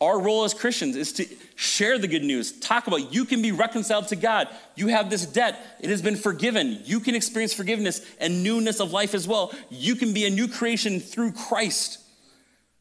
Our 0.00 0.20
role 0.20 0.44
as 0.44 0.52
Christians 0.52 0.94
is 0.94 1.12
to 1.14 1.26
share 1.54 1.98
the 1.98 2.08
good 2.08 2.22
news, 2.22 2.52
talk 2.60 2.86
about 2.86 3.14
you 3.14 3.24
can 3.24 3.40
be 3.40 3.52
reconciled 3.52 4.08
to 4.08 4.16
God. 4.16 4.48
You 4.74 4.88
have 4.88 5.08
this 5.08 5.24
debt, 5.24 5.58
it 5.80 5.88
has 5.88 6.02
been 6.02 6.16
forgiven. 6.16 6.80
You 6.84 7.00
can 7.00 7.14
experience 7.14 7.54
forgiveness 7.54 8.02
and 8.20 8.42
newness 8.42 8.78
of 8.78 8.92
life 8.92 9.14
as 9.14 9.26
well. 9.26 9.52
You 9.70 9.96
can 9.96 10.12
be 10.12 10.26
a 10.26 10.30
new 10.30 10.48
creation 10.48 11.00
through 11.00 11.32
Christ. 11.32 11.98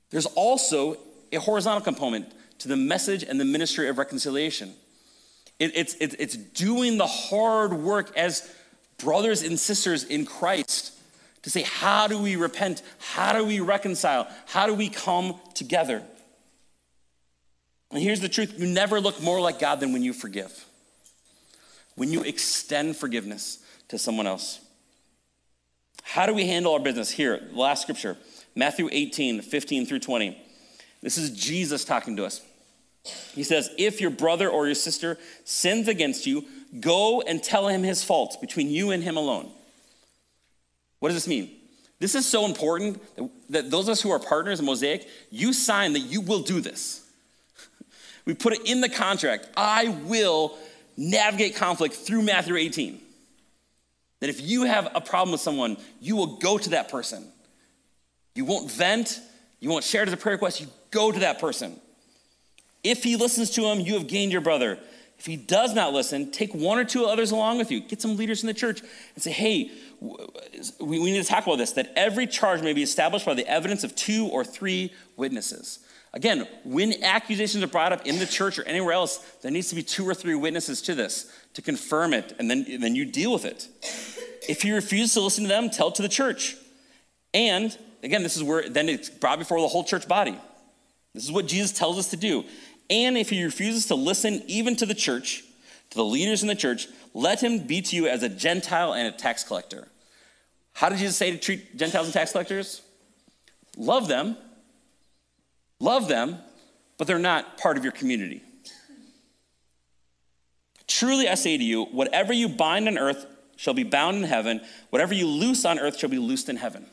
There's 0.09 0.26
also 0.26 0.97
a 1.32 1.38
horizontal 1.38 1.82
component 1.82 2.32
to 2.59 2.68
the 2.68 2.76
message 2.76 3.24
and 3.24 3.39
the 3.39 3.45
ministry 3.45 3.88
of 3.88 3.97
reconciliation. 3.97 4.74
It, 5.57 5.72
it's, 5.76 5.93
it, 5.95 6.16
it's 6.20 6.36
doing 6.36 6.97
the 6.97 7.07
hard 7.07 7.74
work 7.74 8.16
as 8.18 8.49
brothers 8.97 9.41
and 9.41 9.57
sisters 9.57 10.03
in 10.03 10.26
Christ 10.26 10.93
to 11.43 11.49
say, 11.49 11.61
how 11.61 12.07
do 12.07 12.22
we 12.22 12.36
repent? 12.36 12.82
How 12.99 13.34
do 13.34 13.45
we 13.45 13.61
reconcile? 13.61 14.28
How 14.47 14.68
do 14.68 14.74
we 14.74 14.89
come 14.89 15.36
together? 15.53 16.03
And 17.95 18.03
here's 18.03 18.19
the 18.19 18.27
truth 18.27 18.59
you 18.59 18.67
never 18.67 18.99
look 18.99 19.21
more 19.21 19.39
like 19.39 19.57
God 19.57 19.79
than 19.79 19.93
when 19.93 20.03
you 20.03 20.11
forgive, 20.11 20.65
when 21.95 22.11
you 22.11 22.23
extend 22.23 22.97
forgiveness 22.97 23.59
to 23.87 23.97
someone 23.97 24.27
else. 24.27 24.59
How 26.03 26.25
do 26.25 26.33
we 26.33 26.45
handle 26.45 26.73
our 26.73 26.79
business? 26.81 27.09
Here, 27.09 27.39
the 27.53 27.57
last 27.57 27.83
scripture, 27.83 28.17
Matthew 28.53 28.89
18, 28.91 29.41
15 29.41 29.85
through 29.85 29.99
20. 29.99 30.37
This 31.01 31.17
is 31.17 31.29
Jesus 31.31 31.85
talking 31.85 32.17
to 32.17 32.25
us. 32.25 32.41
He 33.33 33.43
says, 33.43 33.69
If 33.77 34.01
your 34.01 34.09
brother 34.09 34.49
or 34.49 34.65
your 34.65 34.75
sister 34.75 35.17
sins 35.45 35.87
against 35.87 36.27
you, 36.27 36.43
go 36.81 37.21
and 37.21 37.41
tell 37.41 37.69
him 37.69 37.81
his 37.81 38.03
fault 38.03 38.41
between 38.41 38.69
you 38.69 38.91
and 38.91 39.01
him 39.03 39.15
alone. 39.15 39.49
What 40.99 41.09
does 41.09 41.15
this 41.15 41.29
mean? 41.29 41.49
This 41.99 42.13
is 42.13 42.25
so 42.25 42.43
important 42.43 43.01
that 43.49 43.71
those 43.71 43.87
of 43.87 43.93
us 43.93 44.01
who 44.01 44.11
are 44.11 44.19
partners 44.19 44.59
in 44.59 44.65
Mosaic, 44.65 45.07
you 45.31 45.53
sign 45.53 45.93
that 45.93 45.99
you 45.99 46.19
will 46.19 46.41
do 46.41 46.59
this. 46.59 47.03
We 48.26 48.34
put 48.34 48.53
it 48.53 48.65
in 48.65 48.82
the 48.82 48.89
contract. 48.89 49.49
I 49.55 49.89
will 50.05 50.57
navigate 50.97 51.55
conflict 51.55 51.95
through 51.95 52.23
Matthew 52.23 52.55
18. 52.55 52.99
That 54.21 54.30
if 54.30 54.41
you 54.41 54.63
have 54.63 54.89
a 54.95 55.01
problem 55.01 55.32
with 55.32 55.41
someone, 55.41 55.78
you 55.99 56.15
will 56.15 56.38
go 56.38 56.57
to 56.57 56.69
that 56.71 56.89
person. 56.89 57.28
You 58.34 58.45
won't 58.45 58.71
vent, 58.71 59.19
you 59.59 59.69
won't 59.69 59.84
share 59.84 60.03
as 60.03 60.11
a 60.11 60.17
prayer 60.17 60.36
request, 60.36 60.59
you 60.59 60.67
go 60.91 61.11
to 61.11 61.19
that 61.19 61.39
person. 61.39 61.80
If 62.84 63.03
he 63.03 63.15
listens 63.15 63.51
to 63.51 63.63
him, 63.65 63.80
you 63.80 63.93
have 63.95 64.07
gained 64.07 64.32
your 64.32 64.41
brother. 64.41 64.78
If 65.17 65.26
he 65.26 65.38
does 65.38 65.73
not 65.73 65.93
listen, 65.93 66.32
take 66.32 66.53
one 66.53 66.78
or 66.78 66.84
two 66.84 67.05
others 67.05 67.32
along 67.32 67.57
with 67.57 67.71
you. 67.71 67.80
Get 67.80 68.01
some 68.01 68.17
leaders 68.17 68.43
in 68.43 68.47
the 68.47 68.53
church 68.53 68.82
and 69.13 69.23
say, 69.23 69.32
hey, 69.32 69.71
we 70.80 70.99
need 70.99 71.23
to 71.23 71.28
talk 71.28 71.45
about 71.45 71.57
this 71.57 71.71
that 71.73 71.91
every 71.95 72.28
charge 72.28 72.61
may 72.61 72.73
be 72.73 72.84
established 72.84 73.26
by 73.26 73.34
the 73.34 73.47
evidence 73.47 73.84
of 73.84 73.95
two 73.95 74.28
or 74.28 74.43
three 74.43 74.93
witnesses. 75.15 75.80
Again, 76.16 76.47
when 76.63 77.03
accusations 77.03 77.61
are 77.61 77.68
brought 77.68 77.91
up 77.91 78.05
in 78.07 78.20
the 78.20 78.26
church 78.26 78.57
or 78.57 78.63
anywhere 78.63 78.93
else, 78.93 79.18
there 79.41 79.51
needs 79.51 79.68
to 79.70 79.76
be 79.76 79.84
two 79.84 80.07
or 80.07 80.13
three 80.13 80.34
witnesses 80.34 80.82
to 80.84 80.95
this 80.95 81.30
to 81.55 81.61
confirm 81.61 82.13
it, 82.13 82.34
and 82.39 82.49
then, 82.49 82.66
then 82.80 82.95
you 82.95 83.05
deal 83.05 83.34
with 83.34 83.43
it. 83.43 83.68
If 84.47 84.61
he 84.61 84.72
refuses 84.72 85.13
to 85.16 85.22
listen 85.22 85.43
to 85.43 85.49
them, 85.49 85.70
tell 85.70 85.89
it 85.89 85.95
to 85.95 86.01
the 86.01 86.09
church. 86.09 86.55
And 87.34 87.78
again, 88.01 88.24
this 88.24 88.38
is 88.38 88.43
where 88.43 88.70
then 88.70 88.88
it's 88.88 89.09
brought 89.09 89.39
before 89.39 89.59
the 89.59 89.68
whole 89.68 89.84
church 89.84 90.07
body. 90.07 90.38
This 91.13 91.26
is 91.26 91.34
what 91.34 91.47
Jesus 91.47 91.74
tells 91.74 91.97
us 91.97 92.09
to 92.11 92.18
do. 92.18 92.45
And 92.89 93.18
if 93.18 93.30
he 93.30 93.43
refuses 93.43 93.88
to 93.88 93.95
listen 93.95 94.41
even 94.47 94.78
to 94.78 94.86
the 94.86 94.93
church, 94.93 95.43
to 95.89 95.97
the 95.97 96.05
leaders 96.05 96.43
in 96.43 96.47
the 96.47 96.55
church, 96.55 96.88
let 97.13 97.43
him 97.43 97.59
be 97.59 97.82
to 97.82 97.95
you 97.95 98.07
as 98.07 98.24
a 98.24 98.30
Gentile 98.30 98.93
and 98.93 99.07
a 99.07 99.11
tax 99.11 99.43
collector. 99.43 99.89
How 100.74 100.88
did 100.88 100.99
Jesus 100.99 101.18
say 101.18 101.32
to 101.32 101.38
treat 101.38 101.76
Gentiles 101.76 102.07
and 102.07 102.13
tax 102.13 102.32
collectors? 102.32 102.82
Love 103.78 104.07
them 104.07 104.38
Love 105.80 106.07
them, 106.07 106.38
but 106.97 107.07
they're 107.07 107.19
not 107.19 107.57
part 107.57 107.78
of 107.78 107.84
your 107.84 107.91
community. 107.91 108.41
Truly, 110.88 111.28
I 111.28 111.36
say 111.36 111.57
to 111.57 111.63
you, 111.63 111.86
whatever 111.86 112.32
you 112.32 112.47
bind 112.47 112.88
on 112.88 112.97
earth 112.97 113.26
shall 113.57 113.73
be 113.73 113.84
bound 113.84 114.17
in 114.17 114.23
heaven, 114.23 114.61
whatever 114.89 115.13
you 115.13 115.28
loose 115.28 115.65
on 115.65 115.80
earth 115.80 115.97
shall 115.97 116.09
be 116.09 116.19
loosed 116.19 116.49
in 116.49 116.57
heaven. 116.57 116.86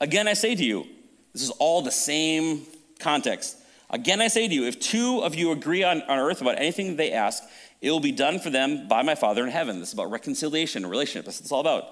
Again, 0.00 0.28
I 0.28 0.34
say 0.34 0.54
to 0.54 0.64
you, 0.64 0.86
this 1.32 1.42
is 1.42 1.50
all 1.50 1.82
the 1.82 1.90
same 1.90 2.62
context. 2.98 3.56
Again, 3.90 4.20
I 4.20 4.28
say 4.28 4.48
to 4.48 4.54
you, 4.54 4.64
if 4.64 4.78
two 4.80 5.20
of 5.22 5.34
you 5.34 5.52
agree 5.52 5.82
on, 5.82 6.02
on 6.02 6.18
earth 6.18 6.40
about 6.40 6.58
anything 6.58 6.96
they 6.96 7.12
ask, 7.12 7.42
it 7.80 7.90
will 7.90 8.00
be 8.00 8.12
done 8.12 8.38
for 8.38 8.50
them 8.50 8.88
by 8.88 9.02
my 9.02 9.14
Father 9.14 9.44
in 9.44 9.50
heaven. 9.50 9.78
This 9.78 9.88
is 9.88 9.94
about 9.94 10.10
reconciliation, 10.10 10.84
and 10.84 10.90
relationship. 10.90 11.26
That's 11.26 11.38
what 11.38 11.44
it's 11.44 11.52
all 11.52 11.60
about. 11.60 11.84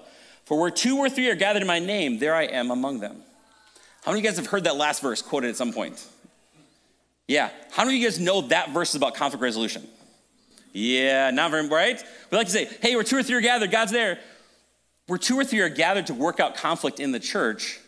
For 0.45 0.59
where 0.61 0.71
two 0.71 0.99
or 0.99 1.09
three 1.09 1.31
are 1.31 1.35
gathered 1.35 1.63
in 1.63 1.69
my 1.69 1.79
name, 1.79 2.19
there 2.19 2.35
I 2.35 2.45
am 2.45 2.71
among 2.71 3.01
them. 3.01 3.23
How 4.07 4.13
many 4.13 4.21
of 4.21 4.25
you 4.25 4.31
guys 4.31 4.37
have 4.37 4.47
heard 4.47 4.65
that 4.65 4.77
last 4.77 5.03
verse 5.03 5.21
quoted 5.21 5.51
at 5.51 5.57
some 5.57 5.73
point? 5.73 6.07
Yeah. 7.27 7.51
How 7.73 7.85
many 7.85 7.97
of 7.97 8.03
you 8.03 8.09
guys 8.09 8.21
know 8.21 8.43
that 8.43 8.71
verse 8.71 8.91
is 8.91 8.95
about 8.95 9.17
conflict 9.17 9.43
resolution? 9.43 9.85
Yeah, 10.73 11.33
not 11.33 11.51
very, 11.51 11.69
right? 11.69 12.01
We 12.31 12.39
like 12.39 12.47
to 12.47 12.53
say, 12.53 12.69
hey, 12.83 12.95
we're 12.95 13.03
two 13.03 13.17
or 13.17 13.25
three 13.25 13.35
are 13.35 13.41
gathered, 13.41 13.73
God's 13.73 13.91
there. 13.91 14.21
Where 15.09 15.19
two 15.19 15.37
or 15.37 15.45
three 15.45 15.59
are 15.59 15.69
gathered 15.69 16.07
to 16.07 16.15
work 16.15 16.39
out 16.39 16.55
conflict 16.55 17.01
in 17.01 17.11
the 17.11 17.19
church, 17.19 17.81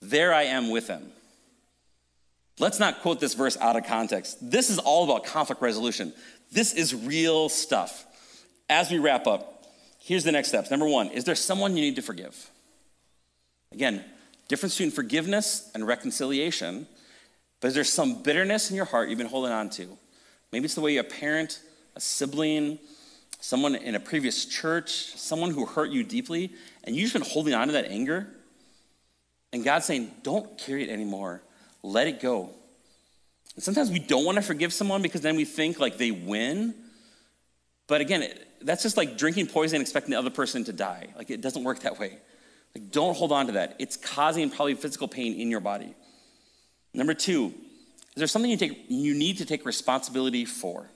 there 0.00 0.32
I 0.32 0.44
am 0.44 0.70
with 0.70 0.86
them. 0.86 1.12
Let's 2.58 2.78
not 2.78 3.02
quote 3.02 3.20
this 3.20 3.34
verse 3.34 3.58
out 3.58 3.76
of 3.76 3.84
context. 3.84 4.38
This 4.40 4.70
is 4.70 4.78
all 4.78 5.04
about 5.04 5.24
conflict 5.24 5.60
resolution. 5.60 6.14
This 6.50 6.72
is 6.72 6.94
real 6.94 7.50
stuff. 7.50 8.06
As 8.70 8.90
we 8.90 8.98
wrap 8.98 9.26
up, 9.26 9.66
here's 9.98 10.24
the 10.24 10.32
next 10.32 10.48
steps. 10.48 10.70
Number 10.70 10.86
one, 10.86 11.08
is 11.08 11.24
there 11.24 11.34
someone 11.34 11.76
you 11.76 11.82
need 11.82 11.96
to 11.96 12.02
forgive? 12.02 12.50
Again, 13.70 14.02
Difference 14.48 14.74
between 14.74 14.90
forgiveness 14.90 15.70
and 15.74 15.86
reconciliation. 15.86 16.86
But 17.60 17.68
is 17.68 17.74
there 17.74 17.84
some 17.84 18.22
bitterness 18.22 18.70
in 18.70 18.76
your 18.76 18.84
heart 18.84 19.08
you've 19.08 19.18
been 19.18 19.28
holding 19.28 19.52
on 19.52 19.70
to? 19.70 19.96
Maybe 20.52 20.64
it's 20.64 20.74
the 20.74 20.80
way 20.80 20.96
a 20.96 21.04
parent, 21.04 21.60
a 21.96 22.00
sibling, 22.00 22.78
someone 23.40 23.74
in 23.74 23.94
a 23.94 24.00
previous 24.00 24.44
church, 24.44 24.90
someone 25.16 25.50
who 25.50 25.66
hurt 25.66 25.90
you 25.90 26.04
deeply, 26.04 26.52
and 26.84 26.94
you've 26.94 27.12
been 27.12 27.22
holding 27.22 27.54
on 27.54 27.68
to 27.68 27.72
that 27.72 27.86
anger. 27.86 28.28
And 29.52 29.64
God's 29.64 29.84
saying, 29.84 30.10
don't 30.22 30.58
carry 30.58 30.82
it 30.82 30.90
anymore. 30.90 31.42
Let 31.82 32.06
it 32.06 32.20
go. 32.20 32.50
And 33.54 33.62
sometimes 33.62 33.90
we 33.90 33.98
don't 33.98 34.24
want 34.24 34.36
to 34.36 34.42
forgive 34.42 34.72
someone 34.72 35.02
because 35.02 35.20
then 35.20 35.36
we 35.36 35.44
think 35.44 35.78
like 35.78 35.98
they 35.98 36.10
win. 36.10 36.74
But 37.86 38.00
again, 38.00 38.28
that's 38.62 38.82
just 38.82 38.96
like 38.96 39.18
drinking 39.18 39.48
poison 39.48 39.76
and 39.76 39.82
expecting 39.82 40.12
the 40.12 40.18
other 40.18 40.30
person 40.30 40.64
to 40.64 40.72
die. 40.72 41.08
Like 41.16 41.30
it 41.30 41.40
doesn't 41.40 41.64
work 41.64 41.80
that 41.80 41.98
way. 41.98 42.18
Like, 42.74 42.90
don't 42.90 43.16
hold 43.16 43.32
on 43.32 43.46
to 43.46 43.52
that. 43.52 43.76
It's 43.78 43.96
causing 43.96 44.50
probably 44.50 44.74
physical 44.74 45.08
pain 45.08 45.38
in 45.38 45.50
your 45.50 45.60
body. 45.60 45.94
Number 46.94 47.14
two, 47.14 47.54
is 48.14 48.16
there 48.16 48.26
something 48.26 48.50
you, 48.50 48.56
take, 48.56 48.86
you 48.88 49.14
need 49.14 49.38
to 49.38 49.46
take 49.46 49.64
responsibility 49.64 50.44
for? 50.44 50.86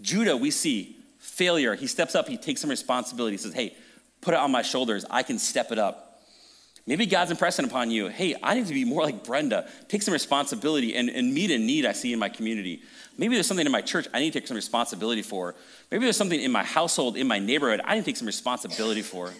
Judah, 0.00 0.36
we 0.36 0.50
see 0.50 0.96
failure. 1.18 1.74
He 1.74 1.86
steps 1.86 2.14
up, 2.14 2.28
he 2.28 2.38
takes 2.38 2.60
some 2.60 2.70
responsibility. 2.70 3.34
He 3.34 3.42
says, 3.42 3.52
Hey, 3.52 3.76
put 4.20 4.34
it 4.34 4.40
on 4.40 4.50
my 4.50 4.62
shoulders. 4.62 5.04
I 5.10 5.22
can 5.22 5.38
step 5.38 5.72
it 5.72 5.78
up. 5.78 6.10
Maybe 6.86 7.06
God's 7.06 7.30
impressing 7.30 7.66
upon 7.66 7.90
you, 7.90 8.08
hey, 8.08 8.34
I 8.42 8.54
need 8.54 8.66
to 8.66 8.74
be 8.74 8.84
more 8.84 9.02
like 9.02 9.22
Brenda, 9.22 9.68
take 9.88 10.02
some 10.02 10.12
responsibility 10.12 10.96
and, 10.96 11.10
and 11.10 11.32
meet 11.32 11.50
a 11.50 11.58
need 11.58 11.84
I 11.84 11.92
see 11.92 12.12
in 12.12 12.18
my 12.18 12.30
community. 12.30 12.82
Maybe 13.18 13.34
there's 13.34 13.46
something 13.46 13.66
in 13.66 13.70
my 13.70 13.82
church 13.82 14.08
I 14.14 14.18
need 14.18 14.32
to 14.32 14.40
take 14.40 14.48
some 14.48 14.56
responsibility 14.56 15.22
for. 15.22 15.54
Maybe 15.90 16.04
there's 16.04 16.16
something 16.16 16.40
in 16.40 16.50
my 16.50 16.64
household, 16.64 17.16
in 17.16 17.28
my 17.28 17.38
neighborhood, 17.38 17.82
I 17.84 17.94
need 17.94 18.00
to 18.00 18.06
take 18.06 18.16
some 18.16 18.26
responsibility 18.26 19.02
for. 19.02 19.30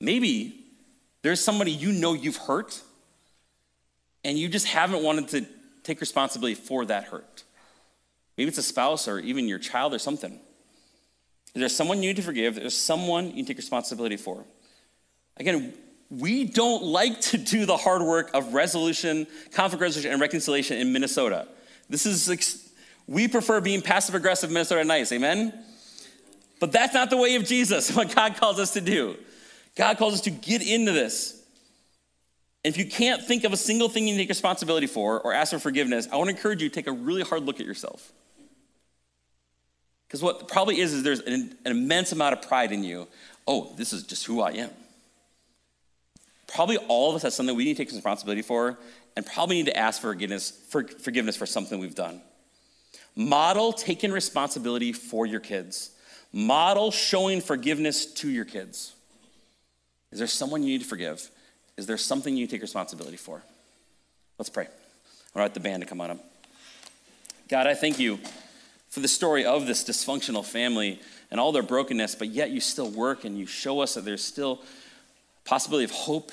Maybe 0.00 0.64
there's 1.22 1.42
somebody 1.42 1.70
you 1.70 1.92
know 1.92 2.14
you've 2.14 2.36
hurt 2.36 2.80
and 4.24 4.38
you 4.38 4.48
just 4.48 4.66
haven't 4.66 5.02
wanted 5.02 5.28
to 5.28 5.46
take 5.82 6.00
responsibility 6.00 6.54
for 6.54 6.84
that 6.86 7.04
hurt? 7.04 7.44
Maybe 8.36 8.48
it's 8.48 8.58
a 8.58 8.62
spouse 8.62 9.06
or 9.08 9.18
even 9.18 9.48
your 9.48 9.58
child 9.58 9.92
or 9.92 9.98
something. 9.98 10.40
Is 11.54 11.60
there 11.60 11.68
someone 11.68 12.02
you 12.02 12.10
need 12.10 12.16
to 12.16 12.22
forgive? 12.22 12.54
There's 12.54 12.76
someone 12.76 13.36
you 13.36 13.44
take 13.44 13.56
responsibility 13.56 14.16
for. 14.16 14.44
Again, 15.36 15.74
we 16.10 16.44
don't 16.44 16.82
like 16.82 17.20
to 17.22 17.38
do 17.38 17.66
the 17.66 17.76
hard 17.76 18.02
work 18.02 18.30
of 18.34 18.54
resolution, 18.54 19.26
conflict 19.52 19.80
resolution, 19.80 20.12
and 20.12 20.20
reconciliation 20.20 20.78
in 20.78 20.92
Minnesota. 20.92 21.46
This 21.88 22.06
is, 22.06 22.72
we 23.06 23.28
prefer 23.28 23.60
being 23.60 23.82
passive 23.82 24.14
aggressive 24.14 24.50
Minnesota 24.50 24.84
nice, 24.84 25.12
amen? 25.12 25.52
But 26.60 26.72
that's 26.72 26.94
not 26.94 27.10
the 27.10 27.16
way 27.16 27.36
of 27.36 27.44
Jesus, 27.44 27.94
what 27.96 28.14
God 28.14 28.36
calls 28.36 28.58
us 28.58 28.72
to 28.74 28.80
do. 28.80 29.16
God 29.80 29.96
calls 29.96 30.12
us 30.12 30.20
to 30.22 30.30
get 30.30 30.60
into 30.60 30.92
this. 30.92 31.42
And 32.62 32.74
if 32.74 32.76
you 32.76 32.84
can't 32.84 33.24
think 33.24 33.44
of 33.44 33.54
a 33.54 33.56
single 33.56 33.88
thing 33.88 34.06
you 34.06 34.14
take 34.14 34.28
responsibility 34.28 34.86
for 34.86 35.18
or 35.18 35.32
ask 35.32 35.52
for 35.52 35.58
forgiveness, 35.58 36.06
I 36.12 36.16
want 36.16 36.28
to 36.28 36.36
encourage 36.36 36.62
you 36.62 36.68
to 36.68 36.74
take 36.74 36.86
a 36.86 36.92
really 36.92 37.22
hard 37.22 37.44
look 37.44 37.60
at 37.60 37.66
yourself. 37.66 38.12
Because 40.06 40.22
what 40.22 40.48
probably 40.48 40.80
is, 40.80 40.92
is 40.92 41.02
there's 41.02 41.20
an, 41.20 41.56
an 41.64 41.72
immense 41.72 42.12
amount 42.12 42.34
of 42.34 42.46
pride 42.46 42.72
in 42.72 42.84
you. 42.84 43.08
Oh, 43.46 43.72
this 43.78 43.94
is 43.94 44.02
just 44.02 44.26
who 44.26 44.42
I 44.42 44.50
am. 44.50 44.68
Probably 46.46 46.76
all 46.76 47.08
of 47.08 47.16
us 47.16 47.22
have 47.22 47.32
something 47.32 47.56
we 47.56 47.64
need 47.64 47.78
to 47.78 47.82
take 47.82 47.90
responsibility 47.90 48.42
for, 48.42 48.78
and 49.16 49.24
probably 49.24 49.56
need 49.56 49.66
to 49.66 49.76
ask 49.78 50.02
for 50.02 50.08
forgiveness 50.08 50.50
for, 50.68 50.86
forgiveness 50.86 51.36
for 51.36 51.46
something 51.46 51.78
we've 51.78 51.94
done. 51.94 52.20
Model 53.16 53.72
taking 53.72 54.12
responsibility 54.12 54.92
for 54.92 55.24
your 55.24 55.40
kids. 55.40 55.92
Model 56.34 56.90
showing 56.90 57.40
forgiveness 57.40 58.04
to 58.04 58.28
your 58.28 58.44
kids. 58.44 58.92
Is 60.12 60.18
there 60.18 60.26
someone 60.26 60.62
you 60.62 60.70
need 60.70 60.82
to 60.82 60.88
forgive? 60.88 61.30
Is 61.76 61.86
there 61.86 61.96
something 61.96 62.36
you 62.36 62.46
take 62.46 62.62
responsibility 62.62 63.16
for? 63.16 63.42
Let's 64.38 64.50
pray. 64.50 64.68
I 65.34 65.40
want 65.40 65.54
the 65.54 65.60
band 65.60 65.82
to 65.82 65.88
come 65.88 66.00
on 66.00 66.10
up. 66.10 66.24
God, 67.48 67.66
I 67.66 67.74
thank 67.74 67.98
you 67.98 68.18
for 68.88 69.00
the 69.00 69.08
story 69.08 69.44
of 69.44 69.66
this 69.66 69.84
dysfunctional 69.84 70.44
family 70.44 71.00
and 71.30 71.38
all 71.38 71.52
their 71.52 71.62
brokenness, 71.62 72.16
but 72.16 72.28
yet 72.28 72.50
you 72.50 72.60
still 72.60 72.90
work 72.90 73.24
and 73.24 73.38
you 73.38 73.46
show 73.46 73.80
us 73.80 73.94
that 73.94 74.04
there's 74.04 74.24
still 74.24 74.60
possibility 75.44 75.84
of 75.84 75.92
hope. 75.92 76.32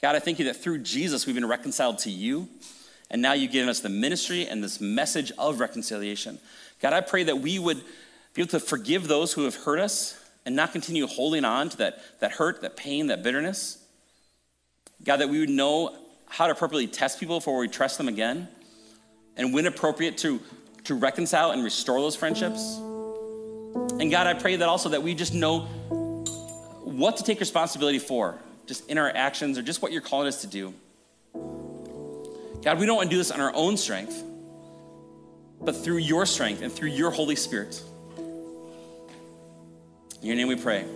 God, 0.00 0.14
I 0.14 0.20
thank 0.20 0.38
you 0.38 0.44
that 0.46 0.56
through 0.56 0.78
Jesus 0.78 1.26
we've 1.26 1.34
been 1.34 1.48
reconciled 1.48 1.98
to 2.00 2.10
you, 2.10 2.48
and 3.10 3.20
now 3.20 3.32
you've 3.32 3.52
given 3.52 3.68
us 3.68 3.80
the 3.80 3.88
ministry 3.88 4.46
and 4.46 4.62
this 4.62 4.80
message 4.80 5.32
of 5.38 5.60
reconciliation. 5.60 6.38
God, 6.80 6.92
I 6.92 7.00
pray 7.00 7.24
that 7.24 7.40
we 7.40 7.58
would 7.58 7.82
be 8.34 8.42
able 8.42 8.50
to 8.50 8.60
forgive 8.60 9.08
those 9.08 9.32
who 9.32 9.44
have 9.44 9.56
hurt 9.56 9.80
us 9.80 10.18
and 10.46 10.54
not 10.54 10.72
continue 10.72 11.06
holding 11.06 11.44
on 11.44 11.68
to 11.70 11.76
that, 11.78 11.98
that 12.20 12.32
hurt, 12.32 12.60
that 12.62 12.76
pain, 12.76 13.06
that 13.08 13.22
bitterness. 13.22 13.78
God, 15.04 15.18
that 15.18 15.28
we 15.28 15.40
would 15.40 15.50
know 15.50 15.96
how 16.26 16.46
to 16.46 16.52
appropriately 16.52 16.86
test 16.86 17.20
people 17.20 17.38
before 17.38 17.58
we 17.58 17.68
trust 17.68 17.98
them 17.98 18.08
again, 18.08 18.48
and 19.36 19.52
when 19.52 19.66
appropriate, 19.66 20.18
to 20.18 20.40
to 20.84 20.94
reconcile 20.94 21.50
and 21.50 21.64
restore 21.64 22.00
those 22.00 22.14
friendships. 22.14 22.76
And 23.98 24.10
God, 24.10 24.26
I 24.26 24.34
pray 24.34 24.56
that 24.56 24.68
also 24.68 24.90
that 24.90 25.02
we 25.02 25.14
just 25.14 25.34
know 25.34 25.60
what 26.82 27.16
to 27.16 27.24
take 27.24 27.40
responsibility 27.40 27.98
for, 27.98 28.38
just 28.66 28.88
in 28.88 28.98
our 28.98 29.10
actions 29.14 29.58
or 29.58 29.62
just 29.62 29.82
what 29.82 29.92
you're 29.92 30.02
calling 30.02 30.28
us 30.28 30.42
to 30.42 30.46
do. 30.46 30.74
God, 32.62 32.78
we 32.78 32.86
don't 32.86 32.96
want 32.96 33.10
to 33.10 33.14
do 33.14 33.18
this 33.18 33.30
on 33.30 33.40
our 33.40 33.52
own 33.54 33.76
strength, 33.76 34.22
but 35.60 35.76
through 35.76 35.98
your 35.98 36.24
strength 36.24 36.62
and 36.62 36.72
through 36.72 36.90
your 36.90 37.10
Holy 37.10 37.36
Spirit. 37.36 37.82
In 40.24 40.28
your 40.28 40.36
name 40.38 40.48
we 40.48 40.56
pray. 40.56 40.86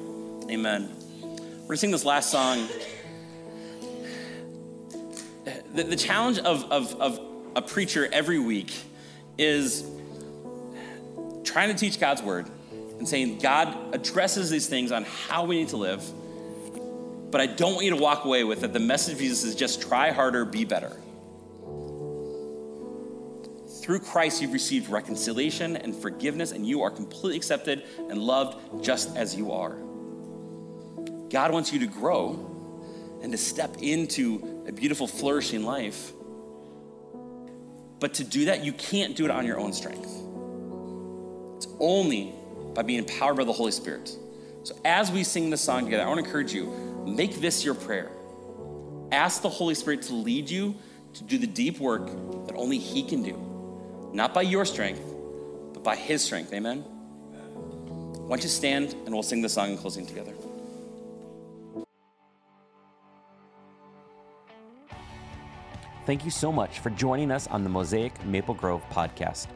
Amen. 0.51 0.89
We're 1.21 1.29
going 1.29 1.69
to 1.69 1.77
sing 1.77 1.91
this 1.91 2.07
last 2.07 2.31
song. 2.31 2.67
The, 5.75 5.83
the 5.83 5.97
challenge 5.97 6.39
of, 6.39 6.65
of, 6.73 6.99
of 6.99 7.21
a 7.55 7.61
preacher 7.61 8.09
every 8.11 8.39
week 8.39 8.75
is 9.37 9.85
trying 11.45 11.69
to 11.69 11.75
teach 11.75 12.01
God's 12.01 12.23
word 12.23 12.49
and 12.73 13.07
saying, 13.07 13.41
God 13.41 13.95
addresses 13.95 14.49
these 14.49 14.67
things 14.67 14.93
on 14.93 15.05
how 15.05 15.45
we 15.45 15.59
need 15.59 15.69
to 15.69 15.77
live, 15.77 16.03
but 17.31 17.43
I 17.43 17.49
don't 17.49 17.75
want 17.75 17.85
you 17.85 17.91
to 17.91 18.01
walk 18.01 18.25
away 18.25 18.45
with 18.45 18.63
that 18.63 18.73
the 18.73 18.81
message 18.81 19.17
of 19.17 19.21
Jesus 19.21 19.45
is 19.45 19.55
just 19.55 19.83
try 19.83 20.11
harder, 20.11 20.47
be 20.47 20.65
better. 20.65 20.97
Through 23.89 24.01
Christ, 24.01 24.43
you've 24.43 24.53
received 24.53 24.91
reconciliation 24.91 25.75
and 25.75 25.97
forgiveness, 25.97 26.53
and 26.53 26.67
you 26.67 26.83
are 26.83 26.91
completely 26.91 27.39
accepted 27.39 27.85
and 28.11 28.19
loved 28.19 28.85
just 28.85 29.17
as 29.17 29.35
you 29.35 29.53
are. 29.53 29.79
God 31.31 31.53
wants 31.53 31.73
you 31.73 31.79
to 31.79 31.87
grow 31.87 33.19
and 33.23 33.33
to 33.33 33.39
step 33.39 33.79
into 33.81 34.63
a 34.69 34.73
beautiful, 34.73 35.07
flourishing 35.07 35.65
life. 35.65 36.13
But 37.99 38.13
to 38.15 38.25
do 38.25 38.45
that, 38.45 38.63
you 38.63 38.75
can't 38.75 39.17
do 39.17 39.25
it 39.25 39.31
on 39.31 39.47
your 39.47 39.59
own 39.59 39.73
strength. 39.73 40.11
It's 41.57 41.69
only 41.81 42.35
by 42.75 42.83
being 42.83 42.99
empowered 42.99 43.39
by 43.39 43.45
the 43.45 43.55
Holy 43.55 43.73
Spirit. 43.73 44.15
So 44.65 44.77
as 44.85 45.11
we 45.11 45.25
sing 45.25 45.49
this 45.49 45.63
song 45.63 45.85
together, 45.85 46.03
I 46.03 46.09
want 46.09 46.21
to 46.21 46.27
encourage 46.27 46.53
you 46.53 46.67
make 47.07 47.41
this 47.41 47.65
your 47.65 47.75
prayer. 47.75 48.11
Ask 49.13 49.41
the 49.41 49.49
Holy 49.49 49.75
Spirit 49.75 50.03
to 50.03 50.13
lead 50.13 50.51
you 50.51 50.75
to 51.15 51.25
do 51.25 51.39
the 51.39 51.47
deep 51.47 51.81
work 51.81 52.05
that 52.49 52.55
only 52.55 52.77
He 52.77 53.03
can 53.03 53.23
do. 53.23 53.48
Not 54.13 54.35
by 54.35 54.43
your 54.43 54.65
strength, 54.65 55.03
but 55.75 55.83
by 55.83 55.97
His 55.97 56.23
strength. 56.23 56.53
Amen? 56.53 56.81
Why 56.81 58.37
don't 58.37 58.43
you 58.43 58.49
stand 58.49 58.93
and 58.93 59.15
we'll 59.15 59.23
sing 59.23 59.43
the 59.43 59.49
song 59.49 59.71
in 59.71 59.79
closing 59.79 60.07
together. 60.07 60.35
Thank 66.05 66.25
you 66.25 66.31
so 66.31 66.51
much 66.51 66.79
for 66.79 66.89
joining 66.91 67.31
us 67.31 67.47
on 67.49 67.65
the 67.65 67.69
Mosaic 67.69 68.25
Maple 68.25 68.55
Grove 68.55 68.83
podcast. 68.91 69.47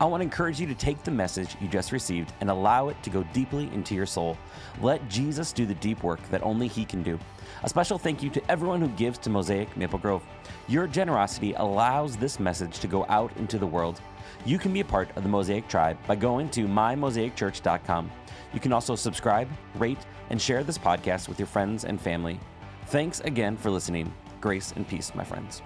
I 0.00 0.06
want 0.06 0.20
to 0.20 0.24
encourage 0.24 0.60
you 0.60 0.66
to 0.66 0.74
take 0.74 1.02
the 1.04 1.10
message 1.10 1.56
you 1.60 1.68
just 1.68 1.92
received 1.92 2.32
and 2.40 2.50
allow 2.50 2.88
it 2.88 3.00
to 3.04 3.10
go 3.10 3.22
deeply 3.32 3.70
into 3.72 3.94
your 3.94 4.06
soul. 4.06 4.36
Let 4.82 5.08
Jesus 5.08 5.52
do 5.52 5.66
the 5.66 5.74
deep 5.74 6.02
work 6.02 6.20
that 6.30 6.42
only 6.42 6.66
He 6.66 6.84
can 6.84 7.02
do. 7.02 7.18
A 7.62 7.68
special 7.68 7.96
thank 7.96 8.22
you 8.22 8.28
to 8.30 8.50
everyone 8.50 8.80
who 8.80 8.88
gives 8.88 9.18
to 9.18 9.30
Mosaic 9.30 9.76
Maple 9.76 9.98
Grove. 9.98 10.24
Your 10.66 10.86
generosity 10.86 11.52
allows 11.54 12.16
this 12.16 12.40
message 12.40 12.80
to 12.80 12.88
go 12.88 13.06
out 13.08 13.34
into 13.36 13.58
the 13.58 13.66
world. 13.66 14.00
You 14.44 14.58
can 14.58 14.72
be 14.72 14.80
a 14.80 14.84
part 14.84 15.08
of 15.16 15.22
the 15.22 15.28
Mosaic 15.28 15.68
tribe 15.68 15.96
by 16.06 16.16
going 16.16 16.48
to 16.50 16.66
mymosaicchurch.com. 16.66 18.10
You 18.52 18.60
can 18.60 18.72
also 18.72 18.96
subscribe, 18.96 19.48
rate, 19.76 20.04
and 20.30 20.40
share 20.40 20.64
this 20.64 20.78
podcast 20.78 21.28
with 21.28 21.38
your 21.38 21.46
friends 21.46 21.84
and 21.84 22.00
family. 22.00 22.40
Thanks 22.86 23.20
again 23.20 23.56
for 23.56 23.70
listening. 23.70 24.12
Grace 24.40 24.72
and 24.76 24.86
peace, 24.86 25.14
my 25.14 25.24
friends. 25.24 25.62